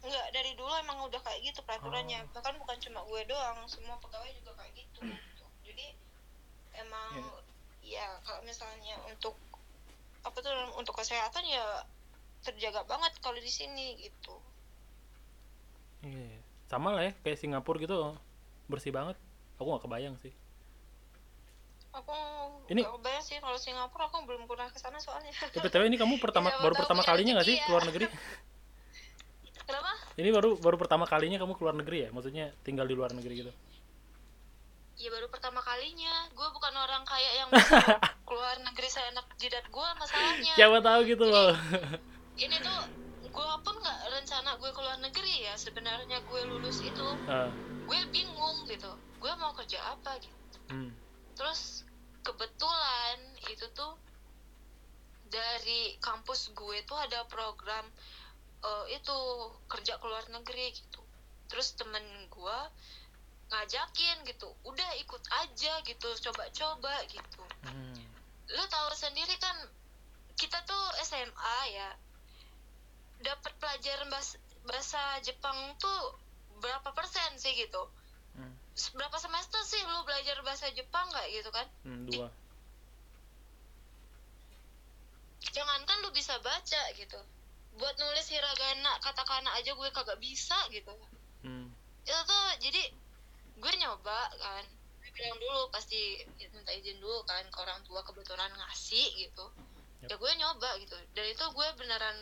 Enggak, 0.06 0.28
dari 0.32 0.54
dulu 0.54 0.70
emang 0.78 1.02
udah 1.02 1.18
kayak 1.18 1.42
gitu 1.50 1.66
peraturannya. 1.66 2.22
Oh. 2.30 2.38
Bahkan 2.38 2.62
bukan 2.62 2.78
cuma 2.78 3.02
gue 3.10 3.22
doang, 3.26 3.58
semua 3.66 3.98
pegawai 3.98 4.30
juga 4.38 4.54
kayak 4.54 4.78
gitu. 4.78 5.02
Jadi 5.66 5.98
emang 6.78 7.26
ya 7.82 8.06
ya 8.06 8.08
kalau 8.22 8.46
misalnya 8.46 9.02
untuk 9.10 9.34
apa 10.22 10.38
tuh 10.46 10.54
untuk 10.78 10.94
kesehatan 10.94 11.42
ya 11.50 11.82
terjaga 12.46 12.86
banget 12.86 13.18
kalau 13.18 13.42
di 13.42 13.50
sini 13.50 13.98
gitu 13.98 14.38
Iya. 16.06 16.38
Sama 16.70 16.94
lah 16.94 17.10
ya 17.10 17.14
kayak 17.26 17.42
Singapura 17.42 17.82
gitu 17.82 18.14
bersih 18.70 18.94
banget. 18.94 19.18
Aku 19.58 19.66
nggak 19.70 19.90
kebayang 19.90 20.16
sih. 20.22 20.34
Aku 21.96 22.16
Ini- 22.68 22.84
nggak 22.84 23.20
sih 23.20 23.38
kalau 23.38 23.56
Singapura 23.56 24.06
aku 24.06 24.24
belum 24.24 24.44
pernah 24.46 24.68
ke 24.68 24.78
sana 24.78 24.98
soalnya 24.98 25.32
Eh, 25.32 25.60
BTW 25.60 25.86
ini 25.86 25.96
kamu 25.96 26.18
pertama 26.18 26.50
siapa 26.50 26.62
baru 26.62 26.76
pertama 26.76 27.02
kalinya 27.02 27.32
nggak 27.34 27.48
sih 27.48 27.56
ya. 27.56 27.66
keluar 27.66 27.84
negeri? 27.84 28.06
kenapa 29.68 29.92
Ini 30.16 30.30
baru 30.32 30.50
baru 30.56 30.78
pertama 30.78 31.04
kalinya 31.04 31.38
kamu 31.38 31.54
keluar 31.56 31.74
negeri 31.74 31.98
ya? 32.04 32.10
Maksudnya 32.10 32.46
tinggal 32.62 32.86
di 32.86 32.94
luar 32.94 33.12
negeri 33.12 33.36
gitu. 33.42 33.54
ya 34.96 35.12
baru 35.12 35.28
pertama 35.28 35.60
kalinya 35.60 36.08
gue 36.32 36.48
bukan 36.50 36.72
orang 36.74 37.04
kaya 37.04 37.28
yang 37.36 37.50
keluar 38.28 38.56
negeri 38.62 38.88
seenak 38.88 39.28
jidat 39.36 39.68
gue 39.68 39.88
masalahnya 40.00 40.56
Siapa 40.56 40.80
tahu 40.80 41.00
gitu 41.04 41.26
loh. 41.26 41.52
ini 42.40 42.56
tuh 42.58 42.80
gue 43.26 43.50
pun 43.60 43.76
nggak 43.76 44.00
rencana 44.10 44.56
gue 44.56 44.72
keluar 44.72 44.96
negeri 44.98 45.44
ya 45.44 45.56
sebenarnya 45.56 46.24
gue 46.24 46.42
lulus 46.48 46.80
itu 46.80 47.08
Ah, 47.28 47.52
gue 47.84 48.00
bingung 48.08 48.64
gitu 48.66 48.88
gue 49.18 49.32
mau 49.36 49.52
kerja 49.52 49.84
apa 49.86 50.16
gitu 50.18 50.58
hmm. 50.72 50.96
Terus 51.36 51.84
kebetulan 52.26 53.20
itu 53.52 53.68
tuh 53.76 53.94
dari 55.30 56.00
kampus 56.00 56.56
gue 56.56 56.82
tuh 56.88 56.98
ada 56.98 57.28
program 57.28 57.86
eh, 58.64 58.86
itu 58.98 59.18
kerja 59.70 60.00
ke 60.00 60.06
luar 60.08 60.26
negeri 60.32 60.74
gitu. 60.74 61.02
Terus 61.52 61.78
temen 61.78 62.02
gue 62.32 62.60
ngajakin 63.46 64.26
gitu 64.26 64.50
udah 64.66 64.92
ikut 64.98 65.22
aja 65.46 65.74
gitu 65.86 66.10
coba-coba 66.30 67.06
gitu. 67.06 67.44
Hmm. 67.62 67.94
lu 68.46 68.62
tahu 68.70 68.90
sendiri 68.94 69.38
kan 69.38 69.58
kita 70.40 70.58
tuh 70.66 70.86
SMA 71.06 71.60
ya. 71.76 71.90
Dapat 73.22 73.54
pelajaran 73.58 74.10
bahasa, 74.12 74.38
bahasa 74.66 75.02
Jepang 75.22 75.56
tuh 75.78 76.20
berapa 76.62 76.90
persen 76.94 77.38
sih 77.38 77.54
gitu 77.54 77.86
berapa 78.76 79.18
semester 79.20 79.62
sih 79.64 79.80
lu 79.88 80.04
belajar 80.04 80.36
bahasa 80.44 80.68
Jepang 80.76 81.08
nggak 81.12 81.28
gitu 81.32 81.50
kan? 81.52 81.68
Hmm, 81.88 82.04
dua. 82.12 82.28
jangankan 85.56 85.98
lu 86.04 86.10
bisa 86.12 86.36
baca 86.44 86.82
gitu. 86.96 87.20
Buat 87.80 87.96
nulis 88.00 88.28
hiragana 88.32 89.00
katakana 89.04 89.56
aja 89.60 89.72
gue 89.76 89.90
kagak 89.92 90.20
bisa 90.20 90.56
gitu. 90.72 90.92
Hmm. 91.46 91.70
itu 92.06 92.22
tuh 92.26 92.46
jadi 92.62 92.84
gue 93.60 93.74
nyoba 93.82 94.20
kan. 94.36 94.64
Gue 95.02 95.12
bilang 95.16 95.38
dulu 95.40 95.72
pasti 95.72 96.22
minta 96.52 96.72
izin 96.76 97.00
dulu 97.00 97.24
kan 97.24 97.44
ke 97.48 97.58
orang 97.62 97.82
tua 97.88 98.04
kebetulan 98.04 98.52
ngasih 98.52 99.08
gitu. 99.16 99.46
Yap. 100.06 100.12
ya 100.12 100.16
gue 100.20 100.32
nyoba 100.38 100.70
gitu. 100.84 100.96
Dan 101.16 101.26
itu 101.32 101.46
gue 101.56 101.68
beneran 101.80 102.18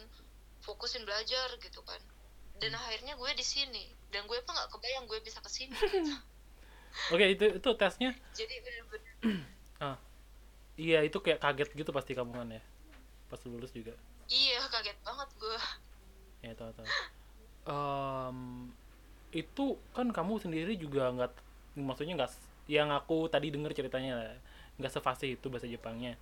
fokusin 0.62 1.04
belajar 1.04 1.58
gitu 1.58 1.82
kan. 1.84 2.00
Dan 2.62 2.78
akhirnya 2.78 3.18
gue 3.18 3.32
di 3.34 3.46
sini. 3.46 3.90
Dan 4.14 4.30
gue 4.30 4.40
pun 4.46 4.54
nggak 4.56 4.70
kebayang 4.72 5.06
gue 5.10 5.20
bisa 5.26 5.42
ke 5.42 5.50
sini. 5.50 5.74
gitu. 5.74 6.16
Oke, 7.12 7.26
itu 7.34 7.46
itu 7.60 7.70
tesnya 7.78 8.12
jadi 8.34 8.56
bener-bener 8.62 9.14
iya 10.80 11.06
itu 11.06 11.18
kayak 11.22 11.38
kaget 11.42 11.70
gitu 11.78 11.94
pasti 11.94 12.18
kamu 12.18 12.34
kan 12.34 12.50
ya. 12.50 12.64
Pas 13.30 13.42
lulus 13.46 13.70
juga. 13.74 13.94
iya 14.30 14.58
kaget 14.72 14.98
banget 15.06 15.30
gue 15.38 15.58
Ya, 16.44 16.52
tahu 16.60 16.76
tahu. 16.76 16.88
Em, 17.64 18.38
itu 19.32 19.66
kan 19.96 20.12
kamu 20.12 20.44
sendiri 20.44 20.76
juga 20.76 21.08
nggak 21.16 21.32
maksudnya 21.80 22.20
nggak 22.20 22.32
yang 22.68 22.92
aku 22.92 23.32
tadi 23.32 23.48
dengar 23.48 23.72
ceritanya 23.72 24.36
nggak 24.76 24.92
sefasih 24.92 25.40
itu 25.40 25.48
bahasa 25.48 25.72
Jepangnya. 25.72 26.20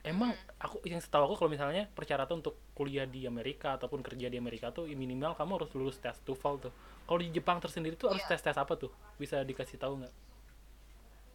Emang 0.00 0.32
aku 0.56 0.80
yang 0.88 0.96
setahu 0.96 1.28
aku 1.28 1.34
kalau 1.44 1.50
misalnya 1.52 1.84
persyaratan 1.92 2.40
untuk 2.40 2.56
kuliah 2.72 3.04
di 3.04 3.28
Amerika 3.28 3.76
ataupun 3.76 4.00
kerja 4.00 4.32
di 4.32 4.40
Amerika 4.40 4.72
tuh 4.72 4.88
minimal 4.88 5.36
kamu 5.36 5.60
harus 5.60 5.70
lulus 5.76 6.00
tes 6.00 6.16
TOEFL 6.24 6.56
tuh. 6.68 6.72
Kalau 7.04 7.18
di 7.20 7.28
Jepang 7.28 7.60
tersendiri 7.60 8.00
tuh 8.00 8.08
harus 8.08 8.24
Iya. 8.24 8.32
tes 8.32 8.40
tes 8.40 8.56
apa 8.56 8.80
tuh? 8.80 8.88
Bisa 9.20 9.44
dikasih 9.44 9.76
tahu 9.76 10.00
nggak? 10.00 10.14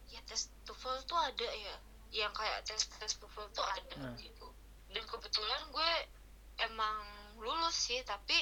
ya 0.06 0.22
tes 0.22 0.50
TOEFL 0.62 1.02
tuh 1.02 1.18
ada 1.18 1.48
ya 1.50 1.74
yang 2.14 2.30
kayak 2.30 2.62
tes 2.62 2.86
tes 2.86 3.12
TOEFL 3.18 3.50
tuh 3.50 3.66
ada 3.66 3.94
Nah. 3.98 4.14
gitu 4.18 4.46
dan 4.90 5.02
kebetulan 5.02 5.62
gue 5.74 5.90
emang 6.62 7.02
lulus 7.42 7.74
sih 7.74 8.00
tapi 8.06 8.38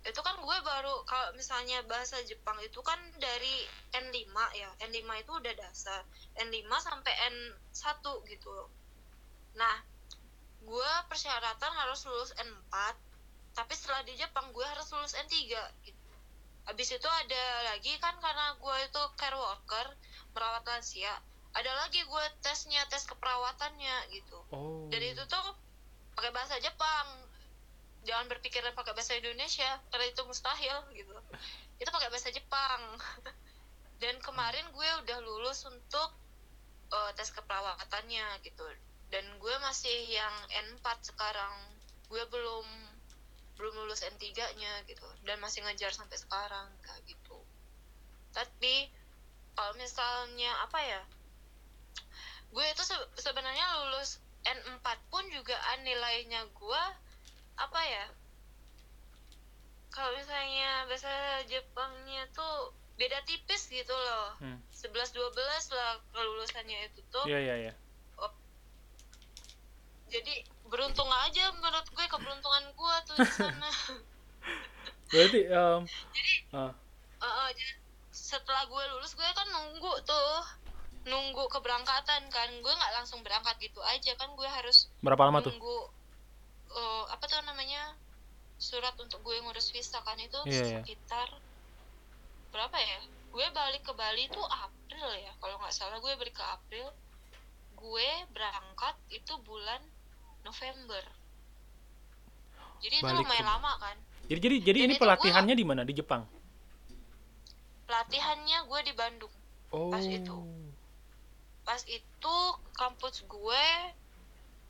itu 0.00 0.20
kan 0.20 0.36
gue 0.36 0.56
baru 0.64 1.04
kalau 1.04 1.32
misalnya 1.32 1.84
bahasa 1.84 2.20
Jepang 2.24 2.56
itu 2.60 2.80
kan 2.80 2.96
dari 3.20 3.64
N5 3.92 4.28
ya 4.56 4.68
N5 4.80 5.04
itu 5.20 5.32
udah 5.32 5.54
dasar 5.56 6.04
N5 6.40 6.68
sampai 6.80 7.12
N1 7.28 8.00
gitu 8.28 8.52
nah 9.54 9.76
gue 10.64 10.92
persyaratan 11.10 11.72
harus 11.76 12.06
lulus 12.08 12.32
N4 12.40 12.74
tapi 13.54 13.72
setelah 13.78 14.02
di 14.02 14.18
Jepang 14.18 14.50
gue 14.50 14.66
harus 14.66 14.90
lulus 14.90 15.14
N3 15.14 15.34
gitu. 15.86 16.10
Habis 16.64 16.96
itu 16.96 17.06
ada 17.06 17.44
lagi 17.70 17.94
kan 18.02 18.18
karena 18.18 18.56
gue 18.58 18.76
itu 18.82 19.02
care 19.14 19.36
worker 19.36 19.86
merawat 20.34 20.66
lansia 20.66 21.14
ada 21.54 21.70
lagi 21.86 22.02
gue 22.02 22.24
tesnya 22.42 22.82
tes 22.90 23.06
keperawatannya 23.06 24.10
gitu. 24.10 24.38
Oh. 24.50 24.90
dan 24.90 25.00
itu 25.00 25.22
tuh 25.30 25.46
pakai 26.18 26.34
bahasa 26.34 26.58
Jepang. 26.58 27.06
Jangan 28.04 28.26
berpikiran 28.28 28.74
pakai 28.74 28.92
bahasa 28.92 29.14
Indonesia 29.16 29.80
karena 29.88 30.06
itu 30.10 30.20
mustahil 30.26 30.76
gitu. 30.92 31.14
Itu 31.78 31.88
pakai 31.94 32.10
bahasa 32.10 32.34
Jepang. 32.34 32.98
Dan 34.02 34.18
kemarin 34.20 34.66
gue 34.74 34.88
udah 35.06 35.18
lulus 35.22 35.64
untuk 35.64 36.10
eh, 36.90 37.10
tes 37.14 37.30
keperawatannya 37.30 38.42
gitu 38.42 38.66
dan 39.14 39.30
gue 39.38 39.54
masih 39.62 40.10
yang 40.10 40.34
N4 40.74 41.14
sekarang. 41.14 41.54
Gue 42.10 42.18
belum 42.34 42.66
belum 43.54 43.86
lulus 43.86 44.02
N3 44.02 44.26
nya 44.58 44.82
gitu. 44.90 45.06
Dan 45.22 45.38
masih 45.38 45.62
ngejar 45.62 45.94
sampai 45.94 46.18
sekarang 46.18 46.66
kayak 46.82 46.98
gitu. 47.06 47.38
Tapi 48.34 48.90
kalau 49.54 49.70
misalnya 49.78 50.50
apa 50.66 50.82
ya? 50.82 51.02
Gue 52.50 52.66
itu 52.66 52.82
se- 52.82 53.10
sebenarnya 53.22 53.86
lulus 53.86 54.18
N4 54.42 54.82
pun 55.14 55.22
juga 55.30 55.54
nilainya 55.86 56.50
gue 56.50 56.82
apa 57.54 57.80
ya? 57.86 58.10
Kalau 59.94 60.10
misalnya 60.18 60.90
bahasa 60.90 61.46
Jepangnya 61.46 62.26
tuh 62.34 62.74
beda 62.98 63.22
tipis 63.30 63.70
gitu 63.70 63.94
loh. 63.94 64.34
Hmm. 64.42 64.58
11 64.74 65.14
12 65.14 65.70
lah 65.70 66.02
kelulusannya 66.10 66.90
itu 66.90 66.98
tuh. 67.14 67.30
Iya 67.30 67.38
iya 67.38 67.56
iya. 67.70 67.74
Jadi 70.14 70.34
beruntung 70.70 71.10
aja 71.10 71.50
menurut 71.58 71.86
gue 71.90 72.06
keberuntungan 72.06 72.64
gue 72.70 72.94
tuh 73.10 73.16
di 73.18 73.30
sana. 73.42 73.70
Berarti 75.10 75.40
em, 75.50 75.82
ah, 76.54 76.70
Eh, 77.18 77.26
eh, 77.26 77.48
jadi 77.56 77.72
setelah 78.14 78.62
gue 78.68 78.82
lulus 78.94 79.16
gue 79.16 79.26
kan 79.26 79.48
nunggu 79.50 79.92
tuh 80.06 80.38
nunggu 81.08 81.44
keberangkatan 81.50 82.30
kan. 82.30 82.48
Gue 82.62 82.72
nggak 82.72 82.92
langsung 83.02 83.26
berangkat 83.26 83.58
gitu 83.58 83.80
aja 83.82 84.14
kan. 84.14 84.30
Gue 84.38 84.46
harus 84.46 84.86
berapa 85.02 85.22
lama 85.26 85.42
tuh? 85.42 85.50
nunggu 85.50 85.78
eh, 86.74 87.04
apa 87.10 87.24
tuh 87.26 87.42
namanya 87.42 87.98
surat 88.58 88.94
untuk 89.02 89.18
gue 89.26 89.34
ngurus 89.42 89.74
visa 89.74 89.98
kan 90.06 90.14
itu 90.16 90.38
Iya, 90.46 90.62
iya. 90.62 90.80
sekitar 90.82 91.28
berapa 92.54 92.76
ya? 92.78 93.00
Gue 93.34 93.46
balik 93.50 93.82
ke 93.82 93.92
Bali 93.98 94.30
tuh 94.30 94.46
April 94.46 95.08
ya 95.18 95.32
kalau 95.42 95.58
nggak 95.58 95.74
salah. 95.74 95.98
Gue 95.98 96.14
balik 96.14 96.38
ke 96.38 96.44
April. 96.44 96.86
Gue 97.74 98.08
berangkat 98.32 98.96
itu 99.10 99.34
bulan 99.42 99.82
November 100.44 101.02
jadi 102.78 102.94
itu 102.94 103.04
Balik 103.04 103.18
lumayan 103.20 103.40
ke- 103.40 103.50
lama 103.50 103.72
kan 103.78 103.96
Jadi 104.24 104.38
jadi 104.40 104.56
jadi 104.62 104.78
Dan 104.78 104.86
ini 104.86 104.94
itu 104.94 105.02
pelatihannya 105.02 105.54
di 105.54 105.64
mana? 105.64 105.82
Di 105.82 105.92
Jepang. 105.92 106.24
pelatihannya 107.84 108.58
gue 108.64 108.80
di 108.82 108.94
Bandung 108.94 109.34
Oh. 109.68 109.90
Pas 109.90 110.00
itu. 110.00 110.38
pas 111.60 111.80
itu 111.84 112.36
kampus 112.72 113.24
gue 113.24 113.64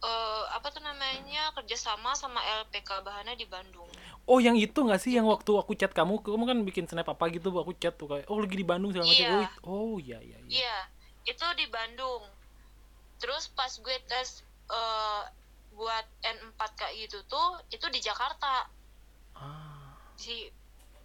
eh 0.01 0.43
apa 0.49 0.67
tuh 0.69 0.81
namanya 0.81 1.53
kerjasama 1.53 2.15
sama 2.15 2.39
LPK 2.63 3.03
Bahana 3.03 3.33
di 3.33 3.45
Bandung 3.45 3.87
Oh, 4.25 4.39
yang 4.39 4.57
itu 4.57 4.73
nggak 4.75 4.97
sih 4.99 5.13
yang 5.13 5.29
waktu 5.29 5.53
aku 5.53 5.75
chat 5.75 5.93
kamu, 5.93 6.17
kamu 6.19 6.45
kan 6.47 6.59
bikin 6.63 6.85
snap 6.87 7.05
apa 7.05 7.29
gitu, 7.29 7.53
aku 7.53 7.77
chat 7.77 7.93
tuh 7.93 8.09
kayak, 8.09 8.25
oh 8.25 8.41
lagi 8.41 8.57
di 8.57 8.65
Bandung 8.65 8.89
segala 8.89 9.05
macam. 9.05 9.21
Iya. 9.21 9.37
Oh, 9.61 9.69
Oh, 9.69 9.95
iya 9.99 10.17
iya 10.19 10.39
iya. 10.41 10.49
iya 10.63 10.77
itu 11.25 11.45
di 11.55 11.67
Bandung 11.69 12.25
terus 13.19 13.49
pas 13.49 13.69
gue 13.71 13.97
tes 14.03 14.41
eh 14.67 15.23
buat 15.75 16.07
N4 16.21 16.61
KI 16.75 17.05
itu 17.05 17.19
tuh 17.25 17.49
itu 17.69 17.87
di 17.89 17.99
Jakarta 17.99 18.71
Ah. 19.35 19.91
di 20.15 20.47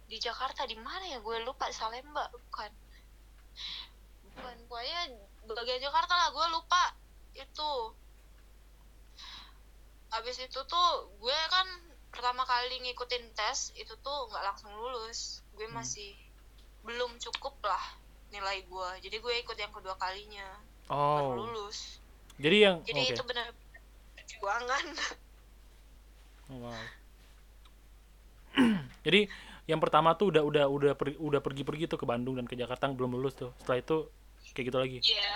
di 0.06 0.16
Jakarta 0.16 0.62
di 0.64 0.74
mana 0.74 1.02
ya 1.04 1.18
gue 1.18 1.36
lupa 1.40 1.66
Salemba 1.70 2.30
bukan 2.30 2.70
bukan 4.24 4.56
pokoknya 4.64 5.00
bagian 5.44 5.80
Jakarta 5.80 6.14
lah 6.16 6.28
gue 6.30 6.46
lupa 6.48 6.94
itu 7.32 7.70
habis 10.10 10.36
itu 10.38 10.60
tuh 10.64 10.90
gue 11.16 11.38
kan 11.48 11.66
pertama 12.10 12.42
kali 12.42 12.78
ngikutin 12.80 13.30
tes 13.32 13.70
itu 13.72 13.94
tuh 13.96 14.18
nggak 14.26 14.42
langsung 14.44 14.70
lulus 14.72 15.42
gue 15.52 15.66
Hmm. 15.66 15.76
masih 15.76 16.14
belum 16.82 17.18
cukup 17.20 17.54
lah 17.62 17.82
nilai 18.30 18.62
gue 18.62 18.88
jadi 19.00 19.16
gue 19.16 19.34
ikut 19.40 19.56
yang 19.56 19.70
kedua 19.70 19.94
kalinya 19.96 20.46
baru 20.86 20.94
Oh. 21.28 21.34
lulus 21.36 21.98
Jadi 22.40 22.56
yang 22.58 22.76
jadi 22.82 23.02
oke. 23.04 23.10
itu 23.12 23.22
benar 23.22 23.46
perjuangan 24.40 24.84
Oh, 26.50 26.58
Wow. 26.58 26.82
Jadi 29.06 29.30
yang 29.64 29.78
pertama 29.78 30.18
tuh 30.18 30.34
udah 30.34 30.42
udah 30.42 30.64
udah 30.66 30.92
per- 30.94 31.14
udah 31.14 31.38
pergi-pergi 31.38 31.86
tuh 31.86 31.94
ke 31.94 32.02
Bandung 32.04 32.34
dan 32.34 32.42
ke 32.44 32.58
Jakarta 32.58 32.90
belum 32.90 33.14
lulus 33.14 33.36
tuh. 33.36 33.54
Setelah 33.62 33.78
itu 33.78 33.96
kayak 34.50 34.66
gitu 34.66 34.78
lagi. 34.80 34.98
iya 35.04 35.30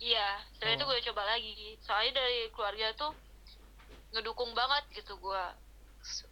iya 0.00 0.26
setelah 0.50 0.72
itu 0.72 0.80
Oh. 0.80 0.88
gue 0.88 1.00
coba 1.04 1.22
lagi 1.26 1.52
soalnya 1.80 2.16
dari 2.16 2.48
keluarga 2.48 2.86
tuh 2.96 3.12
ngedukung 4.10 4.56
banget 4.56 4.88
gitu 4.94 5.12
gue 5.14 5.42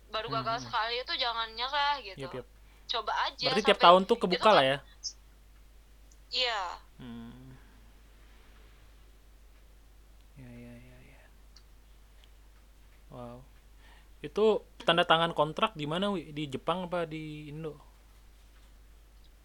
baru 0.09 0.33
gagal 0.33 0.57
Hmm. 0.57 0.65
sekali 0.65 0.95
itu 0.97 1.13
jangan 1.15 1.49
nyerah 1.53 1.95
gitu 2.01 2.25
Yap, 2.25 2.33
yap. 2.33 2.47
coba 2.89 3.13
aja 3.27 3.45
Berarti 3.45 3.63
tiap 3.63 3.77
tahun 3.79 4.03
tuh 4.03 4.17
itu 4.17 4.23
kebuka 4.25 4.41
kan- 4.43 4.57
lah 4.57 4.65
ya. 4.65 4.79
iya 6.31 6.61
Hmm. 6.97 7.53
Ya, 10.35 10.49
ya, 10.49 10.73
ya, 10.73 10.97
ya. 11.05 11.23
Wow. 13.19 13.43
Itu 14.23 14.63
tanda 14.83 15.03
tangan 15.03 15.35
kontrak 15.35 15.75
di 15.75 15.91
mana, 15.91 16.15
Wi? 16.15 16.31
Di 16.31 16.47
Jepang 16.47 16.87
apa 16.87 17.03
di 17.03 17.51
Indo? 17.51 17.75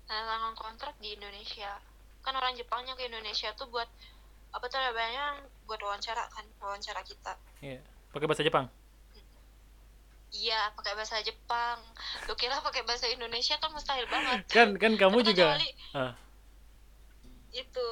tanda 0.03 0.29
tangan 0.29 0.53
kontrak 0.53 0.93
di 0.99 1.15
Indonesia 1.15 1.79
kan 2.21 2.35
orang 2.35 2.53
Jepangnya 2.53 2.93
ke 2.93 3.07
Indonesia 3.07 3.49
tuh 3.55 3.65
buat 3.67 3.87
apa 4.51 4.65
tuh 4.67 4.77
namanya 4.77 5.39
buat 5.65 5.79
wawancara 5.79 6.27
kan 6.29 6.45
wawancara 6.59 7.01
kita 7.01 7.33
Iya. 7.59 7.79
Pakai 8.11 8.27
bahasa 8.27 8.43
Jepang. 8.43 8.67
iya 10.29 10.69
pakai 10.75 10.93
bahasa 10.93 11.17
Jepang 11.21 11.77
lu 12.25 12.33
kira 12.33 12.57
pakai 12.59 12.83
bahasa 12.83 13.05
Indonesia 13.07 13.53
kan 13.57 13.69
mustahil 13.69 14.05
banget 14.05 14.43
Kan 14.49 14.69
kan 14.75 14.93
kamu 14.97 15.21
kan 15.21 15.27
juga 15.29 15.45
kecuali 15.55 15.69
ah, 15.93 16.13
itu 17.49 17.87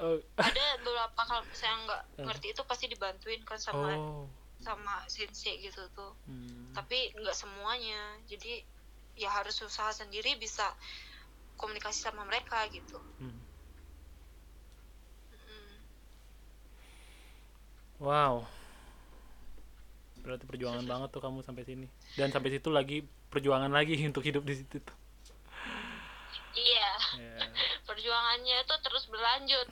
oh, 0.00 0.16
ada 0.36 0.64
beberapa 0.80 1.20
kalau 1.20 1.44
saya 1.52 1.74
nggak 1.84 2.02
Eh. 2.16 2.24
ngerti 2.26 2.46
itu 2.50 2.62
pasti 2.64 2.84
dibantuin 2.88 3.40
kan 3.44 3.56
sama 3.56 3.94
oh. 3.94 4.26
sama 4.60 5.04
sensei 5.06 5.56
gitu 5.58 5.84
tuh 5.92 6.12
Hmm. 6.24 6.72
tapi 6.72 7.12
nggak 7.14 7.32
semuanya 7.32 7.96
jadi 8.24 8.60
ya 9.14 9.28
harus 9.30 9.60
usaha 9.60 9.88
sendiri 9.90 10.36
bisa 10.36 10.64
komunikasi 11.56 12.00
sama 12.02 12.24
mereka 12.24 12.64
gitu 12.68 12.96
Hmm. 13.20 13.36
Mm. 15.34 15.76
Wow. 18.00 18.48
Berarti 20.20 20.44
perjuangan 20.44 20.84
banget 20.84 21.08
tuh 21.10 21.20
kamu 21.20 21.40
sampai 21.40 21.64
sini. 21.64 21.86
Dan 22.12 22.28
sampai 22.28 22.52
situ 22.52 22.68
lagi 22.68 23.00
perjuangan 23.28 23.72
lagi 23.72 23.96
untuk 24.08 24.20
hidup 24.20 24.44
di 24.44 24.56
situ 24.56 24.80
tuh. 24.80 24.96
iya 26.52 26.76
Ya, 26.76 26.79
perjuangannya 27.90 28.56
itu 28.60 28.74
terus 28.80 29.04
berlanjut 29.06 29.66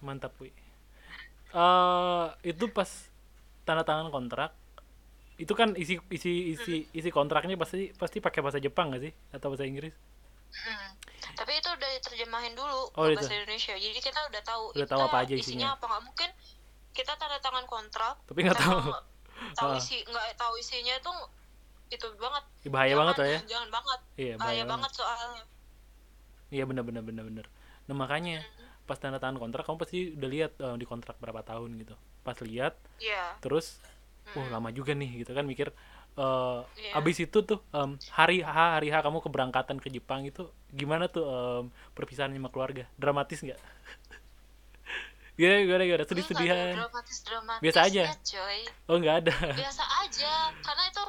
mantap, 0.00 0.32
Wi. 0.38 0.48
Eh, 1.50 2.26
itu 2.46 2.64
pas 2.70 2.86
tanda 3.62 3.82
tangan 3.82 4.08
kontrak 4.08 4.54
itu 5.34 5.50
kan 5.52 5.72
isi 5.74 5.98
isi 6.08 6.52
isi 6.52 6.74
isi 6.88 7.10
kontraknya 7.10 7.56
pasti 7.56 7.90
pasti 7.92 8.20
pakai 8.20 8.38
bahasa 8.38 8.56
Jepang 8.56 8.92
gak 8.92 9.02
sih 9.02 9.12
atau 9.32 9.50
bahasa 9.50 9.64
Inggris? 9.64 9.90
Mm. 10.50 10.88
Tapi 11.32 11.52
itu 11.54 11.68
udah 11.68 11.88
diterjemahin 11.96 12.52
dulu 12.52 12.92
Oh, 12.92 13.04
ke 13.04 13.12
itu. 13.12 13.24
bahasa 13.24 13.32
Indonesia. 13.34 13.74
Jadi 13.74 13.98
kita 13.98 14.20
udah 14.26 14.42
tahu. 14.42 14.64
Udah 14.74 14.88
tahu 14.88 15.00
apa 15.02 15.16
aja 15.20 15.34
isinya. 15.34 15.68
apa 15.74 15.84
nggak 15.86 16.02
mungkin 16.04 16.30
kita 16.92 17.12
tanda 17.16 17.38
tangan 17.38 17.64
kontrak. 17.64 18.14
Tapi 18.24 18.38
nggak 18.42 18.58
tahu. 18.58 18.78
nggak 18.84 19.56
tahu 19.58 19.70
Ah. 19.70 19.80
isi 19.80 19.96
nggak 20.04 20.26
tahu 20.36 20.52
isinya 20.56 20.94
itu 20.94 21.12
itu 21.90 22.06
banget. 22.14 22.44
Bahaya 22.66 22.88
Jangan, 22.88 23.00
banget 23.00 23.16
lah 23.16 23.28
ya. 23.28 23.38
Jangan 23.48 23.68
banget. 23.70 24.00
Iya, 24.14 24.34
Bahaya, 24.36 24.38
bahaya 24.38 24.62
banget. 24.62 24.70
banget 24.70 24.90
soalnya. 24.92 25.44
Iya 26.50 26.66
bener 26.66 26.82
bener 26.82 27.02
bener 27.02 27.24
bener. 27.24 27.46
Nah 27.86 27.94
makanya 27.94 28.42
pas 28.84 28.98
tanda 28.98 29.22
tangan 29.22 29.38
kontrak 29.38 29.62
kamu 29.62 29.78
pasti 29.78 29.98
udah 30.18 30.28
lihat 30.28 30.52
eh, 30.58 30.76
di 30.76 30.84
kontrak 30.84 31.14
berapa 31.22 31.42
tahun 31.42 31.78
gitu. 31.78 31.94
Pas 32.26 32.34
lihat 32.42 32.74
Iya. 32.98 33.38
terus, 33.40 33.78
wah 34.34 34.46
lama 34.50 34.68
juga 34.70 34.92
nih 34.92 35.22
gitu 35.24 35.32
kan 35.32 35.46
mikir. 35.46 35.70
eh 36.18 36.60
Iya. 36.76 36.98
Abis 36.98 37.22
itu 37.22 37.38
tuh 37.46 37.62
em, 37.70 37.94
hari 38.10 38.42
H 38.42 38.50
hari 38.50 38.90
H 38.90 38.98
kamu 39.00 39.22
keberangkatan 39.22 39.78
ke 39.78 39.88
Jepang 39.88 40.26
itu 40.26 40.50
gimana 40.74 41.06
tuh 41.06 41.22
em, 41.24 41.64
perpisahan 41.94 42.34
sama 42.34 42.50
keluarga? 42.50 42.84
Dramatis 42.98 43.40
nggak? 43.40 43.60
Gimana 45.40 45.64
gimana 45.64 45.82
gimana 45.88 46.04
sedih 46.04 46.26
sedihan? 46.28 46.76
dramatis 46.76 47.18
dramatis. 47.24 47.62
Biasa 47.64 47.78
aja? 47.88 48.02
coy. 48.20 48.58
Oh 48.92 48.96
nggak 49.00 49.16
ada. 49.24 49.36
Biasa 49.56 49.84
aja. 50.04 50.32
Karena 50.60 50.84
itu 50.84 51.04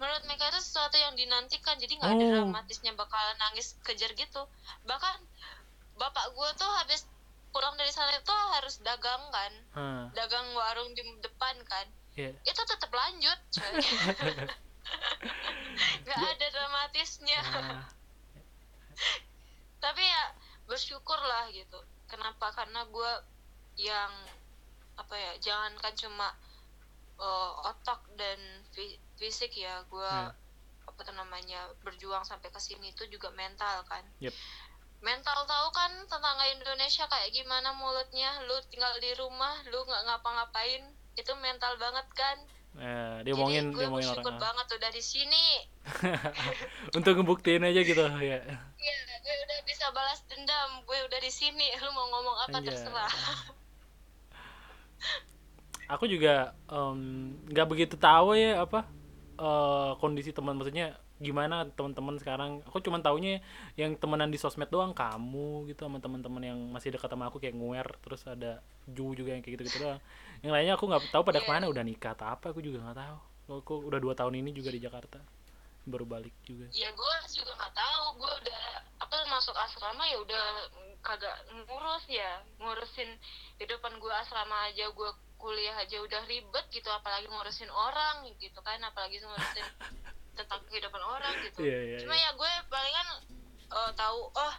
menurut 0.00 0.22
mereka 0.26 0.50
itu 0.50 0.60
sesuatu 0.60 0.96
yang 0.98 1.14
dinantikan. 1.14 1.78
Jadi 1.78 1.92
nggak 1.98 2.12
ada 2.14 2.24
Oh. 2.24 2.32
dramatisnya 2.42 2.92
bakalan 2.98 3.36
nangis 3.38 3.78
kejar 3.86 4.10
gitu. 4.14 4.42
Bahkan 4.86 5.16
bapak 5.98 6.26
gue 6.34 6.48
tuh 6.58 6.70
habis 6.82 7.06
pulang 7.54 7.78
dari 7.78 7.90
sana 7.94 8.10
itu 8.18 8.34
harus 8.58 8.82
dagang 8.82 9.22
kan. 9.30 9.52
Hah, 9.78 10.04
dagang 10.14 10.46
warung 10.58 10.90
di 10.94 11.02
depan 11.22 11.54
kan 11.66 11.86
iya. 12.14 12.30
itu 12.46 12.62
tetap 12.66 12.90
lanjut 12.90 13.38
nggak 16.04 16.20
ada 16.20 16.46
dramatisnya 16.52 17.38
Ah, 17.42 17.82
tapi 19.84 20.02
ya 20.02 20.24
bersyukur 20.64 21.18
lah 21.18 21.50
gitu 21.50 21.78
kenapa 22.08 22.52
karena 22.54 22.86
gue 22.88 23.12
yang 23.80 24.12
apa 24.94 25.14
ya 25.18 25.32
jangankan 25.42 25.94
cuma 25.98 26.28
eh, 27.18 27.50
otak 27.66 28.00
dan 28.14 28.38
fisik 29.16 29.54
ya 29.54 29.82
gue 29.84 30.02
Hmm. 30.04 30.32
apa 30.84 31.00
tuh 31.00 31.12
namanya 31.12 31.58
berjuang 31.80 32.22
sampai 32.22 32.48
ke 32.48 32.58
sini 32.58 32.90
itu 32.90 33.02
juga 33.08 33.30
mental 33.32 33.82
kan 33.84 34.04
Yep. 34.18 34.34
mental 35.00 35.38
tahu 35.44 35.68
kan 35.70 35.90
tetangga 36.04 36.44
Indonesia 36.50 37.04
kayak 37.04 37.30
gimana 37.30 37.72
mulutnya 37.72 38.30
lu 38.42 38.54
tinggal 38.68 38.94
di 38.98 39.10
rumah 39.14 39.52
lu 39.66 39.80
nggak 39.80 40.02
ngapa-ngapain 40.04 40.82
itu 41.14 41.32
mental 41.36 41.74
banget 41.76 42.06
kan 42.12 42.38
eh, 42.74 43.16
dia 43.22 43.32
omongin 43.32 43.68
Jadi 43.68 43.70
gue 43.70 43.80
dia 43.80 43.86
omongin 43.86 44.06
bersyukur 44.08 44.22
orang. 44.24 44.34
ah. 44.34 44.42
banget 44.42 44.66
udah 44.72 44.90
di 44.90 45.02
sini. 45.04 45.46
Untuk 46.98 47.12
ngebuktiin 47.14 47.62
aja 47.62 47.80
gitu 47.80 48.02
ya. 48.18 48.38
Iya, 48.42 48.94
gue 49.22 49.34
udah 49.46 49.58
bisa 49.62 49.94
balas 49.94 50.18
dendam. 50.26 50.82
Gue 50.82 50.98
udah 50.98 51.20
di 51.22 51.30
sini. 51.30 51.70
Lu 51.78 51.94
mau 51.94 52.10
ngomong 52.10 52.36
apa 52.40 52.58
Anjay. 52.58 52.74
terserah. 52.74 53.12
aku 55.86 56.04
juga 56.08 56.50
em, 56.66 56.98
nggak 57.46 57.68
begitu 57.68 57.94
tahu 57.94 58.34
ya 58.34 58.64
apa 58.64 58.88
eh, 59.38 59.92
kondisi 59.98 60.30
teman 60.30 60.54
maksudnya 60.58 60.94
gimana 61.22 61.62
teman-teman 61.78 62.18
sekarang 62.18 62.58
aku 62.66 62.82
cuma 62.82 62.98
taunya 62.98 63.38
yang 63.78 63.94
temenan 63.94 64.34
di 64.34 64.38
sosmed 64.38 64.66
doang 64.66 64.90
kamu 64.90 65.70
gitu 65.70 65.86
sama 65.86 66.02
teman-teman 66.02 66.42
yang 66.42 66.58
masih 66.74 66.90
dekat 66.90 67.06
sama 67.06 67.30
aku 67.30 67.38
kayak 67.38 67.54
nguer 67.54 67.86
terus 68.02 68.26
ada 68.26 68.58
Ju 68.90 69.14
juga 69.14 69.32
yang 69.32 69.40
kayak 69.40 69.62
gitu-gitu 69.62 69.78
doang 69.86 70.02
yang 70.42 70.52
lainnya 70.52 70.74
aku 70.74 70.90
nggak 70.90 71.14
tahu 71.14 71.22
pada 71.22 71.38
Iya. 71.40 71.46
ke 71.46 71.50
mana 71.54 71.64
udah 71.70 71.84
nikah 71.86 72.12
atau 72.18 72.26
apa 72.34 72.50
aku 72.50 72.60
juga 72.60 72.82
nggak 72.82 72.98
tahu 72.98 73.16
aku 73.62 73.74
udah 73.88 74.00
dua 74.02 74.14
tahun 74.18 74.42
ini 74.42 74.50
juga 74.50 74.74
di 74.74 74.82
Jakarta 74.82 75.22
baru 75.84 76.04
balik 76.08 76.34
juga 76.42 76.64
ya 76.72 76.88
gue 76.90 77.14
juga 77.28 77.52
nggak 77.60 77.74
tahu. 77.76 78.04
Gue 78.16 78.32
udah 78.40 78.62
apa 79.04 79.16
masuk 79.28 79.52
asrama 79.52 80.00
ya 80.08 80.16
udah 80.16 80.44
kagak 81.04 81.36
ngurus 81.52 82.04
ya. 82.08 82.40
Ngurusin 82.56 83.20
kehidupan 83.60 84.00
gue 84.00 84.12
asrama 84.16 84.72
aja 84.72 84.88
gue 84.88 85.10
kuliah 85.44 85.76
aja 85.76 86.00
udah 86.00 86.24
ribet 86.24 86.64
gitu 86.72 86.88
apalagi 86.88 87.28
ngurusin 87.28 87.68
orang 87.68 88.24
gitu 88.40 88.56
kan 88.64 88.80
apalagi 88.80 89.20
ngurusin 89.20 89.68
tentang 90.40 90.64
kehidupan 90.72 91.04
orang 91.04 91.36
gitu. 91.44 91.68
Iya, 91.68 91.78
iya, 91.84 91.96
cuma 92.00 92.16
ya 92.16 92.32
gue 92.32 92.52
palingan 92.72 93.08
eh, 93.68 93.90
tahu 93.92 94.32
oh 94.32 94.54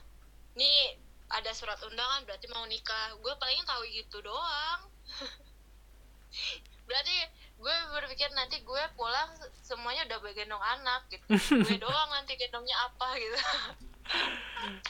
nih 0.53 1.01
ada 1.25 1.51
surat 1.57 1.81
undangan 1.81 2.21
berarti 2.29 2.45
mau 2.53 2.69
nikah. 2.69 3.17
Gue 3.17 3.33
paling 3.41 3.65
tahu 3.65 3.81
gitu 3.89 4.21
doang. 4.21 4.85
Berarti 6.85 7.15
gue 7.57 7.75
berpikir 7.97 8.29
nanti 8.37 8.61
gue 8.61 8.83
pulang 8.93 9.33
semuanya 9.65 10.05
udah 10.05 10.21
gendong 10.37 10.61
anak 10.61 11.01
gitu. 11.09 11.25
Gue 11.65 11.81
doang 11.85 12.09
nanti 12.13 12.37
gendongnya 12.37 12.77
apa 12.85 13.07
gitu. 13.17 13.37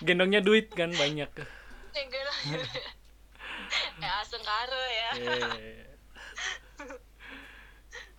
Gendongnya 0.03 0.43
duit 0.43 0.67
kan 0.75 0.91
banyak 0.91 1.31
gendong 3.95 4.03
ya 4.03 4.11
aseng 4.21 4.43
karo 4.43 4.81
ya 4.91 5.09
Eh. 5.15 5.85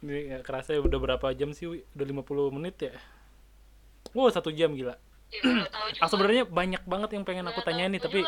Ini 0.05 0.33
nggak 0.33 0.45
kerasa 0.45 0.77
ya 0.77 0.81
udah 0.81 1.01
berapa 1.01 1.27
jam 1.33 1.53
sih, 1.57 1.68
Wi? 1.68 1.85
Udah 1.97 2.07
50 2.07 2.53
menit 2.53 2.77
ya? 2.81 2.95
Wow, 4.12 4.29
satu 4.33 4.53
jam 4.53 4.72
gila. 4.77 4.97
ya. 5.33 5.43
Ah, 6.01 6.09
sebenarnya 6.09 6.47
banyak 6.47 6.83
banget 6.87 7.11
yang 7.16 7.24
pengen 7.27 7.49
aku 7.51 7.61
tanyain 7.61 7.91
nih, 7.91 8.01
tapi 8.01 8.22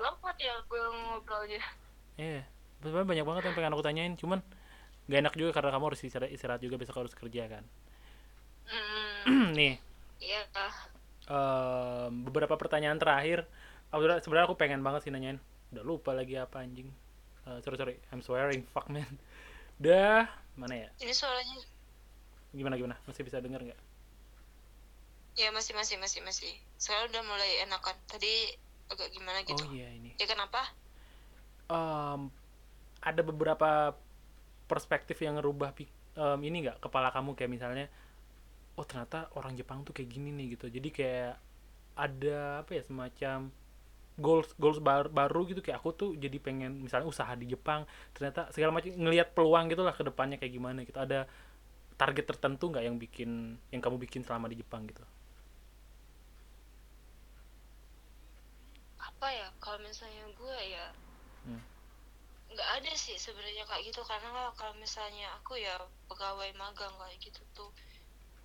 lambat 0.00 0.36
ya 0.40 0.56
gue 0.64 0.80
ngobrolnya 0.80 1.60
iya, 2.16 2.42
sebenarnya 2.80 3.08
banyak 3.12 3.26
banget 3.28 3.42
yang 3.48 3.56
pengen 3.56 3.72
aku 3.76 3.84
tanyain, 3.84 4.12
cuman 4.16 4.40
gak 5.06 5.20
enak 5.20 5.34
juga 5.36 5.50
karena 5.52 5.70
kamu 5.76 5.84
harus 5.92 6.00
istirahat, 6.00 6.32
istirahat 6.32 6.60
juga 6.64 6.80
besok 6.80 7.04
harus 7.04 7.12
kerja 7.12 7.48
kan. 7.48 7.64
hmm, 9.28 9.52
nih, 9.60 9.76
iya 10.24 10.40
ah. 10.56 10.74
em, 12.08 12.24
beberapa 12.24 12.56
pertanyaan 12.56 12.96
terakhir. 12.96 13.44
Sebenarnya 14.24 14.46
aku 14.48 14.56
pengen 14.56 14.80
banget 14.80 15.06
sih 15.06 15.12
nanyain. 15.12 15.38
Udah 15.72 15.82
lupa 15.86 16.10
lagi 16.12 16.34
apa 16.38 16.62
anjing. 16.62 16.88
Eh, 17.46 17.58
sorry 17.64 17.76
sorry, 17.80 17.94
I'm 18.12 18.20
swearing, 18.20 18.62
fuck 18.70 18.86
man. 18.90 19.06
Udah, 19.80 20.28
mana 20.60 20.74
ya? 20.76 20.88
ini 21.00 21.12
suaranya 21.16 21.56
Gimana 22.52 22.74
gimana? 22.76 22.96
Masih 23.06 23.22
bisa 23.22 23.38
denger 23.40 23.62
nggak? 23.62 23.80
ya 25.38 25.48
masih 25.54 25.72
masih 25.72 25.96
masih 25.96 26.20
masih 26.20 26.52
sekarang 26.76 27.08
udah 27.08 27.22
mulai 27.24 27.64
enakan 27.64 27.96
tadi 28.04 28.60
agak 28.90 29.08
gimana 29.14 29.40
gitu 29.46 29.62
Oh 29.62 29.72
iya 29.72 29.88
ini. 29.94 30.12
ya 30.18 30.26
kenapa 30.26 30.68
em, 31.70 32.28
ada 33.00 33.22
beberapa 33.24 33.94
perspektif 34.66 35.16
yang 35.22 35.38
ngerubah 35.40 35.70
em, 35.80 36.38
ini 36.44 36.66
nggak 36.68 36.82
kepala 36.82 37.08
kamu 37.14 37.38
kayak 37.38 37.50
misalnya 37.56 37.86
oh 38.76 38.84
ternyata 38.84 39.30
orang 39.38 39.54
Jepang 39.56 39.86
tuh 39.86 39.94
kayak 39.94 40.10
gini 40.10 40.34
nih 40.34 40.58
gitu 40.58 40.66
jadi 40.68 40.88
kayak 40.92 41.34
ada 41.96 42.66
apa 42.66 42.70
ya 42.76 42.82
semacam 42.84 43.38
goals 44.26 44.50
goals 44.62 44.78
bar- 44.88 45.12
baru 45.20 45.40
gitu 45.50 45.60
kayak 45.64 45.78
aku 45.82 45.90
tuh 46.00 46.10
jadi 46.24 46.36
pengen 46.46 46.72
misalnya 46.84 47.08
usaha 47.12 47.32
di 47.42 47.46
Jepang 47.52 47.80
ternyata 48.14 48.40
segala 48.54 48.70
macam 48.76 48.90
ngelihat 49.04 49.28
peluang 49.36 49.64
gitulah 49.72 49.94
ke 49.98 50.04
depannya 50.08 50.36
kayak 50.40 50.52
gimana 50.58 50.78
gitu 50.88 50.98
ada 51.06 51.20
target 52.00 52.24
tertentu 52.30 52.64
nggak 52.72 52.84
yang 52.88 52.96
bikin 53.04 53.30
yang 53.74 53.82
kamu 53.84 53.96
bikin 54.04 54.22
selama 54.26 54.46
di 54.52 54.56
Jepang 54.62 54.82
gitu 54.90 55.04
apa 59.08 59.28
ya 59.38 59.48
kalau 59.62 59.78
misalnya 59.86 60.24
gue 60.40 60.58
ya 60.76 60.86
Hmm. 61.44 61.60
nggak 62.52 62.70
ada 62.76 62.92
sih 63.04 63.16
sebenarnya 63.26 63.64
kayak 63.68 63.84
gitu 63.88 64.00
karena 64.10 64.28
lah 64.36 64.52
kalau 64.60 64.74
misalnya 64.84 65.26
aku 65.40 65.52
ya 65.66 65.74
pegawai 66.08 66.50
magang 66.62 66.94
kayak 67.00 67.18
gitu 67.26 67.40
tuh 67.56 67.70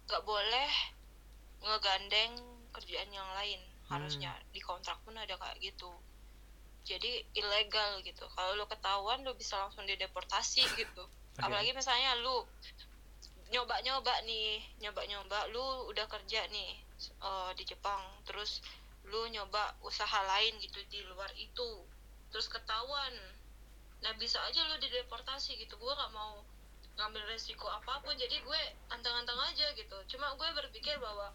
nggak 0.08 0.24
boleh 0.32 0.72
ngegandeng 1.66 2.34
kerjaan 2.76 3.12
yang 3.20 3.30
lain 3.40 3.62
Hmm. 3.62 3.75
Harusnya 3.90 4.34
di 4.50 4.62
kontrak 4.62 4.98
pun 5.06 5.14
ada 5.14 5.38
kayak 5.38 5.58
gitu. 5.62 5.92
Jadi 6.86 7.26
ilegal 7.38 8.02
gitu. 8.06 8.26
Kalau 8.34 8.58
lo 8.58 8.66
ketahuan 8.70 9.22
lo 9.26 9.34
bisa 9.38 9.58
langsung 9.62 9.86
dideportasi 9.86 10.66
gitu. 10.82 11.04
Apalagi 11.38 11.76
misalnya 11.76 12.18
lu 12.22 12.46
nyoba-nyoba 13.54 14.26
nih 14.26 14.58
nyoba-nyoba 14.82 15.54
lu 15.54 15.86
udah 15.94 16.10
kerja 16.10 16.50
nih 16.50 16.82
eh, 17.22 17.52
di 17.54 17.64
Jepang 17.70 18.02
terus 18.26 18.66
lu 19.06 19.30
nyoba 19.30 19.78
usaha 19.86 20.26
lain 20.26 20.58
gitu 20.62 20.82
di 20.90 21.06
luar 21.06 21.30
itu. 21.38 21.86
Terus 22.34 22.50
ketahuan 22.50 23.14
nah 24.02 24.14
bisa 24.18 24.38
aja 24.46 24.66
lu 24.66 24.78
dideportasi 24.82 25.58
gitu. 25.62 25.78
Gue 25.78 25.94
nggak 25.94 26.14
mau 26.14 26.42
ngambil 26.98 27.22
resiko 27.30 27.70
apa 27.70 28.02
pun. 28.02 28.18
Jadi 28.18 28.42
gue 28.42 28.62
antang-antang 28.90 29.38
aja 29.46 29.70
gitu. 29.78 29.98
Cuma 30.10 30.34
gue 30.34 30.50
berpikir 30.58 30.98
bahwa 30.98 31.30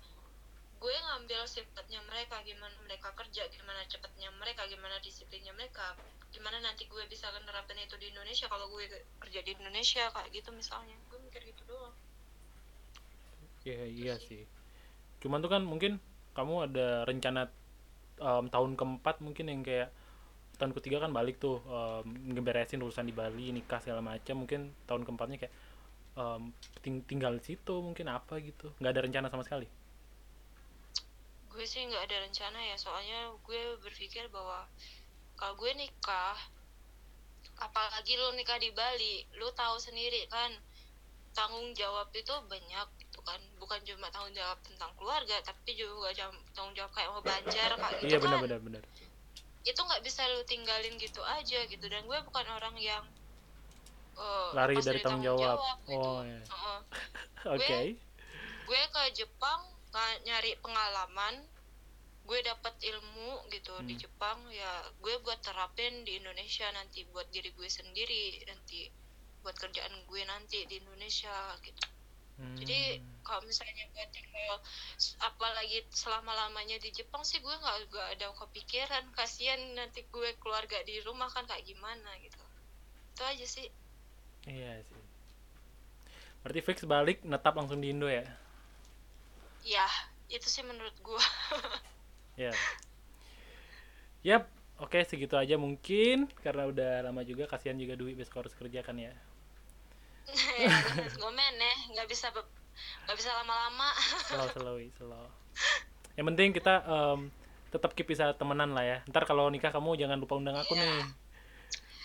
gue 0.80 0.96
ngambil 0.96 1.44
sifatnya 1.44 2.00
mereka 2.08 2.40
gimana 2.40 2.72
mereka 2.88 3.12
kerja 3.12 3.44
gimana 3.52 3.84
cepatnya 3.84 4.32
mereka 4.40 4.64
gimana 4.64 4.96
disiplinnya 5.04 5.52
mereka 5.52 5.92
gimana 6.32 6.56
nanti 6.62 6.86
gue 6.86 7.04
bisa 7.10 7.28
nerapin 7.44 7.76
itu 7.76 7.98
di 8.00 8.08
Indonesia 8.08 8.46
kalau 8.46 8.70
gue 8.70 8.86
kerja 9.20 9.40
di 9.44 9.50
Indonesia 9.58 10.08
kayak 10.14 10.30
gitu 10.30 10.50
misalnya. 10.54 10.94
Gue 11.10 11.18
mikir 11.26 11.42
gitu 11.42 11.62
doang. 11.66 11.92
Iya 13.66 13.84
iya 13.90 14.14
sih. 14.16 14.46
Cuman 15.20 15.42
tuh 15.44 15.50
kan 15.52 15.62
mungkin 15.66 15.98
kamu 16.32 16.70
ada 16.70 17.04
rencana 17.04 17.50
em, 18.22 18.44
tahun 18.48 18.78
keempat 18.78 19.20
mungkin 19.20 19.52
yang 19.52 19.60
kayak 19.66 19.90
tahun 20.56 20.72
ketiga 20.78 21.02
kan 21.04 21.12
balik 21.12 21.42
tuh 21.42 21.60
em, 21.66 22.32
ngeberesin 22.32 22.80
urusan 22.80 23.04
di 23.04 23.12
Bali 23.12 23.50
nikah 23.52 23.82
segala 23.82 24.00
macam 24.00 24.46
mungkin 24.46 24.70
tahun 24.86 25.02
keempatnya 25.02 25.36
kayak 25.44 25.54
em, 26.14 26.42
ting- 26.80 27.04
tinggal 27.04 27.36
di 27.36 27.42
situ 27.42 27.74
mungkin 27.82 28.06
apa 28.06 28.38
gitu. 28.38 28.70
Nggak 28.78 28.92
ada 28.94 29.02
rencana 29.04 29.26
sama 29.28 29.44
sekali 29.44 29.79
gue 31.50 31.64
sih 31.66 31.82
nggak 31.90 32.06
ada 32.06 32.16
rencana 32.22 32.58
ya 32.62 32.76
soalnya 32.78 33.34
gue 33.42 33.62
berpikir 33.82 34.30
bahwa 34.30 34.70
kalau 35.34 35.58
gue 35.58 35.72
nikah 35.74 36.38
apalagi 37.60 38.16
lu 38.16 38.32
nikah 38.38 38.56
di 38.56 38.70
Bali 38.72 39.26
lu 39.36 39.50
tahu 39.52 39.76
sendiri 39.82 40.24
kan 40.30 40.54
tanggung 41.34 41.70
jawab 41.74 42.10
itu 42.14 42.32
banyak 42.46 42.88
gitu 42.98 43.18
kan 43.22 43.38
bukan 43.58 43.78
cuma 43.86 44.10
tanggung 44.10 44.34
jawab 44.34 44.58
tentang 44.62 44.90
keluarga 44.98 45.38
tapi 45.42 45.74
juga 45.78 46.10
jam- 46.14 46.42
tanggung 46.54 46.74
jawab 46.74 46.90
kayak 46.94 47.10
mau 47.10 47.22
banjar 47.22 47.70
kayak 47.74 47.98
gitu 48.02 48.06
iya 48.10 48.18
kan 48.18 48.24
benar 48.26 48.40
benar 48.42 48.60
benar 48.62 48.82
itu 49.60 49.76
nggak 49.76 50.02
bisa 50.02 50.24
lu 50.26 50.40
tinggalin 50.48 50.94
gitu 50.96 51.20
aja 51.22 51.60
gitu 51.68 51.84
dan 51.86 52.02
gue 52.08 52.18
bukan 52.24 52.46
orang 52.48 52.74
yang 52.80 53.04
eh, 54.16 54.48
lari 54.56 54.74
dari 54.80 55.02
tanggung 55.04 55.36
jawab 55.38 55.78
gitu. 55.84 55.98
oh 56.00 56.20
iya. 56.24 56.40
Heeh. 56.42 56.80
oke 57.58 57.78
gue 58.70 58.82
ke 58.90 59.02
Jepang 59.18 59.79
nyari 60.24 60.54
pengalaman 60.62 61.42
gue 62.30 62.38
dapat 62.46 62.74
ilmu 62.78 63.42
gitu 63.50 63.74
di 63.90 63.98
Hmm. 63.98 64.02
Jepang 64.06 64.38
ya 64.54 64.86
gue 65.02 65.14
buat 65.26 65.42
terapin 65.42 66.06
di 66.06 66.22
Indonesia 66.22 66.70
nanti 66.70 67.02
buat 67.10 67.26
diri 67.34 67.50
gue 67.50 67.66
sendiri 67.66 68.38
nanti 68.46 68.86
buat 69.42 69.56
kerjaan 69.58 70.06
gue 70.06 70.22
nanti 70.28 70.62
di 70.70 70.78
Indonesia 70.78 71.56
gitu. 71.64 71.82
Jadi 72.40 72.96
Hmm. 72.96 73.20
kalau 73.20 73.42
misalnya 73.44 73.84
gue 73.92 74.04
tinggal 74.16 74.62
apalagi 75.20 75.84
selama 75.92 76.32
lamanya 76.32 76.78
di 76.80 76.88
Jepang 76.94 77.20
sih 77.20 77.42
gue 77.42 77.52
nggak 77.52 77.76
nggak 77.90 78.08
ada 78.16 78.26
kepikiran 78.32 79.04
kasihan 79.12 79.60
nanti 79.76 80.06
gue 80.08 80.30
keluarga 80.40 80.80
di 80.86 81.02
rumah 81.02 81.28
kan 81.28 81.44
kayak 81.50 81.66
gimana 81.66 82.14
gitu. 82.22 82.40
Itu 83.16 83.22
aja 83.26 83.44
sih. 83.44 83.68
Iya 84.46 84.80
sih. 84.86 85.02
Berarti 86.40 86.60
fix 86.64 86.78
balik 86.88 87.20
netap 87.26 87.58
langsung 87.58 87.82
di 87.82 87.92
Indo 87.92 88.08
ya 88.08 88.24
ya 89.62 89.86
itu 90.28 90.46
sih 90.46 90.62
menurut 90.62 90.94
gue 90.98 91.22
Ya. 92.38 92.56
Yap, 94.24 94.48
oke 94.76 94.96
segitu 95.04 95.36
aja 95.36 95.60
mungkin 95.60 96.24
karena 96.40 96.64
udah 96.68 96.92
lama 97.04 97.20
juga 97.20 97.44
kasihan 97.44 97.76
juga 97.76 98.00
Dwi 98.00 98.16
besok 98.16 98.44
harus 98.44 98.56
kerja 98.56 98.80
kan 98.80 98.96
ya. 98.96 99.12
ya 100.64 100.72
woman 101.20 101.54
ya 101.56 101.74
nggak 101.92 102.08
bisa 102.08 102.32
nggak 103.04 103.16
bisa 103.18 103.28
lama-lama 103.34 103.92
Slow 104.24 104.48
slow 104.56 104.76
slow. 104.96 105.26
Yang 106.16 106.26
penting 106.32 106.48
kita 106.56 106.74
em, 106.80 107.28
tetap 107.68 107.92
keep 107.92 108.08
bisa 108.08 108.32
temenan 108.32 108.72
lah 108.72 108.84
ya. 108.88 108.98
Ntar 109.08 109.28
kalau 109.28 109.52
nikah 109.52 109.68
kamu 109.68 110.00
jangan 110.00 110.16
lupa 110.16 110.40
undang 110.40 110.56
aku 110.56 110.72
Iya. 110.76 110.80
nih. 110.80 111.04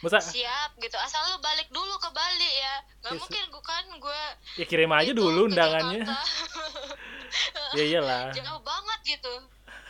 Masa 0.03 0.20
siap 0.20 0.76
gitu 0.84 0.99
asal 0.99 1.24
lu 1.32 1.39
balik 1.39 1.72
dulu 1.72 1.95
ke 1.95 2.10
Bali 2.12 2.51
ya 2.60 2.76
nggak 3.08 3.14
Yes. 3.16 3.22
mungkin 3.24 3.43
gue 3.47 3.64
kan 3.64 3.86
gue 3.88 4.22
ya 4.60 4.66
kirim 4.68 4.91
aja 4.91 5.12
dulu 5.16 5.47
undangannya. 5.47 6.03
Jakarta. 7.36 7.77
ya 7.77 7.83
iyalah. 7.86 8.25
jauh 8.38 8.61
banget 8.63 8.99
gitu 9.17 9.33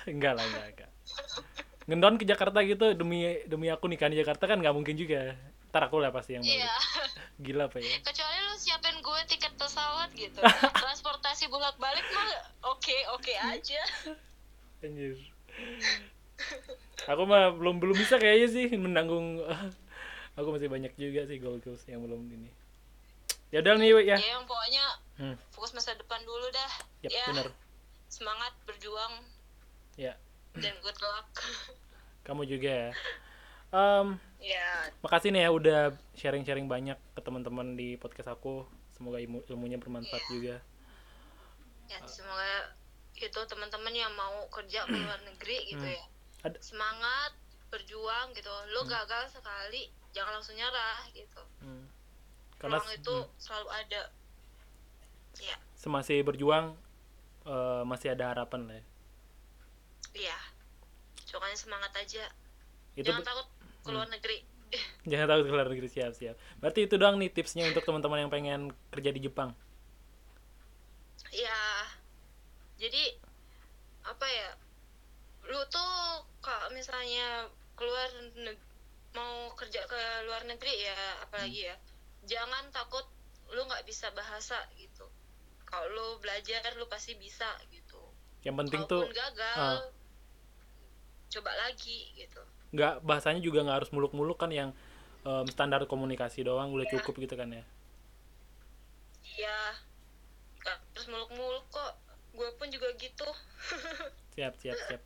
Enggak 0.05 0.33
lah 0.37 0.45
enggak, 0.45 0.67
enggak. 0.73 0.91
Ngendon 1.85 2.15
ke 2.17 2.25
Jakarta 2.25 2.59
gitu 2.65 2.85
demi 2.97 3.25
demi 3.45 3.67
aku 3.69 3.85
nikah 3.89 4.09
di 4.09 4.17
Jakarta 4.21 4.45
kan 4.49 4.57
nggak 4.61 4.75
mungkin 4.75 4.97
juga. 4.97 5.33
Ntar 5.69 5.91
aku 5.91 5.99
lah 5.99 6.09
pasti 6.15 6.39
yang 6.39 6.43
balik. 6.45 6.55
iya 6.63 6.75
Gila 7.43 7.67
apa 7.67 7.83
ya? 7.83 7.99
kecuali 7.99 8.37
lu 8.47 8.55
siapin 8.55 8.95
gue 9.03 9.19
tiket 9.27 9.53
pesawat 9.59 10.07
gitu 10.15 10.39
transportasi 10.87 11.51
bolak 11.51 11.75
balik 11.75 12.05
mah 12.15 12.31
oke 12.71 12.95
oke 13.19 13.33
aja 13.35 13.81
Anjir. 14.79 15.19
Aku 17.11 17.23
mah 17.27 17.51
belum 17.51 17.83
belum 17.83 17.95
bisa 17.97 18.15
kayaknya 18.21 18.47
sih 18.51 18.65
menanggung. 18.79 19.41
Aku 20.35 20.51
masih 20.51 20.67
banyak 20.71 20.91
juga 20.95 21.23
sih 21.27 21.39
goal 21.39 21.59
goals 21.63 21.83
yang 21.87 22.03
belum 22.03 22.23
ini. 22.27 22.49
Ya 23.51 23.59
udah 23.63 23.75
nih 23.79 23.89
ya. 24.03 24.15
ya 24.15 24.35
yang 24.35 24.43
pokoknya 24.47 24.83
Hmm, 25.15 25.35
fokus 25.49 25.71
masa 25.71 25.93
depan 25.93 26.19
dulu 26.21 26.47
dah 26.49 26.71
yap, 27.01 27.07
ya 27.09 27.25
bener. 27.29 27.47
semangat 28.05 28.51
berjuang 28.63 29.23
Ya, 29.95 30.11
dan 30.53 30.75
good 30.81 30.99
luck 30.99 31.27
kamu 32.27 32.43
juga 32.45 32.67
ya. 32.69 32.91
Em, 33.71 34.19
ya 34.41 34.67
makasih 34.99 35.29
nih 35.29 35.41
ya 35.41 35.49
udah 35.49 35.79
sharing-sharing 36.13 36.65
banyak 36.65 36.99
ke 37.11 37.21
teman-teman 37.21 37.73
di 37.73 37.95
podcast 37.95 38.27
aku. 38.29 38.67
Semoga 38.91 39.17
ilmu 39.17 39.43
ilmunya 39.45 39.75
bermanfaat 39.75 40.19
Iya. 40.21 40.31
juga. 40.31 40.55
ya 41.85 41.99
semoga 42.03 42.75
itu 43.13 43.39
teman-teman 43.45 43.93
yang 43.93 44.11
mau 44.11 44.41
kerja 44.49 44.83
ke 44.83 44.95
luar 44.95 45.21
negeri 45.29 45.69
gitu 45.69 45.79
Hmm. 45.81 45.93
ya 45.93 46.03
Ada- 46.43 46.59
semangat 46.59 47.31
berjuang 47.67 48.33
gitu 48.33 48.49
lo 48.69 48.83
gagal 48.83 49.29
sekali 49.29 49.87
jangan 50.11 50.35
langsung 50.35 50.55
nyerah 50.55 51.07
gitu 51.11 51.39
Hmm. 51.61 51.85
Karena 52.57 52.79
itu 52.89 53.13
hmm, 53.13 53.31
selalu 53.37 53.67
ada 53.69 54.01
ya 55.41 55.57
semasih 55.75 56.25
berjuang 56.25 56.73
eh, 57.45 57.83
masih 57.85 58.17
ada 58.17 58.33
harapan 58.33 58.61
lah 58.65 58.75
ya. 58.75 58.85
iya. 60.15 60.39
Pokoknya 61.35 61.57
semangat 61.59 61.91
aja. 61.99 62.25
Itu 62.95 63.05
jangan 63.11 63.27
takut 63.27 63.47
ke 63.83 63.89
luar 63.91 64.07
negeri. 64.07 64.39
Jangan 65.03 65.27
takut 65.27 65.45
keluar 65.51 65.67
negeri 65.67 65.89
siap-siap. 65.91 66.35
Berarti 66.63 66.87
itu 66.87 66.95
doang 66.95 67.19
nih 67.19 67.27
tipsnya 67.27 67.67
untuk 67.67 67.83
teman-teman 67.83 68.23
yang 68.25 68.31
pengen 68.31 68.61
kerja 68.89 69.11
di 69.11 69.21
Jepang. 69.21 69.51
ya 71.35 71.59
jadi 72.79 73.11
apa 74.07 74.23
ya 74.23 74.49
lu 75.51 75.59
tuh 75.67 76.23
kalau 76.39 76.71
misalnya 76.71 77.51
keluar 77.75 78.07
mau 79.11 79.51
kerja 79.59 79.83
ke 79.83 79.99
luar 80.31 80.47
negeri 80.47 80.87
ya 80.87 81.27
apalagi 81.27 81.67
ya 81.67 81.75
jangan 82.23 82.71
takut 82.71 83.03
lu 83.51 83.67
nggak 83.67 83.83
bisa 83.83 84.15
bahasa 84.15 84.55
gitu 84.79 85.03
kalau 85.75 85.91
lu 85.91 86.07
belajar 86.23 86.63
lu 86.79 86.87
pasti 86.87 87.19
bisa 87.19 87.51
gitu. 87.67 87.99
Yang 88.47 88.55
penting 88.63 88.81
kalaupun 88.87 89.11
tuh 89.11 89.11
gagal 89.11 89.59
ah. 89.59 89.83
coba 91.27 91.51
lagi 91.67 92.15
gitu. 92.15 92.41
Nggak 92.71 93.03
bahasanya 93.03 93.43
juga 93.43 93.67
nggak 93.67 93.83
harus 93.83 93.91
muluk-muluk 93.91 94.39
kan 94.39 94.55
yang 94.55 94.71
em, 95.27 95.45
standar 95.51 95.83
komunikasi 95.83 96.47
doang 96.47 96.71
udah 96.71 96.87
cukup 96.87 97.19
gitu 97.19 97.35
kan 97.35 97.51
ya? 97.51 97.63
Iya. 99.35 99.59
Nggak 100.63 100.77
terus 100.95 101.07
muluk-muluk 101.11 101.67
kok. 101.67 101.99
Gue 102.31 102.47
pun 102.55 102.71
juga 102.71 102.87
gitu. 102.95 103.27
Siap 104.35 104.55
siap 104.59 104.79
siap. 104.87 105.01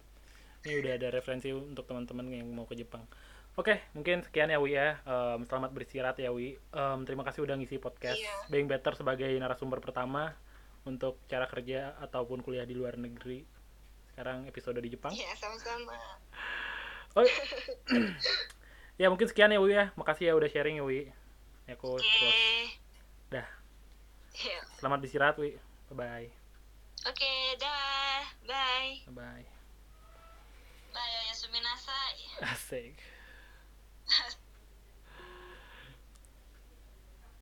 Ini 0.65 0.82
udah 0.82 0.91
ada 0.97 1.07
referensi 1.13 1.53
untuk 1.53 1.86
teman-teman 1.86 2.30
yang 2.30 2.49
mau 2.49 2.65
ke 2.65 2.74
Jepang. 2.74 3.05
Oke, 3.53 3.78
mungkin 3.93 4.26
sekian 4.26 4.49
ya 4.49 4.57
Wi 4.61 4.74
ya. 4.74 4.97
Em, 5.05 5.45
selamat 5.45 5.70
beristirahat 5.74 6.17
ya 6.22 6.30
Wi. 6.34 6.57
Em, 6.57 6.99
terima 7.05 7.22
kasih 7.26 7.45
udah 7.45 7.57
ngisi 7.57 7.78
podcast 7.78 8.17
Iya. 8.17 8.49
Being 8.49 8.65
Better 8.65 8.93
sebagai 8.97 9.30
narasumber 9.38 9.82
pertama 9.82 10.34
untuk 10.86 11.19
cara 11.27 11.49
kerja 11.49 11.95
ataupun 11.99 12.43
kuliah 12.43 12.63
di 12.63 12.75
luar 12.75 12.95
negeri. 12.95 13.43
Sekarang 14.11 14.47
episode 14.47 14.80
di 14.84 14.91
Jepang. 14.91 15.15
Iya, 15.15 15.32
sama-sama. 15.39 15.95
Oh, 17.17 17.25
ya 19.01 19.07
mungkin 19.09 19.27
sekian 19.27 19.51
ya 19.51 19.59
Wi 19.63 19.73
ya. 19.73 19.86
Makasih 19.95 20.32
ya 20.32 20.34
udah 20.36 20.49
sharing 20.51 20.77
ya 20.80 20.86
Wi. 20.86 21.09
Ya 21.65 21.73
aku 21.75 21.97
close. 21.97 22.77
Dah. 23.32 23.47
Iya. 24.36 24.59
Selamat 24.77 25.01
beristirahat 25.03 25.36
Wi. 25.39 25.57
Bye 25.89 25.95
bye. 25.97 26.27
Oke, 27.07 27.34
dah. 27.57 28.23
Bye. 28.43 29.07
Bye 29.07 29.15
bye. 29.15 29.45
Bye, 30.91 31.21
Yasumi 31.32 31.59
Nasai. 31.63 32.19
Asik. 32.43 32.95